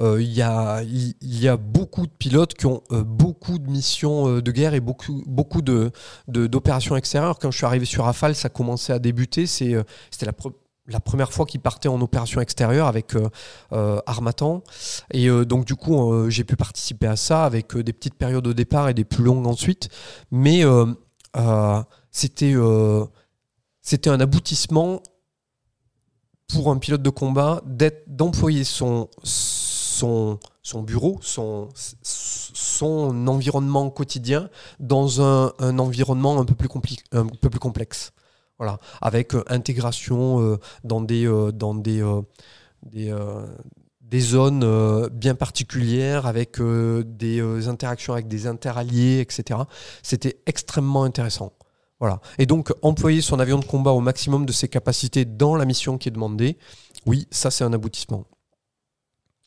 il 0.00 0.32
y, 0.32 0.42
a, 0.42 0.82
y, 0.82 1.14
y, 1.22 1.48
a 1.48 1.56
beaucoup 1.56 2.06
de 2.06 2.12
pilotes 2.12 2.54
qui 2.54 2.66
ont 2.66 2.82
beaucoup 2.90 3.58
de 3.58 3.68
missions 3.68 4.40
de 4.40 4.50
guerre 4.50 4.74
et 4.74 4.80
beaucoup, 4.80 5.22
beaucoup 5.26 5.62
d'opérations 5.62 6.94
de, 6.94 6.98
extérieures. 6.98 7.38
Quand 7.38 7.50
je 7.50 7.56
suis 7.56 7.66
arrivé 7.66 7.84
sur 7.84 8.04
Rafale, 8.04 8.34
ça 8.34 8.48
commençait 8.48 8.92
à 8.92 8.98
débuter. 8.98 9.46
C'était 9.46 9.84
la 10.26 10.32
première 10.32 10.56
la 10.92 11.00
première 11.00 11.32
fois 11.32 11.46
qu'il 11.46 11.60
partait 11.60 11.88
en 11.88 12.00
opération 12.00 12.40
extérieure 12.40 12.86
avec 12.86 13.16
euh, 13.16 13.28
euh, 13.72 14.00
Armatan. 14.06 14.62
Et 15.12 15.28
euh, 15.28 15.44
donc 15.44 15.64
du 15.64 15.74
coup, 15.74 16.28
j'ai 16.28 16.44
pu 16.44 16.56
participer 16.56 17.06
à 17.06 17.16
ça 17.16 17.44
avec 17.44 17.76
des 17.76 17.92
petites 17.92 18.14
périodes 18.14 18.46
au 18.46 18.52
départ 18.52 18.88
et 18.88 18.94
des 18.94 19.04
plus 19.04 19.24
longues 19.24 19.46
ensuite. 19.46 19.88
Mais 20.30 20.62
c'était 22.10 22.54
c'était 23.80 24.10
un 24.10 24.20
aboutissement 24.20 25.02
pour 26.48 26.70
un 26.70 26.78
pilote 26.78 27.02
de 27.02 27.10
combat 27.10 27.62
d'employer 28.06 28.62
son, 28.62 29.08
son, 29.22 30.38
son 30.62 30.82
bureau, 30.82 31.18
son, 31.22 31.70
son 32.04 33.26
environnement 33.26 33.88
quotidien 33.90 34.50
dans 34.78 35.22
un, 35.22 35.52
un 35.58 35.78
environnement 35.78 36.38
un 36.38 36.44
peu 36.44 36.54
plus, 36.54 36.68
un 37.12 37.26
peu 37.26 37.48
plus 37.48 37.58
complexe. 37.58 38.12
Voilà, 38.62 38.78
avec 39.00 39.34
euh, 39.34 39.42
intégration 39.48 40.40
euh, 40.40 40.60
dans 40.84 41.00
des, 41.00 41.26
euh, 41.26 41.50
dans 41.50 41.74
des, 41.74 42.00
des, 42.84 43.12
des 44.02 44.20
zones 44.20 45.08
bien 45.08 45.34
particulières, 45.34 46.26
avec 46.26 46.60
des 46.60 47.68
interactions 47.68 48.12
avec 48.12 48.28
des 48.28 48.46
interalliés, 48.46 49.18
etc. 49.18 49.58
C'était 50.04 50.36
extrêmement 50.46 51.02
intéressant. 51.02 51.54
Voilà. 51.98 52.20
Et 52.38 52.46
donc, 52.46 52.72
employer 52.82 53.20
son 53.20 53.40
avion 53.40 53.58
de 53.58 53.64
combat 53.64 53.90
au 53.90 54.00
maximum 54.00 54.46
de 54.46 54.52
ses 54.52 54.68
capacités 54.68 55.24
dans 55.24 55.56
la 55.56 55.64
mission 55.64 55.98
qui 55.98 56.08
est 56.08 56.12
demandée, 56.12 56.56
oui, 57.04 57.26
ça 57.32 57.50
c'est 57.50 57.64
un 57.64 57.72
aboutissement. 57.72 58.26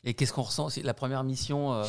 Et 0.04 0.12
qu'est-ce 0.12 0.34
qu'on 0.34 0.42
ressent 0.42 0.68
La 0.84 0.92
première 0.92 1.24
mission 1.24 1.82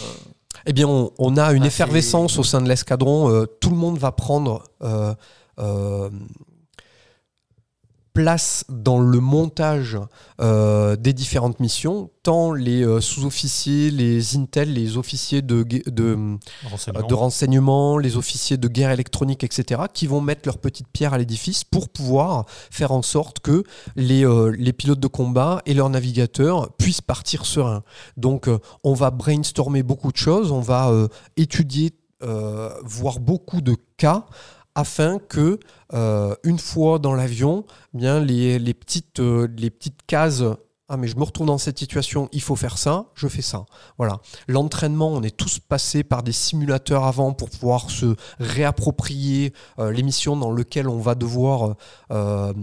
Eh 0.66 0.72
bien, 0.72 0.88
on, 0.88 1.36
a 1.36 1.52
une 1.52 1.66
effervescence 1.66 2.40
au 2.40 2.44
sein 2.44 2.62
de 2.62 2.70
l'escadron. 2.70 3.46
tout 3.60 3.70
le 3.70 3.76
monde 3.76 3.98
va 3.98 4.14
prendre 4.14 4.64
place 8.18 8.66
dans 8.68 9.00
le 9.00 9.20
montage 9.20 9.96
euh, 10.42 10.96
des 10.96 11.14
différentes 11.14 11.60
missions, 11.60 12.10
tant 12.24 12.52
les 12.52 12.84
euh, 12.84 13.00
sous-officiers, 13.00 13.92
les 13.92 14.36
intel, 14.36 14.74
les 14.74 14.98
officiers 14.98 15.44
de, 15.44 15.62
de, 15.62 16.18
renseignement. 16.68 17.08
de, 17.08 17.14
renseignement. 17.14 17.98
les 18.00 18.18
officiers 18.18 18.58
de 18.58 18.68
guerre 18.68 18.90
électronique, 18.90 19.44
etc., 19.44 19.84
qui 19.94 20.08
vont 20.08 20.20
mettre 20.20 20.42
leur 20.46 20.58
petite 20.58 20.88
pierre 20.88 21.14
à 21.14 21.20
l'édifice 21.20 21.64
pour 21.64 21.90
pouvoir 21.90 22.46
faire 22.50 22.92
en 22.92 23.04
sorte 23.04 23.40
que 23.40 23.64
les, 23.96 24.26
euh, 24.26 24.50
les 24.58 24.74
pilotes 24.74 25.00
de 25.00 25.08
combat 25.08 25.62
et 25.68 25.76
leurs 25.76 25.92
navigateurs 25.92 26.76
puissent 26.76 27.02
partir 27.02 27.46
sereins. 27.46 27.84
Donc 28.18 28.50
on 28.84 28.96
va 28.96 29.12
brainstormer 29.12 29.84
beaucoup 29.84 30.12
de 30.12 30.18
choses, 30.18 30.52
on 30.52 30.62
va 30.62 30.92
étudier, 31.36 31.94
voir 32.84 33.20
beaucoup 33.20 33.62
de 33.62 33.76
cas 33.98 34.26
afin 34.78 35.18
que, 35.18 35.60
euh, 35.94 36.36
une 36.44 36.60
fois 36.60 37.00
dans 37.00 37.16
l'avion, 37.16 37.66
euh, 39.20 39.48
les 39.58 39.72
petites 39.72 40.06
cases 40.06 40.44
ah 40.90 40.96
mais 40.96 41.08
je 41.08 41.18
me 41.18 41.24
retrouve 41.24 41.48
dans 41.48 41.58
cette 41.58 41.78
situation, 41.78 42.30
il 42.32 42.42
faut 42.42 42.56
faire 42.56 42.78
ça, 42.78 43.08
je 43.14 43.28
fais 43.28 43.42
ça. 43.42 43.66
Voilà. 43.98 44.22
L'entraînement, 44.48 45.10
on 45.10 45.22
est 45.22 45.36
tous 45.36 45.60
passés 45.60 46.04
par 46.04 46.24
des 46.24 46.32
simulateurs 46.32 47.04
avant 47.04 47.34
pour 47.34 47.50
pouvoir 47.50 47.92
se 47.92 48.16
réapproprier 48.40 49.52
euh, 49.80 49.92
l'émission 49.92 50.38
dans 50.38 50.52
laquelle 50.52 50.88
on 50.88 51.00
va 51.00 51.16
devoir 51.16 51.76
euh, 52.12 52.54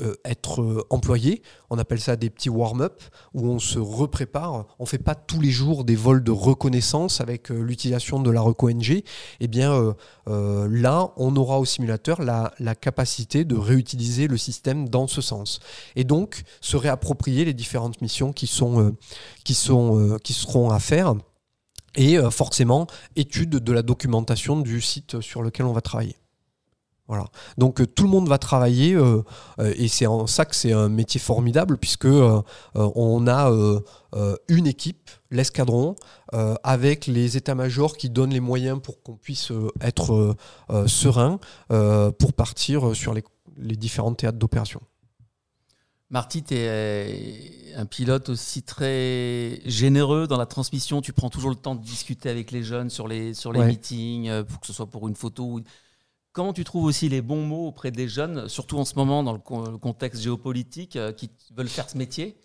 euh, 0.00 0.14
être 0.24 0.86
employé. 0.90 1.42
On 1.70 1.78
appelle 1.78 2.00
ça 2.00 2.16
des 2.16 2.30
petits 2.30 2.50
warm-up 2.50 3.00
où 3.32 3.46
on 3.46 3.60
se 3.60 3.78
reprépare. 3.78 4.66
On 4.80 4.86
fait 4.86 4.98
pas 4.98 5.14
tous 5.14 5.40
les 5.40 5.50
jours 5.50 5.84
des 5.84 5.96
vols 5.96 6.24
de 6.24 6.32
reconnaissance 6.32 7.20
avec 7.20 7.50
l'utilisation 7.50 8.20
de 8.20 8.30
la 8.30 8.40
reco 8.40 8.70
NG. 8.70 9.02
Eh 9.40 9.48
bien 9.48 9.94
là, 10.26 11.10
on 11.16 11.34
aura 11.34 11.58
au 11.58 11.64
simulateur 11.64 12.22
la, 12.22 12.52
la 12.60 12.76
capacité 12.76 13.44
de 13.44 13.56
réutiliser 13.56 14.28
le 14.28 14.36
système 14.36 14.88
dans 14.88 15.08
ce 15.08 15.20
sens. 15.20 15.58
Et 15.96 16.04
donc 16.04 16.42
se 16.60 16.76
réapproprier 16.76 17.35
les 17.44 17.54
différentes 17.54 18.00
missions 18.00 18.30
euh, 18.30 18.92
euh, 19.70 20.18
qui 20.18 20.32
seront 20.34 20.70
à 20.70 20.78
faire 20.78 21.14
et 21.94 22.18
euh, 22.18 22.30
forcément 22.30 22.86
étude 23.16 23.50
de 23.50 23.72
la 23.72 23.82
documentation 23.82 24.60
du 24.60 24.80
site 24.80 25.20
sur 25.20 25.42
lequel 25.42 25.66
on 25.66 25.72
va 25.72 25.80
travailler. 25.80 26.16
Voilà. 27.08 27.26
Donc 27.56 27.80
tout 27.94 28.02
le 28.02 28.08
monde 28.08 28.28
va 28.28 28.36
travailler 28.36 28.98
et 29.60 29.86
c'est 29.86 30.06
en 30.06 30.26
ça 30.26 30.44
que 30.44 30.56
c'est 30.56 30.72
un 30.72 30.88
métier 30.88 31.20
formidable 31.20 31.78
puisque 31.78 32.08
on 32.74 33.28
a 33.28 33.48
une 34.48 34.66
équipe, 34.66 35.08
l'escadron, 35.30 35.94
avec 36.64 37.06
les 37.06 37.36
états-majors 37.36 37.96
qui 37.96 38.10
donnent 38.10 38.32
les 38.32 38.40
moyens 38.40 38.80
pour 38.82 39.04
qu'on 39.04 39.14
puisse 39.14 39.52
être 39.80 40.34
serein 40.88 41.38
pour 41.68 42.32
partir 42.32 42.96
sur 42.96 43.14
les 43.14 43.76
différents 43.76 44.14
théâtres 44.14 44.38
d'opération. 44.38 44.80
Marty, 46.10 46.44
tu 46.44 46.54
es 46.54 46.68
euh, 46.68 47.80
un 47.80 47.86
pilote 47.86 48.28
aussi 48.28 48.62
très 48.62 49.60
généreux 49.64 50.28
dans 50.28 50.36
la 50.36 50.46
transmission. 50.46 51.00
Tu 51.00 51.12
prends 51.12 51.30
toujours 51.30 51.50
le 51.50 51.56
temps 51.56 51.74
de 51.74 51.82
discuter 51.82 52.28
avec 52.28 52.52
les 52.52 52.62
jeunes 52.62 52.90
sur 52.90 53.08
les, 53.08 53.34
sur 53.34 53.52
les 53.52 53.64
meetings, 53.64 54.28
euh, 54.28 54.44
pour 54.44 54.60
que 54.60 54.66
ce 54.68 54.72
soit 54.72 54.86
pour 54.86 55.08
une 55.08 55.16
photo. 55.16 55.60
comment 56.32 56.52
tu 56.52 56.62
trouves 56.62 56.84
aussi 56.84 57.08
les 57.08 57.22
bons 57.22 57.44
mots 57.44 57.66
auprès 57.66 57.90
des 57.90 58.08
jeunes, 58.08 58.48
surtout 58.48 58.78
en 58.78 58.84
ce 58.84 58.94
moment 58.94 59.24
dans 59.24 59.32
le, 59.32 59.78
contexte 59.78 60.22
géopolitique, 60.22 60.98
qui 61.16 61.30
veulent 61.56 61.68
faire 61.68 61.90
ce 61.90 61.98
métier? 61.98 62.36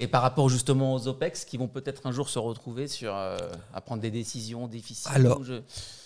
Et 0.00 0.08
par 0.08 0.22
rapport 0.22 0.48
justement 0.48 0.94
aux 0.94 1.06
OPEX 1.06 1.44
qui 1.44 1.56
vont 1.56 1.68
peut-être 1.68 2.06
un 2.06 2.12
jour 2.12 2.28
se 2.28 2.38
retrouver 2.38 2.88
sur, 2.88 3.14
euh, 3.14 3.36
à 3.72 3.80
prendre 3.80 4.02
des 4.02 4.10
décisions 4.10 4.66
difficiles 4.66 5.12
Alors, 5.14 5.40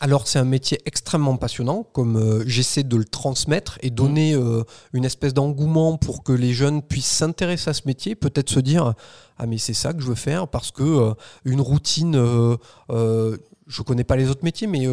alors 0.01 0.29
c'est 0.29 0.39
un 0.39 0.45
métier 0.45 0.81
extrêmement 0.85 1.37
passionnant, 1.37 1.85
comme 1.93 2.17
euh, 2.17 2.45
j'essaie 2.47 2.83
de 2.83 2.97
le 2.97 3.05
transmettre 3.05 3.79
et 3.81 3.91
donner 3.91 4.37
mmh. 4.37 4.41
euh, 4.41 4.65
une 4.93 5.07
espèce 5.07 5.33
d'engouement 5.33 5.97
pour 5.97 6.23
que 6.23 6.33
les 6.33 6.53
jeunes 6.53 6.83
puissent 6.83 7.07
s'intéresser 7.07 7.71
à 7.71 7.75
ce 7.75 7.83
métier, 7.87 8.15
peut-être 8.15 8.51
se 8.51 8.61
dire 8.61 8.95
ah 9.39 9.47
mais 9.47 9.57
c'est 9.57 9.75
ça 9.75 9.95
que 9.95 10.01
je 10.01 10.07
veux 10.07 10.15
faire 10.15 10.49
parce 10.49 10.71
que 10.71 11.15
une 11.45 11.61
routine, 11.61 12.15
je 12.91 13.83
connais 13.83 14.05
pas 14.05 14.17
les 14.17 14.29
autres 14.29 14.45
métiers, 14.45 14.67
mais 14.67 14.87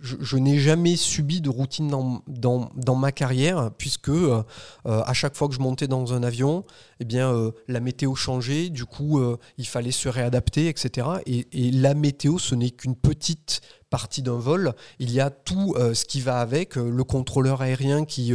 je, 0.00 0.36
n'ai 0.36 0.58
jamais 0.58 0.96
subi 0.96 1.40
de 1.40 1.50
routine 1.50 1.88
dans, 1.88 2.70
dans, 2.74 2.94
ma 2.94 3.12
carrière, 3.12 3.70
puisque 3.76 4.08
euh, 4.08 4.42
euh, 4.86 5.02
à 5.04 5.12
chaque 5.12 5.36
fois 5.36 5.48
que 5.48 5.54
je 5.54 5.60
montais 5.60 5.88
dans 5.88 6.12
un 6.12 6.22
avion, 6.22 6.64
eh 7.00 7.04
bien, 7.04 7.32
euh, 7.32 7.52
la 7.66 7.80
météo 7.80 8.14
changeait, 8.14 8.68
du 8.68 8.84
coup, 8.84 9.20
il 9.56 9.66
fallait 9.66 9.90
se 9.90 10.08
réadapter, 10.08 10.68
etc. 10.68 11.06
Et, 11.26 11.46
la 11.70 11.94
météo, 11.94 12.38
ce 12.38 12.54
n'est 12.54 12.70
qu'une 12.70 12.96
petite 12.96 13.60
partie 13.90 14.22
d'un 14.22 14.38
vol. 14.38 14.74
Il 14.98 15.10
y 15.10 15.20
a 15.20 15.30
tout 15.30 15.74
ce 15.76 16.04
qui 16.04 16.20
va 16.20 16.40
avec, 16.40 16.76
le 16.76 17.04
contrôleur 17.04 17.62
aérien 17.62 18.04
qui 18.04 18.32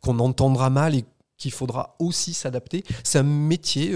qu'on 0.00 0.18
entendra 0.18 0.70
mal 0.70 0.94
et 0.94 1.04
qu'il 1.38 1.52
faudra 1.52 1.96
aussi 1.98 2.34
s'adapter. 2.34 2.84
C'est 3.02 3.18
un 3.18 3.24
métier, 3.24 3.92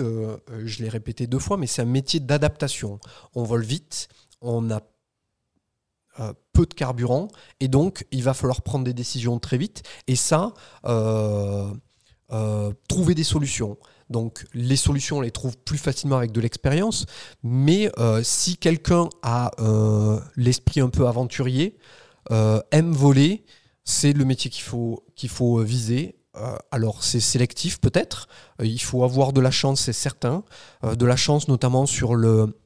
je 0.65 0.83
l'ai 0.83 0.89
répété 0.89 1.27
deux 1.27 1.39
fois, 1.39 1.57
mais 1.57 1.67
c'est 1.67 1.83
un 1.83 1.87
métier 1.87 2.21
d'adaptation. 2.21 2.99
On 3.35 3.43
vole 3.43 3.65
vite, 3.65 4.09
on 4.41 4.71
a 4.71 4.81
euh, 6.21 6.33
peu 6.55 6.65
de 6.65 6.73
carburant 6.73 7.29
et 7.61 7.69
donc 7.69 8.07
il 8.11 8.23
va 8.23 8.33
falloir 8.33 8.63
prendre 8.63 8.87
des 8.87 8.95
décisions 8.95 9.39
très 9.39 9.59
vite 9.59 9.83
et 10.07 10.17
ça 10.17 10.55
euh, 10.87 11.71
euh, 12.33 12.73
trouver 12.89 13.15
des 13.15 13.25
solutions. 13.25 13.77
Donc 14.09 14.47
les 14.55 14.77
solutions 14.77 15.19
on 15.19 15.21
les 15.21 15.31
trouve 15.31 15.59
plus 15.59 15.77
facilement 15.77 16.17
avec 16.17 16.33
de 16.33 16.41
l'expérience 16.41 17.05
mais 17.43 17.91
si 18.23 18.57
quelqu'un 18.57 19.11
a 19.23 19.51
l'esprit 20.37 20.81
un 20.81 20.89
peu 20.89 21.07
aventurier 21.07 21.77
aime 22.31 22.93
voler 22.93 23.45
c'est 23.85 24.15
le 24.15 24.25
métier 24.25 24.51
qu'il 24.51 24.63
faut 24.63 25.05
qu'il 25.17 25.29
faut 25.29 25.59
viser. 25.59 26.17
Alors 26.71 27.05
c'est 27.05 27.21
sélectif 27.21 27.81
peut-être, 27.81 28.29
il 28.63 28.81
faut 28.81 29.05
avoir 29.05 29.35
de 29.35 29.41
la 29.43 29.51
chance, 29.51 29.81
c'est 29.83 29.93
certain, 29.93 30.45
de 30.83 31.05
la 31.05 31.17
chance 31.17 31.49
notamment 31.49 31.85
sur 31.85 32.15
le 32.15 32.59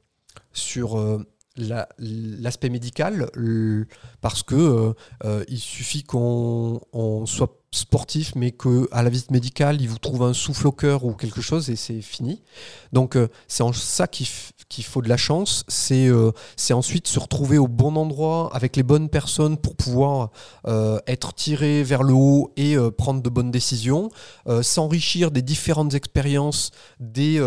sur 0.53 1.25
l'aspect 1.57 2.69
médical 2.69 3.29
parce 4.21 4.43
que 4.43 4.55
euh, 4.55 4.93
euh, 5.25 5.43
il 5.49 5.59
suffit 5.59 6.03
qu'on 6.03 6.79
soit 7.25 7.57
sportif 7.73 8.35
mais 8.35 8.51
que 8.51 8.87
à 8.91 9.01
la 9.01 9.09
visite 9.09 9.31
médicale 9.31 9.81
il 9.81 9.87
vous 9.87 9.97
trouve 9.97 10.23
un 10.23 10.33
souffle 10.33 10.67
au 10.67 10.71
cœur 10.71 11.05
ou 11.05 11.13
quelque 11.13 11.41
chose 11.41 11.69
et 11.69 11.75
c'est 11.75 12.01
fini. 12.01 12.41
Donc 12.93 13.15
euh, 13.15 13.27
c'est 13.47 13.63
en 13.63 13.73
ça 13.73 14.07
qu'il 14.07 14.27
faut 14.83 15.01
de 15.01 15.09
la 15.09 15.17
chance 15.17 15.65
c'est 15.67 16.09
c'est 16.55 16.73
ensuite 16.73 17.07
se 17.07 17.19
retrouver 17.19 17.57
au 17.57 17.67
bon 17.67 17.95
endroit 17.97 18.49
avec 18.53 18.77
les 18.77 18.83
bonnes 18.83 19.09
personnes 19.09 19.57
pour 19.57 19.75
pouvoir 19.75 20.31
être 21.07 21.33
tiré 21.33 21.83
vers 21.83 22.03
le 22.03 22.13
haut 22.13 22.53
et 22.55 22.77
prendre 22.97 23.21
de 23.21 23.29
bonnes 23.29 23.51
décisions 23.51 24.09
s'enrichir 24.61 25.31
des 25.31 25.41
différentes 25.41 25.93
expériences 25.93 26.71
des 26.99 27.39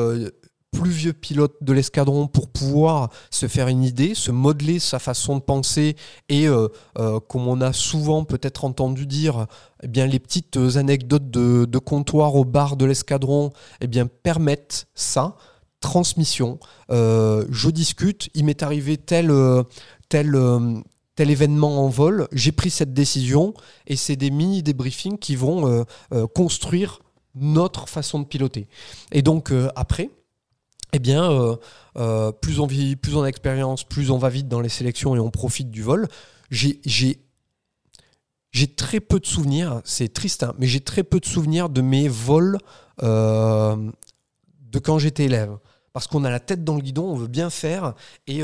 plus 0.75 0.91
vieux 0.91 1.13
pilote 1.13 1.55
de 1.61 1.73
l'escadron 1.73 2.27
pour 2.27 2.49
pouvoir 2.49 3.11
se 3.31 3.47
faire 3.47 3.69
une 3.69 3.85
idée, 3.85 4.15
se 4.15 4.33
modeler 4.33 4.81
sa 4.81 4.99
façon 4.99 5.37
de 5.37 5.41
penser 5.41 5.97
et, 6.29 6.49
euh, 6.49 6.69
euh, 6.99 7.21
comme 7.21 7.47
on 7.47 7.61
a 7.61 7.73
souvent 7.73 8.25
peut-être 8.25 8.65
entendu 8.65 9.07
dire, 9.07 9.47
eh 9.83 9.89
bien, 9.89 10.07
les 10.07 10.19
petites 10.19 10.59
anecdotes 10.75 11.31
de, 11.31 11.79
comptoir 11.79 12.35
au 12.35 12.45
bar 12.45 12.77
de 12.77 12.85
l'escadron 12.85 13.53
eh 13.81 13.87
bien, 13.87 14.07
permettent 14.07 14.87
ça. 14.95 15.37
Transmission. 15.81 16.59
Euh, 16.91 17.45
je 17.51 17.69
discute, 17.69 18.31
il 18.35 18.47
m'est 18.47 18.63
arrivé 18.63 18.97
tel, 18.97 19.31
tel, 20.09 20.35
tel 21.15 21.31
événement 21.31 21.85
en 21.85 21.89
vol, 21.89 22.27
j'ai 22.33 22.53
pris 22.53 22.71
cette 22.71 22.95
décision 22.95 23.53
et 23.87 23.97
c'est 23.97 24.17
des 24.17 24.31
mini 24.31 24.63
débriefings 24.63 25.19
qui 25.19 25.37
vont 25.37 25.85
construire 26.35 27.01
notre 27.35 27.87
façon 27.87 28.19
de 28.19 28.25
piloter. 28.25 28.67
Et 29.13 29.21
donc 29.21 29.53
après, 29.77 30.09
eh 30.95 31.01
bien, 31.01 31.29
euh, 31.29 31.57
euh, 31.97 32.31
plus 32.31 32.61
on 32.61 32.67
vit, 32.67 32.95
plus 32.95 33.17
on 33.17 33.23
a 33.23 33.27
d'expérience, 33.27 33.83
plus 33.83 34.13
on 34.13 34.19
va 34.19 34.29
vite 34.29 34.47
dans 34.47 34.61
les 34.61 34.69
sélections 34.69 35.17
et 35.17 35.19
on 35.19 35.31
profite 35.31 35.71
du 35.71 35.83
vol. 35.83 36.07
J'ai 36.51 37.19
très 38.77 39.01
peu 39.01 39.19
de 39.19 39.27
souvenirs, 39.27 39.81
c'est 39.85 40.15
triste, 40.15 40.45
hein, 40.45 40.55
mais 40.59 40.69
j'ai 40.69 40.81
très 40.81 41.03
peu 41.03 41.19
de 41.19 41.27
souvenirs 41.27 41.69
de 41.69 41.81
mes 41.81 42.07
vols 42.07 42.59
euh, 43.03 43.91
de 44.61 44.79
quand 44.79 44.99
j'étais 44.99 45.25
élève. 45.25 45.59
Parce 45.93 46.07
qu'on 46.07 46.23
a 46.23 46.31
la 46.31 46.39
tête 46.39 46.63
dans 46.63 46.77
le 46.77 46.81
guidon, 46.81 47.11
on 47.11 47.17
veut 47.17 47.29
bien 47.29 47.51
faire, 47.51 47.95
et 48.27 48.43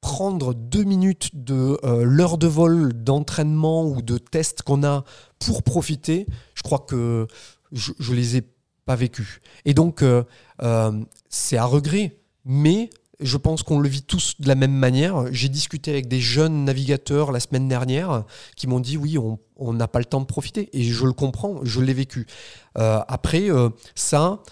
prendre 0.00 0.54
deux 0.54 0.84
minutes 0.84 1.30
de 1.32 1.76
l'heure 2.04 2.38
de 2.38 2.46
vol, 2.46 2.92
d'entraînement 2.92 3.84
ou 3.84 4.00
de 4.00 4.18
test 4.18 4.62
qu'on 4.62 4.84
a 4.84 5.04
pour 5.40 5.64
profiter, 5.64 6.26
je 6.54 6.62
crois 6.62 6.78
que 6.78 7.26
je, 7.72 7.92
je 7.98 8.14
les 8.14 8.36
ai 8.36 8.42
pas 8.86 8.96
vécu. 8.96 9.42
Et 9.64 9.74
donc, 9.74 10.02
euh, 10.02 10.22
euh, 10.62 10.92
c'est 11.28 11.58
à 11.58 11.66
regret, 11.66 12.16
mais 12.44 12.88
je 13.20 13.36
pense 13.36 13.62
qu'on 13.62 13.80
le 13.80 13.88
vit 13.88 14.02
tous 14.02 14.40
de 14.40 14.48
la 14.48 14.54
même 14.54 14.72
manière. 14.72 15.24
J'ai 15.32 15.48
discuté 15.48 15.90
avec 15.90 16.06
des 16.06 16.20
jeunes 16.20 16.64
navigateurs 16.64 17.32
la 17.32 17.40
semaine 17.40 17.68
dernière 17.68 18.24
qui 18.56 18.66
m'ont 18.66 18.80
dit 18.80 18.96
oui, 18.96 19.18
on 19.56 19.72
n'a 19.72 19.88
pas 19.88 19.98
le 19.98 20.04
temps 20.04 20.20
de 20.20 20.26
profiter. 20.26 20.68
Et 20.72 20.84
je 20.84 21.04
le 21.04 21.12
comprends, 21.12 21.60
je 21.62 21.80
l'ai 21.80 21.94
vécu. 21.94 22.26
Euh, 22.78 23.00
après, 23.08 23.48
ça, 23.94 24.42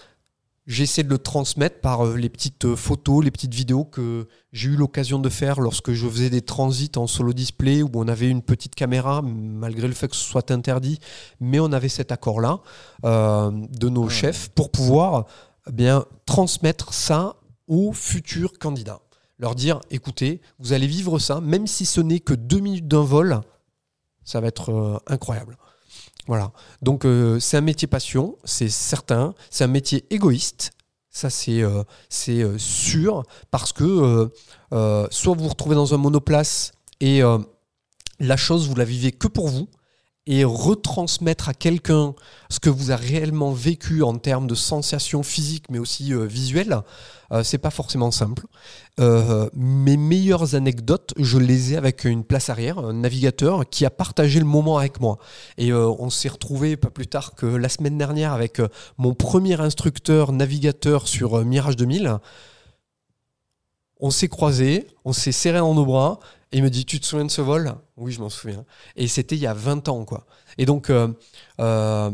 J'essaie 0.67 1.03
de 1.03 1.09
le 1.09 1.19
transmettre 1.19 1.79
par 1.79 2.07
euh, 2.07 2.17
les 2.17 2.29
petites 2.29 2.65
euh, 2.65 2.75
photos, 2.75 3.23
les 3.23 3.29
petites 3.29 3.53
vidéos 3.53 3.85
que 3.85 4.27
j'ai 4.51 4.69
eu 4.69 4.75
l'occasion 4.75 5.19
de 5.19 5.29
faire 5.29 5.61
lorsque 5.61 5.91
je 5.91 6.07
faisais 6.07 6.31
des 6.31 6.41
transits 6.41 6.93
en 6.95 7.05
solo 7.05 7.33
display 7.33 7.83
où 7.83 7.91
on 7.93 8.07
avait 8.07 8.29
une 8.29 8.41
petite 8.41 8.73
caméra, 8.73 9.21
malgré 9.21 9.87
le 9.87 9.93
fait 9.93 10.07
que 10.07 10.15
ce 10.15 10.23
soit 10.23 10.49
interdit, 10.49 10.99
mais 11.39 11.59
on 11.59 11.71
avait 11.71 11.89
cet 11.89 12.11
accord-là 12.11 12.61
euh, 13.03 13.51
de 13.51 13.89
nos 13.89 14.09
chefs 14.09 14.49
pour 14.49 14.71
pouvoir 14.71 15.25
eh 15.69 15.71
bien 15.71 16.03
transmettre 16.25 16.95
ça 16.95 17.35
aux 17.67 17.93
futurs 17.93 18.57
candidats. 18.57 19.01
Leur 19.37 19.53
dire, 19.53 19.81
écoutez, 19.91 20.41
vous 20.57 20.73
allez 20.73 20.87
vivre 20.87 21.19
ça, 21.19 21.41
même 21.41 21.67
si 21.67 21.85
ce 21.85 22.01
n'est 22.01 22.21
que 22.21 22.33
deux 22.33 22.59
minutes 22.59 22.87
d'un 22.87 23.03
vol, 23.03 23.41
ça 24.23 24.39
va 24.39 24.47
être 24.47 25.01
incroyable. 25.07 25.57
Voilà. 26.27 26.51
Donc 26.81 27.05
euh, 27.05 27.39
c'est 27.39 27.57
un 27.57 27.61
métier 27.61 27.87
passion, 27.87 28.37
c'est 28.43 28.69
certain. 28.69 29.33
C'est 29.49 29.63
un 29.63 29.67
métier 29.67 30.05
égoïste, 30.09 30.71
ça 31.09 31.29
c'est 31.29 31.61
euh, 31.61 31.83
euh, 32.29 32.57
sûr, 32.57 33.23
parce 33.51 33.73
que 33.73 34.31
soit 35.11 35.35
vous 35.35 35.43
vous 35.43 35.49
retrouvez 35.49 35.75
dans 35.75 35.93
un 35.93 35.97
monoplace 35.97 36.71
et 36.99 37.21
la 38.19 38.37
chose 38.37 38.67
vous 38.67 38.75
la 38.75 38.85
vivez 38.85 39.11
que 39.11 39.27
pour 39.27 39.47
vous, 39.47 39.67
et 40.27 40.43
retransmettre 40.43 41.49
à 41.49 41.53
quelqu'un 41.53 42.15
ce 42.49 42.59
que 42.59 42.69
vous 42.69 42.89
avez 42.89 43.05
réellement 43.05 43.51
vécu 43.51 44.01
en 44.01 44.15
termes 44.15 44.47
de 44.47 44.55
sensations 44.55 45.21
physiques 45.21 45.65
mais 45.69 45.77
aussi 45.77 46.13
euh, 46.13 46.25
visuelles, 46.25 46.81
euh, 47.31 47.43
c'est 47.43 47.59
pas 47.59 47.69
forcément 47.69 48.09
simple. 48.09 48.45
Euh, 48.99 49.49
mes 49.53 49.97
meilleures 49.97 50.55
anecdotes, 50.55 51.13
je 51.17 51.37
les 51.37 51.73
ai 51.73 51.77
avec 51.77 52.05
une 52.05 52.23
place 52.23 52.49
arrière, 52.49 52.79
un 52.79 52.93
navigateur 52.93 53.69
qui 53.69 53.85
a 53.85 53.91
partagé 53.91 54.39
le 54.39 54.45
moment 54.45 54.77
avec 54.77 54.99
moi. 54.99 55.17
Et 55.57 55.73
on 55.73 56.09
s'est 56.09 56.29
retrouvé 56.29 56.77
pas 56.77 56.89
plus 56.89 57.07
tard 57.07 57.35
que 57.35 57.45
la 57.45 57.69
semaine 57.69 57.97
dernière 57.97 58.33
avec 58.33 58.61
mon 58.97 59.13
premier 59.13 59.59
instructeur 59.59 60.31
navigateur 60.31 61.07
sur 61.07 61.43
Mirage 61.45 61.75
2000 61.75 62.19
on 63.99 64.11
s'est 64.11 64.27
croisés, 64.27 64.87
on 65.05 65.13
s'est 65.13 65.31
serré 65.31 65.59
dans 65.59 65.73
nos 65.73 65.85
bras, 65.85 66.19
et 66.55 66.59
il 66.59 66.63
me 66.63 66.69
dit 66.69 66.85
Tu 66.85 67.01
te 67.01 67.05
souviens 67.05 67.25
de 67.25 67.31
ce 67.31 67.41
vol? 67.41 67.75
Oui, 67.97 68.13
je 68.13 68.21
m'en 68.21 68.29
souviens. 68.29 68.63
Et 68.95 69.09
c'était 69.09 69.35
il 69.35 69.41
y 69.41 69.45
a 69.45 69.53
20 69.53 69.89
ans, 69.89 70.05
quoi. 70.05 70.25
Et 70.57 70.65
donc, 70.65 70.89
euh, 70.89 71.09
euh, 71.59 72.09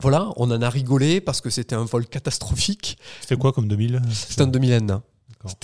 voilà, 0.00 0.30
on 0.34 0.50
en 0.50 0.60
a 0.60 0.68
rigolé 0.68 1.20
parce 1.20 1.40
que 1.40 1.48
c'était 1.48 1.76
un 1.76 1.84
vol 1.84 2.06
catastrophique. 2.06 2.98
C'était 3.20 3.36
quoi 3.36 3.52
comme 3.52 3.68
2000 3.68 4.02
C'était 4.12 4.42
un 4.42 4.48
2000N. 4.48 5.00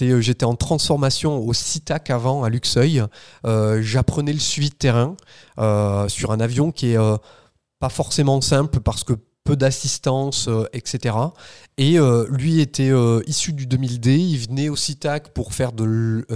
Euh, 0.02 0.20
j'étais 0.20 0.44
en 0.44 0.54
transformation 0.54 1.38
au 1.38 1.52
CITAC 1.52 2.10
avant, 2.10 2.44
à 2.44 2.50
Luxeuil. 2.50 3.02
J'apprenais 3.80 4.32
le 4.32 4.38
suivi 4.38 4.70
de 4.70 4.76
terrain 4.76 5.16
sur 6.08 6.30
un 6.30 6.38
avion 6.38 6.70
qui 6.70 6.92
est 6.92 6.98
pas 7.80 7.88
forcément 7.88 8.40
simple 8.40 8.78
parce 8.78 9.02
que 9.02 9.14
peu 9.48 9.56
d'assistance, 9.56 10.46
euh, 10.48 10.66
etc. 10.74 11.16
Et 11.78 11.98
euh, 11.98 12.26
lui 12.28 12.60
était 12.60 12.90
euh, 12.90 13.22
issu 13.26 13.54
du 13.54 13.66
2000D, 13.66 14.10
il 14.10 14.36
venait 14.36 14.68
au 14.68 14.76
CITAC 14.76 15.32
pour 15.32 15.54
faire 15.54 15.72
de 15.72 16.26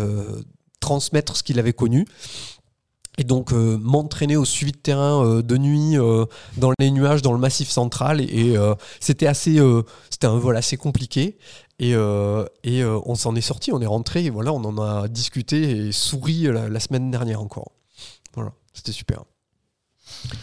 transmettre 0.82 1.36
ce 1.36 1.42
qu'il 1.42 1.58
avait 1.58 1.72
connu. 1.72 2.06
Et 3.18 3.24
donc 3.24 3.52
m'entraîner 3.52 4.36
au 4.36 4.44
suivi 4.46 4.72
de 4.72 4.78
terrain 4.78 5.40
de 5.42 5.56
nuit 5.58 5.96
dans 6.56 6.72
les 6.78 6.90
nuages, 6.90 7.20
dans 7.20 7.34
le 7.34 7.38
massif 7.38 7.68
central. 7.68 8.22
Et, 8.22 8.56
c'était 9.00 9.26
assez, 9.26 9.58
c'était 10.08 10.26
un 10.26 10.38
vol 10.38 10.56
assez 10.56 10.78
compliqué. 10.78 11.36
Et, 11.78 11.90
et 11.90 12.84
on 12.84 13.14
s'en 13.14 13.36
est 13.36 13.42
sorti, 13.42 13.70
on 13.70 13.82
est 13.82 13.86
rentré. 13.86 14.24
Et 14.24 14.30
voilà, 14.30 14.54
on 14.54 14.64
en 14.64 14.78
a 14.78 15.08
discuté 15.08 15.88
et 15.88 15.92
souri 15.92 16.44
la, 16.44 16.70
la 16.70 16.80
semaine 16.80 17.10
dernière 17.10 17.42
encore. 17.42 17.72
Voilà. 18.34 18.52
C'était 18.72 18.92
super. 18.92 19.24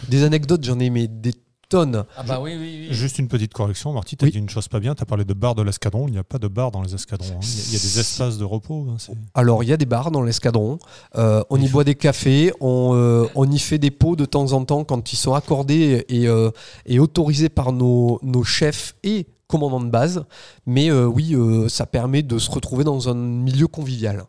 Des 0.08 0.24
anecdotes, 0.24 0.64
j'en 0.64 0.80
ai 0.80 0.92
mais 0.92 1.08
des 1.08 1.34
tonnes. 1.70 2.04
Ah 2.18 2.24
bah 2.24 2.40
oui, 2.42 2.56
oui, 2.60 2.88
oui. 2.90 2.94
Juste 2.94 3.20
une 3.20 3.28
petite 3.28 3.54
correction, 3.54 3.94
Marty, 3.94 4.18
tu 4.18 4.26
as 4.26 4.28
Oui. 4.28 4.32
dit 4.32 4.40
une 4.40 4.50
chose 4.50 4.68
pas 4.68 4.80
bien, 4.80 4.96
tu 4.96 5.04
as 5.04 5.06
parlé 5.06 5.24
de 5.24 5.34
bar 5.34 5.56
de 5.56 5.62
l'escadron, 5.62 6.08
il 6.08 6.12
n'y 6.12 6.18
a 6.18 6.24
pas 6.24 6.40
de 6.40 6.48
bar 6.48 6.72
dans 6.72 6.82
les 6.82 6.94
escadrons. 6.96 7.36
hein. 7.36 7.40
Il 7.42 7.48
y 7.48 7.62
a- 7.62 7.64
il 7.68 7.74
y, 7.74 7.76
a 7.76 7.80
des 7.80 8.00
espaces 8.00 8.38
de 8.38 8.44
repos. 8.44 8.88
hein, 8.90 8.98
Alors, 9.36 9.64
il 9.64 9.70
y 9.70 9.74
a 9.74 9.78
des 9.78 9.86
bars 9.86 10.12
dans 10.12 10.22
l'escadron. 10.24 10.80
Euh, 11.16 11.44
on 11.50 11.62
y 11.62 11.68
boit 11.70 11.84
des 11.84 11.96
cafés. 11.96 12.52
On, 12.60 12.92
euh, 12.96 13.28
on 13.36 13.50
y 13.50 13.60
fait 13.60 13.78
des 13.78 13.92
pots 13.92 14.16
de 14.16 14.26
temps 14.26 14.52
en 14.54 14.66
temps 14.66 14.84
quand 14.84 15.14
ils 15.14 15.18
sont 15.18 15.34
accordés 15.36 16.06
et, 16.10 16.28
euh, 16.28 16.50
et 16.86 17.00
autorisés 17.00 17.50
par 17.50 17.72
nos, 17.72 18.20
nos 18.24 18.44
chefs 18.44 18.96
et 19.04 19.28
commandants 19.48 19.80
de 19.82 19.90
base. 19.90 20.26
Mais 20.66 20.90
euh, 20.92 21.06
oui, 21.06 21.34
euh, 21.36 21.70
ça 21.70 21.86
permet 21.86 22.24
de 22.24 22.38
se 22.40 22.50
retrouver 22.52 22.84
dans 22.84 23.10
un 23.10 23.14
milieu 23.16 23.68
convivial. 23.68 24.24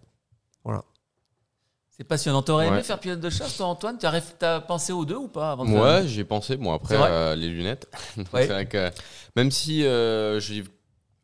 C'est 2.01 2.05
passionnant. 2.05 2.41
T'aurais 2.41 2.69
aimé 2.69 2.77
Ouais. 2.79 2.83
faire 2.83 2.99
pilote 2.99 3.21
de 3.21 3.29
chasse, 3.29 3.59
toi, 3.59 3.67
Antoine? 3.67 3.99
Tu 3.99 4.07
as 4.07 4.61
pensé 4.63 4.91
aux 4.91 5.05
deux 5.05 5.17
ou 5.17 5.29
pas 5.29 5.53
avant 5.53 5.67
de 5.67 5.71
Ouais, 5.73 6.09
j'y 6.09 6.21
ai 6.21 6.25
pensé. 6.25 6.57
Bon, 6.57 6.73
après, 6.73 6.95
C'est 6.95 6.99
vrai 6.99 7.11
euh, 7.11 7.37
les 7.37 7.49
lunettes. 7.49 7.89
Donc, 8.17 8.33
Ouais. 8.33 8.47
c'est 8.47 8.53
vrai 8.55 8.65
que 8.65 8.91
même 9.37 9.51
si 9.51 9.85
euh, 9.85 10.41
j'ai. 10.41 10.65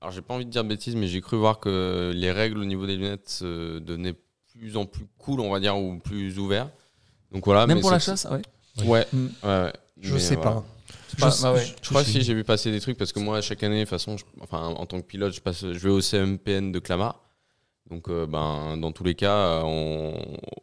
Alors, 0.03 0.13
j'ai 0.13 0.21
pas 0.21 0.35
envie 0.35 0.45
de 0.45 0.51
dire 0.51 0.65
bêtises, 0.65 0.95
mais 0.95 1.07
j'ai 1.07 1.23
cru 1.23 1.39
voir 1.39 1.61
que 1.61 2.13
les 2.15 2.31
règles 2.31 2.59
au 2.59 2.67
niveau 2.67 2.85
des 2.87 2.97
lunettes 2.97 3.27
se 3.31 3.79
devenaient 3.79 4.13
de 4.13 4.19
plus 4.59 4.77
en 4.77 4.85
plus 4.85 5.07
cool, 5.17 5.41
on 5.41 5.51
va 5.51 5.61
dire, 5.61 5.79
ou 5.79 5.97
plus 5.99 6.39
ouverts. 6.39 6.69
Donc 7.33 7.47
voilà. 7.47 7.67
Même 7.67 7.77
mais 7.79 7.81
pour 7.81 7.91
la 7.91 7.99
c'est- 7.99 8.11
chasse, 8.11 8.27
ah 8.31 8.35
ouais. 8.35 8.43
Ouais, 8.87 9.07
Mm. 9.15 9.27
ouais, 9.45 9.49
ouais. 9.49 9.73
Je 10.03 10.13
Mais 10.13 10.21
sais 10.21 10.35
voilà. 10.35 10.51
pas. 10.51 10.65
Je 11.17 11.31
sais 11.31 11.43
pas, 11.43 11.53
bah 11.53 11.53
ouais. 11.55 11.67
Je 11.81 11.89
crois 11.89 12.05
que 12.05 12.11
si 12.11 12.21
j'ai 12.21 12.35
vu 12.35 12.45
passer 12.45 12.71
des 12.71 12.81
trucs 12.83 12.99
parce 12.99 13.13
que 13.15 13.19
moi 13.21 13.41
chaque 13.41 13.63
année 13.63 13.77
de 13.79 13.85
toute 13.85 13.89
façon 13.89 14.19
je- 14.19 14.25
enfin 14.43 14.59
en 14.67 14.85
tant 14.85 15.01
que 15.01 15.07
pilote 15.07 15.33
je 15.33 15.41
passe 15.41 15.61
je 15.63 15.79
vais 15.79 15.89
au 15.89 16.03
CMPN 16.03 16.71
de 16.73 16.79
Clamart 16.79 17.23
donc 17.91 18.09
euh, 18.09 18.27
ben 18.27 18.77
dans 18.77 18.93
tous 18.93 19.05
les 19.05 19.15
cas 19.15 19.35
euh, 19.37 19.63
on, 19.65 20.15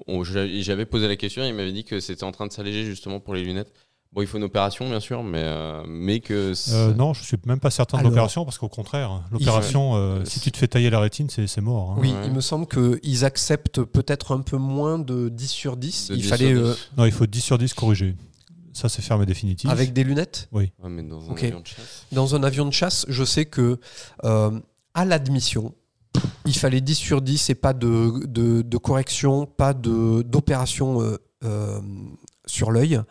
on- 0.08 0.24
j'a- 0.24 0.48
j'avais 0.62 0.86
posé 0.86 1.08
la 1.08 1.16
question 1.16 1.44
il 1.44 1.54
m'avait 1.54 1.72
dit 1.72 1.84
que 1.84 2.00
c'était 2.00 2.24
en 2.24 2.32
train 2.32 2.48
de 2.48 2.52
s'alléger 2.52 2.84
justement 2.86 3.20
pour 3.20 3.34
les 3.34 3.44
lunettes 3.44 3.72
bon 4.12 4.22
il 4.22 4.28
faut 4.28 4.38
une 4.38 4.44
opération 4.44 4.88
bien 4.90 5.00
sûr 5.00 5.24
mais 5.24 5.42
euh, 5.42 5.84
mais 5.88 6.20
que 6.20 6.54
Euh, 6.72 6.94
non, 6.94 7.14
je 7.14 7.24
suis 7.24 7.38
même 7.46 7.60
pas 7.60 7.72
certain 7.72 7.98
de 8.00 8.04
l'opération 8.04 8.46
parce 8.46 8.58
qu'au 8.58 8.70
contraire, 8.70 9.24
l'opération, 9.32 9.96
euh, 9.96 10.24
si 10.26 10.40
tu 10.40 10.52
te 10.52 10.58
fais 10.58 10.68
tailler 10.68 10.90
la 10.92 11.00
rétine, 11.00 11.30
c'est 11.30 11.48
c'est 11.48 11.62
mort. 11.62 11.92
hein. 11.92 11.96
Oui, 12.00 12.12
Ouais. 12.12 12.20
il 12.26 12.32
me 12.32 12.42
semble 12.42 12.68
qu'ils 12.68 13.26
acceptent 13.26 13.82
peut-être 13.84 14.36
un 14.36 14.42
peu 14.42 14.58
moins 14.58 15.00
de 15.00 15.30
10 15.30 15.48
sur 15.48 15.78
10. 15.78 16.10
de 16.10 16.16
il 16.16 16.22
10 16.22 16.30
fallait 16.30 16.54
sur 16.54 16.62
10. 16.64 16.70
euh, 16.70 16.76
Non, 16.98 17.06
il 17.06 17.12
faut 17.12 17.26
10 17.26 17.42
sur 17.42 17.58
10 17.58 17.74
corriger. 17.74 18.16
Ça, 18.74 18.90
c'est 18.90 19.02
fermé 19.04 19.26
définitif. 19.26 19.70
avec 19.70 19.94
des 19.94 20.04
lunettes? 20.04 20.48
Ouais, 20.52 20.72
mais 20.84 21.04
dans 21.04 21.22
un 21.28 21.32
Ok. 21.32 21.44
avion 21.44 21.60
de 21.62 21.68
chasse. 21.68 22.06
Dans 22.12 22.36
un 22.36 22.44
avion 22.44 22.66
de 22.66 22.72
chasse, 22.74 23.06
je 23.10 23.24
sais 23.24 23.46
que 23.46 23.80
euh, 24.26 24.60
à 24.94 25.06
l'admission, 25.06 25.74
il 26.46 26.56
fallait 26.56 26.82
10 26.82 26.96
sur 26.96 27.22
10 27.22 27.50
et 27.50 27.56
pas 27.56 27.74
de, 27.74 28.78
correction, 28.78 29.46
pas 29.46 29.74
d'opération 29.74 31.02
euh, 31.02 31.18
euh, 31.44 31.80
sur 32.46 32.72
l'œil. 32.72 33.02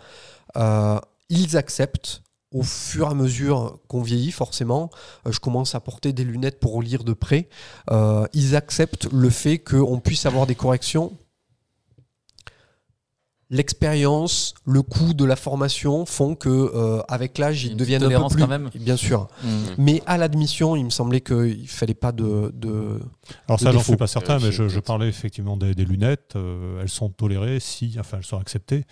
Euh, 0.56 0.98
ils 1.28 1.56
acceptent 1.56 2.22
au 2.52 2.62
fur 2.62 3.08
et 3.08 3.10
à 3.10 3.14
mesure 3.14 3.78
qu'on 3.88 4.02
vieillit, 4.02 4.30
forcément, 4.30 4.90
je 5.26 5.38
commence 5.38 5.74
à 5.74 5.80
porter 5.80 6.12
des 6.12 6.22
lunettes 6.22 6.60
pour 6.60 6.82
lire 6.82 7.02
de 7.02 7.14
près. 7.14 7.48
Ils 8.34 8.54
acceptent 8.54 9.10
le 9.10 9.30
fait 9.30 9.58
qu'on 9.58 10.00
puisse 10.00 10.26
avoir 10.26 10.46
des 10.46 10.54
corrections. 10.54 11.16
L'expérience, 13.52 14.54
le 14.64 14.80
coût 14.82 15.12
de 15.14 15.24
la 15.26 15.36
formation 15.36 16.06
font 16.06 16.34
que, 16.34 16.48
euh, 16.48 17.02
avec 17.06 17.36
l'âge, 17.36 17.64
ils 17.64 17.76
deviennent 17.76 18.02
un 18.02 18.22
peu 18.22 18.28
plus. 18.34 18.40
quand 18.42 18.48
même. 18.48 18.70
Bien 18.74 18.96
sûr. 18.96 19.28
Mm. 19.44 19.48
Mais 19.76 20.02
à 20.06 20.16
l'admission, 20.16 20.74
il 20.74 20.84
me 20.84 20.90
semblait 20.90 21.20
qu'il 21.20 21.68
fallait 21.68 21.92
pas 21.94 22.12
de. 22.12 22.50
de... 22.54 22.98
Alors 23.46 23.58
de 23.58 23.62
ça, 23.64 23.70
j'en 23.72 23.82
suis 23.82 23.96
pas 23.96 24.06
certain, 24.06 24.38
mais 24.38 24.50
je, 24.50 24.80
parlais 24.80 25.06
effectivement 25.08 25.56
des, 25.56 25.74
des 25.74 25.84
lunettes. 25.84 26.32
euh, 26.34 26.80
elles 26.80 26.88
sont 26.88 27.10
tolérées 27.10 27.60
si, 27.60 27.94
enfin, 27.98 28.16
elles 28.18 28.24
sont 28.26 28.38
acceptées 28.38 28.84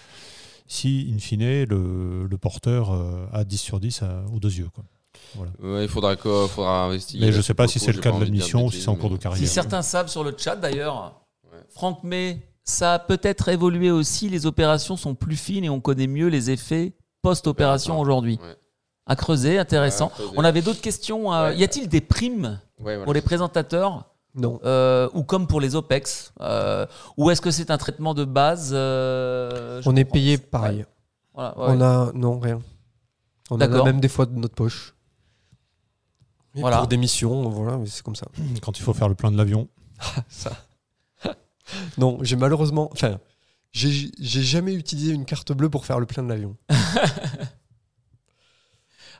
si, 0.67 1.13
in 1.13 1.19
fine, 1.19 1.65
le, 1.65 2.27
le 2.31 2.39
porteur 2.39 2.93
euh, 2.93 3.27
a 3.33 3.43
10 3.45 3.59
sur 3.59 3.81
10 3.81 4.03
à- 4.03 4.23
aux 4.33 4.39
deux 4.39 4.53
yeux. 4.53 4.69
Quoi. 4.73 4.85
Ouais, 5.63 5.85
il 5.85 5.89
faudra 5.89 6.15
quoi? 6.17 6.47
Faudra 6.49 6.85
investiguer 6.85 7.27
Mais 7.27 7.33
je 7.33 7.39
là, 7.39 7.43
sais 7.43 7.55
pas 7.55 7.67
si 7.67 7.81
c'est 7.81 7.93
le 7.93 7.99
cas 8.01 8.13
de 8.13 8.21
l'admission 8.21 8.67
ou 8.67 8.71
si 8.71 8.81
c'est 8.81 8.89
en 8.89 8.95
cours 8.95 9.11
de 9.11 9.17
carrière. 9.17 9.39
Si 9.39 9.53
certains 9.53 9.83
savent 9.83 10.09
sur 10.09 10.23
le 10.23 10.35
chat 10.37 10.55
d'ailleurs, 10.57 11.17
Ouais. 11.53 11.59
Franck 11.71 12.05
May, 12.05 12.41
ça 12.65 12.95
a 12.95 12.99
peut-être 12.99 13.49
évolué 13.49 13.91
aussi. 13.91 14.29
Les 14.29 14.47
opérations 14.47 14.97
sont 14.97 15.15
plus 15.15 15.37
fines 15.37 15.65
et 15.65 15.71
on 15.71 15.81
connaît 15.81 16.07
mieux 16.07 16.29
les 16.29 16.51
effets 16.51 16.93
post-opération 17.23 17.99
aujourd'hui. 18.01 18.39
Ouais. 18.43 18.57
À 19.07 19.17
creuser, 19.17 19.59
intéressant. 19.59 20.07
Ouais, 20.07 20.13
à 20.13 20.17
creuser. 20.17 20.35
On 20.39 20.45
avait 20.45 20.63
d'autres 20.63 20.81
questions. 20.81 21.33
euh, 21.33 21.51
Ouais. 21.51 21.57
Y 21.57 21.65
a-t-il 21.65 21.89
des 21.89 22.01
primes 22.01 22.61
Ouais, 22.79 22.95
voilà. 22.95 23.05
pour 23.05 23.13
les 23.15 23.21
présentateurs 23.23 24.07
Non. 24.35 24.61
euh, 24.65 25.09
ou 25.15 25.23
comme 25.25 25.47
pour 25.47 25.61
les 25.61 25.75
OPEX 25.75 26.33
euh, 26.41 26.87
Ou 27.17 27.31
est-ce 27.31 27.41
que 27.41 27.51
c'est 27.51 27.71
un 27.71 27.79
traitement 27.79 28.15
de 28.15 28.25
base 28.25 28.71
euh, 28.73 29.83
On 29.85 29.97
est 29.97 30.05
payé 30.05 30.39
pareil. 30.39 30.85
Voilà, 31.35 31.59
ouais. 31.59 31.65
On 31.69 31.81
a. 31.81 32.13
Non, 32.15 32.39
rien. 32.39 32.61
On 33.51 33.57
en 33.57 33.61
a 33.61 33.83
même 33.85 34.01
des 34.01 34.09
fois 34.09 34.27
de 34.27 34.35
notre 34.39 34.55
poche. 34.55 34.95
Et 36.55 36.61
Voilà. 36.61 36.79
Pour 36.79 36.87
des 36.89 36.97
missions, 36.97 37.49
voilà, 37.49 37.79
c'est 37.87 38.03
comme 38.03 38.17
ça. 38.17 38.27
Quand 38.63 38.79
il 38.79 38.83
faut 38.83 38.93
faire 38.95 39.09
le 39.09 39.15
plein 39.15 39.31
de 39.31 39.37
l'avion. 39.37 39.69
ça. 40.29 40.53
Non, 41.99 42.19
j'ai 42.23 42.37
malheureusement. 42.37 42.89
Enfin, 42.93 43.19
j'ai 43.73 44.11
jamais 44.43 44.75
utilisé 44.75 45.13
une 45.13 45.25
carte 45.25 45.53
bleue 45.53 45.71
pour 45.71 45.85
faire 45.87 46.01
le 46.01 46.07
plein 46.07 46.23
de 46.23 46.29
l'avion. 46.29 46.57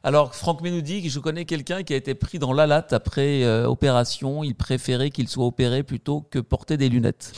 Alors, 0.03 0.35
Franck 0.35 0.63
May 0.63 0.71
nous 0.71 0.81
dit 0.81 1.03
que 1.03 1.11
je 1.11 1.19
connais 1.21 1.45
quelqu'un 1.45 1.83
qui 1.83 1.93
a 1.93 1.97
été 1.97 2.15
pris 2.15 2.39
dans 2.39 2.55
la 2.55 2.67
latte 2.67 2.93
après 2.95 3.45
euh, 3.45 3.67
opération. 3.69 4.43
Il 4.43 4.55
préférait 4.55 5.11
qu'il 5.11 5.29
soit 5.29 5.45
opéré 5.45 5.83
plutôt 5.83 6.23
que 6.23 6.39
porter 6.39 6.79
des 6.79 6.89
lunettes. 6.89 7.33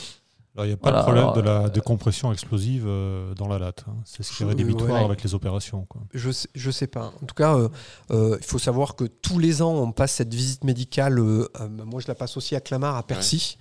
Alors, 0.55 0.65
il 0.65 0.69
n'y 0.69 0.73
a 0.73 0.77
pas 0.77 0.91
Voilà, 0.91 0.99
de 0.99 1.03
problème 1.03 1.23
alors, 1.23 1.35
de 1.35 1.41
la 1.41 1.65
euh, 1.65 1.69
décompression 1.69 2.31
explosive 2.31 2.85
euh, 2.87 3.33
dans 3.33 3.47
la 3.49 3.59
latte. 3.59 3.83
hein. 3.89 3.95
C'est 4.05 4.23
ce 4.23 4.31
qui 4.31 4.43
est 4.43 4.45
rédhibitoire 4.45 4.91
ouais. 4.91 5.03
avec 5.03 5.23
les 5.23 5.33
opérations. 5.35 5.85
Quoi. 5.89 6.03
Je 6.13 6.31
sais, 6.31 6.47
je 6.55 6.71
sais 6.71 6.87
pas. 6.87 7.11
En 7.21 7.25
tout 7.25 7.35
cas, 7.35 7.55
euh, 7.57 7.67
euh, 8.11 8.37
il 8.39 8.45
faut 8.45 8.59
savoir 8.59 8.95
que 8.95 9.03
tous 9.05 9.39
les 9.39 9.61
ans, 9.61 9.73
on 9.73 9.91
passe 9.91 10.13
cette 10.13 10.33
visite 10.33 10.63
médicale. 10.63 11.19
euh, 11.19 11.49
euh, 11.59 11.67
moi, 11.67 11.99
je 11.99 12.07
la 12.07 12.15
passe 12.15 12.37
aussi 12.37 12.55
à 12.55 12.61
Clamart, 12.61 12.95
à 12.95 13.03
Percy, 13.03 13.57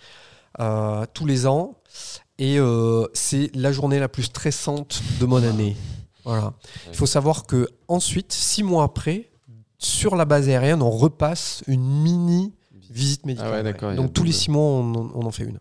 euh, 0.61 1.05
tous 1.13 1.27
les 1.27 1.47
ans. 1.47 1.77
Et 2.39 2.59
euh, 2.59 3.07
c'est 3.13 3.51
la 3.55 3.73
journée 3.73 3.99
la 3.99 4.09
plus 4.09 4.25
stressante 4.25 5.03
de 5.21 5.27
mon 5.27 5.43
année. 5.43 5.77
Voilà. 6.25 6.55
Il 6.89 6.97
faut 6.97 7.07
savoir 7.07 7.47
que 7.47 7.69
ensuite, 7.89 8.33
six 8.33 8.63
mois 8.63 8.85
après, 8.85 9.31
sur 9.79 10.17
la 10.17 10.25
base 10.25 10.49
aérienne, 10.49 10.83
on 10.83 10.91
repasse 10.91 11.63
une 11.67 11.85
mini 12.03 12.53
visite 12.91 13.27
médicale. 13.27 13.67
Ah 13.67 13.87
ouais, 13.87 13.97
Donc 13.97 14.13
tous 14.13 14.25
les 14.25 14.33
six 14.33 14.51
mois, 14.51 14.63
on 14.63 15.25
en 15.27 15.31
fait 15.31 15.45
une. 15.45 15.59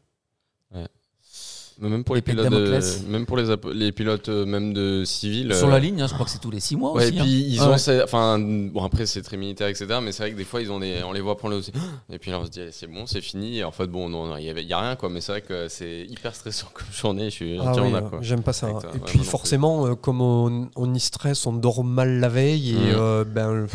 Mais 1.81 1.89
même 1.89 2.03
pour 2.03 2.13
les 2.15 2.21
pilotes, 2.21 2.47
de- 2.49 3.07
même 3.09 3.25
pour 3.25 3.37
les, 3.37 3.45
les 3.73 3.91
pilotes 3.91 4.29
euh, 4.29 4.45
même 4.45 4.71
de 4.71 5.03
civils. 5.03 5.53
Sur 5.55 5.67
euh, 5.67 5.71
la 5.71 5.79
ligne, 5.79 5.99
hein, 6.01 6.07
je 6.07 6.13
crois 6.13 6.25
que 6.25 6.31
c'est 6.31 6.37
tous 6.39 6.51
les 6.51 6.59
six 6.59 6.75
mois 6.75 6.93
Ouais, 6.93 7.05
aussi. 7.07 7.15
et 7.17 7.19
hein. 7.19 7.23
puis 7.23 7.31
ils 7.55 7.59
Ah 7.59 7.69
ont, 7.69 7.73
ouais. 7.75 8.03
enfin, 8.03 8.37
bon 8.39 8.83
après 8.83 9.07
c'est 9.07 9.23
très 9.23 9.35
militaire 9.35 9.67
etc. 9.67 9.87
Mais 10.01 10.11
c'est 10.11 10.23
vrai 10.23 10.31
que 10.31 10.37
des 10.37 10.43
fois 10.45 10.61
ils 10.61 10.71
ont 10.71 10.79
des, 10.79 11.01
on 11.03 11.11
les 11.11 11.21
voit 11.21 11.37
prendre 11.37 11.55
le 11.55 11.59
aussi. 11.59 11.71
Et 12.13 12.19
puis 12.19 12.29
là 12.31 12.39
on 12.39 12.45
se 12.45 12.51
dit 12.51 12.61
c'est 12.71 12.85
bon, 12.87 13.07
c'est 13.07 13.19
fini. 13.21 13.57
Et 13.57 13.63
en 13.63 13.71
fait 13.71 13.87
bon, 13.87 14.09
non, 14.09 14.27
non, 14.27 14.37
il 14.37 14.45
y 14.45 14.49
avait, 14.49 14.61
il 14.61 14.67
y 14.69 14.73
a 14.73 14.79
rien 14.79 14.95
quoi. 14.95 15.09
Mais 15.09 15.21
c'est 15.21 15.31
vrai 15.31 15.41
que 15.41 15.67
c'est 15.69 16.05
hyper 16.07 16.35
stressant 16.35 16.67
comme 16.73 16.85
journée. 16.93 17.25
Je 17.31 17.35
suis 17.35 17.57
Ah 17.59 17.73
oui. 17.81 17.91
J'aime 18.21 18.43
pas 18.43 18.53
ça. 18.53 18.67
Toi, 18.69 18.81
et 18.83 18.97
ouais, 18.97 19.03
puis 19.05 19.19
forcément, 19.19 19.87
euh, 19.87 19.95
comme 19.95 20.21
on, 20.21 20.69
on 20.75 20.93
y 20.93 20.99
stresse, 20.99 21.45
on 21.47 21.53
dort 21.53 21.83
mal 21.83 22.19
la 22.19 22.29
veille 22.29 22.71
et 22.71 22.75
Mm. 22.75 22.95
euh, 22.97 23.23
ben, 23.25 23.65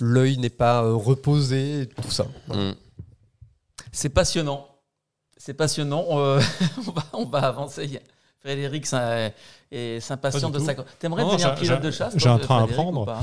l'œil 0.00 0.36
n'est 0.38 0.50
pas 0.50 0.82
euh, 0.84 0.92
reposé, 0.94 1.82
et 1.82 1.86
tout 1.86 2.10
ça. 2.10 2.26
Mm. 2.48 2.72
C'est 3.92 4.10
passionnant. 4.10 4.67
C'est 5.48 5.54
passionnant. 5.54 6.04
Euh, 6.10 6.42
on, 6.86 6.90
va, 6.90 7.04
on 7.14 7.24
va 7.24 7.38
avancer. 7.38 8.02
Frédéric 8.40 8.84
ça, 8.84 9.30
est 9.72 9.98
s'impatient 9.98 10.50
Pas 10.50 10.58
de 10.58 10.72
tout. 10.74 10.82
T'aimerais 10.98 11.24
devenir 11.24 11.54
pilote 11.54 11.80
de 11.80 11.90
chasse 11.90 12.12
j'ai 12.18 12.28
un 12.28 12.36
train 12.36 12.64
à 12.64 12.66
prendre. 12.66 13.16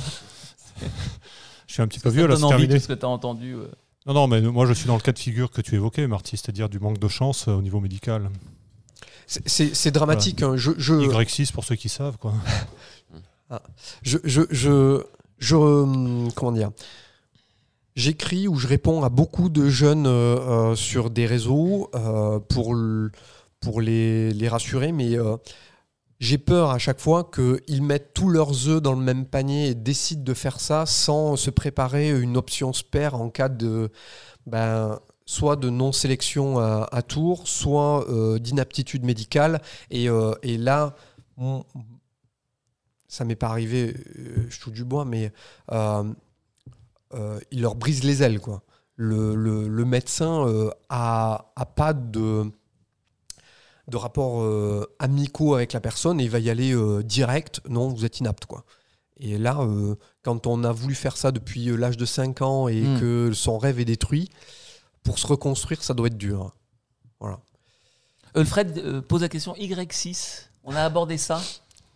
Je 1.67 1.73
suis 1.73 1.83
un 1.83 1.87
petit 1.87 1.99
peu 1.99 2.09
vieux, 2.09 2.25
là, 2.25 2.35
c'est 2.35 2.43
envie, 2.43 2.53
terminé. 2.53 2.75
tout 2.75 2.81
ce 2.81 2.87
que 2.87 2.93
tu 2.93 3.05
as 3.05 3.09
entendu. 3.09 3.53
euh. 3.53 3.67
Non, 4.07 4.15
non, 4.15 4.27
mais 4.27 4.41
moi 4.41 4.65
je 4.65 4.73
suis 4.73 4.87
dans 4.87 4.95
le 4.95 5.01
cas 5.01 5.11
de 5.11 5.19
figure 5.19 5.51
que 5.51 5.61
tu 5.61 5.75
évoquais, 5.75 6.07
Marty, 6.07 6.35
c'est-à-dire 6.35 6.67
du 6.67 6.79
manque 6.79 6.97
de 6.97 7.07
chance 7.07 7.47
euh, 7.47 7.53
au 7.53 7.61
niveau 7.61 7.79
médical. 7.79 8.31
C'est- 9.27 9.91
dramatique. 9.91 10.41
hein. 10.41 10.57
Je, 10.57 10.71
je, 10.79 10.95
Y6 10.95 11.51
pour 11.51 11.63
ceux 11.63 11.75
qui 11.75 11.89
savent, 11.89 12.17
quoi. 12.17 12.33
je, 14.01 14.17
je, 14.23 14.41
je, 14.49 15.03
je, 15.37 15.55
euh, 15.55 16.27
comment 16.35 16.51
dire? 16.53 16.71
J'écris 17.95 18.49
ou 18.49 18.55
je 18.55 18.67
réponds 18.67 19.03
à 19.03 19.09
beaucoup 19.09 19.47
de 19.47 19.69
jeunes 19.69 20.05
euh, 20.05 20.71
euh, 20.71 20.75
sur 20.75 21.09
des 21.09 21.25
réseaux 21.25 21.89
euh, 21.95 22.39
pour, 22.39 22.75
pour 23.61 23.79
les, 23.81 24.31
les 24.31 24.49
rassurer, 24.49 24.91
mais 24.91 25.15
j'ai 26.19 26.37
peur 26.37 26.71
à 26.71 26.77
chaque 26.77 26.99
fois 26.99 27.29
qu'ils 27.33 27.81
mettent 27.81 28.13
tous 28.13 28.29
leurs 28.29 28.67
œufs 28.67 28.81
dans 28.81 28.93
le 28.93 29.01
même 29.01 29.25
panier 29.25 29.69
et 29.69 29.75
décident 29.75 30.23
de 30.23 30.33
faire 30.33 30.59
ça 30.59 30.85
sans 30.85 31.37
se 31.37 31.49
préparer 31.49 32.09
une 32.09 32.35
option 32.35 32.73
spare 32.73 33.15
en 33.15 33.29
cas 33.29 33.49
de 33.49 33.89
ben, 34.45 34.99
soit 35.25 35.55
de 35.55 35.69
non-sélection 35.69 36.59
à, 36.59 37.01
tour, 37.01 37.47
soit 37.47 38.05
d'inaptitude 38.39 39.03
médicale. 39.03 39.61
Et, 39.89 40.07
et 40.43 40.57
là, 40.57 40.95
mon- 41.37 41.65
ça 43.07 43.23
m'est 43.25 43.35
pas 43.35 43.47
arrivé, 43.47 43.95
je 44.49 44.59
touche 44.59 44.73
du 44.73 44.83
bois, 44.83 45.05
mais 45.05 45.31
il 47.51 47.61
leur 47.61 47.75
brise 47.75 48.03
les 48.03 48.23
ailes. 48.23 48.39
Quoi. 48.39 48.61
Le, 48.95 49.35
le- 49.35 49.67
le 49.67 49.85
médecin 49.85 50.47
euh, 50.47 50.69
a, 50.89 51.51
a 51.55 51.65
pas 51.65 51.93
de 51.93 52.45
de 53.87 53.97
rapports 53.97 54.41
euh, 54.41 54.83
amicaux 54.97 55.53
avec 55.53 55.71
la 55.73 55.79
personne 55.79 56.19
et 56.19 56.23
il 56.23 56.29
va 56.29 56.39
y 56.39 56.49
aller 56.49 56.73
euh, 56.73 57.03
direct, 57.03 57.61
non, 57.69 57.87
vous 57.89 58.03
êtes 58.03 58.19
inapte. 58.19 58.45
Quoi. 58.47 58.63
Et 59.19 59.37
là, 59.37 59.59
euh, 59.61 59.93
quand 60.23 60.47
on 60.47 60.63
a 60.63 60.71
voulu 60.71 60.95
faire 60.95 61.17
ça 61.17 61.31
depuis 61.31 61.65
l'âge 61.65 61.95
de 61.95 62.05
5 62.05 62.41
ans 62.41 62.67
et 62.67 62.81
Hmm. 62.81 62.99
que 62.99 63.31
son 63.33 63.59
rêve 63.59 63.79
est 63.79 63.85
détruit, 63.85 64.29
pour 65.03 65.19
se 65.19 65.27
reconstruire, 65.27 65.83
ça 65.83 65.93
doit 65.93 66.07
être 66.07 66.17
dur. 66.17 66.55
Voilà. 67.19 67.39
Alfred 68.33 68.75
euh, 68.79 69.01
pose 69.03 69.21
la 69.21 69.29
question 69.29 69.53
Y6. 69.53 70.47
On 70.63 70.75
a 70.75 70.81
abordé 70.81 71.17
ça. 71.19 71.39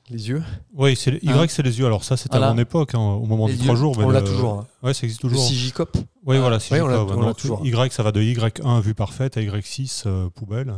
Les 0.10 0.30
yeux 0.30 0.44
Oui, 0.74 0.96
c'est 0.96 1.12
les- 1.12 1.20
Y, 1.22 1.30
Hein 1.32 1.46
c'est 1.50 1.62
les 1.62 1.78
yeux. 1.80 1.86
Alors 1.86 2.04
ça, 2.04 2.18
c'était 2.18 2.30
Voilà. 2.38 2.50
à 2.52 2.54
mon 2.54 2.60
époque, 2.60 2.96
hein, 2.96 3.00
au 3.00 3.26
moment 3.26 3.46
Les 3.48 3.54
des 3.54 3.60
yeux. 3.60 3.66
3 3.66 3.76
jours. 3.76 3.96
mais 3.98 4.06
On 4.06 4.10
l'a 4.10 4.22
le- 4.22 4.26
toujours. 4.28 4.54
hein. 4.54 4.68
Ouais, 4.82 4.94
ça 4.94 5.04
existe 5.04 5.24
Le 5.24 5.30
toujours. 5.30 5.44
Sigicop 5.46 5.96
Oui, 6.26 6.38
voilà, 6.40 6.58
Ouais, 6.72 6.82
on 6.82 6.86
on 6.86 6.88
l'a 6.88 6.98
donc, 7.28 7.38
toujours. 7.38 7.62
Y, 7.66 7.92
ça 7.94 8.02
va 8.04 8.12
de 8.12 8.22
Y1 8.22 8.80
vue 8.82 8.96
parfaite 8.96 9.38
à 9.38 9.42
Y6 9.42 10.04
euh, 10.08 10.30
poubelle. 10.30 10.74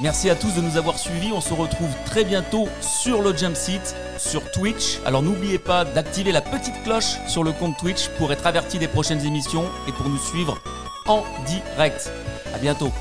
Merci 0.00 0.30
à 0.30 0.36
tous 0.36 0.54
de 0.54 0.60
nous 0.60 0.76
avoir 0.76 0.96
suivis. 0.96 1.32
On 1.32 1.40
se 1.40 1.52
retrouve 1.52 1.88
très 2.06 2.22
bientôt 2.24 2.68
sur 2.80 3.20
le 3.20 3.36
Jump 3.36 3.56
Seat, 3.56 3.96
sur 4.16 4.48
Twitch. 4.52 5.00
Alors 5.04 5.22
n'oubliez 5.22 5.58
pas 5.58 5.84
d'activer 5.84 6.30
la 6.30 6.40
petite 6.40 6.80
cloche 6.84 7.16
sur 7.26 7.42
le 7.42 7.50
compte 7.50 7.76
Twitch 7.78 8.08
pour 8.16 8.30
être 8.30 8.46
averti 8.46 8.78
des 8.78 8.86
prochaines 8.86 9.26
émissions 9.26 9.64
et 9.88 9.92
pour 9.92 10.08
nous 10.08 10.18
suivre 10.18 10.56
en 11.08 11.24
direct. 11.46 12.12
À 12.54 12.58
bientôt. 12.58 12.92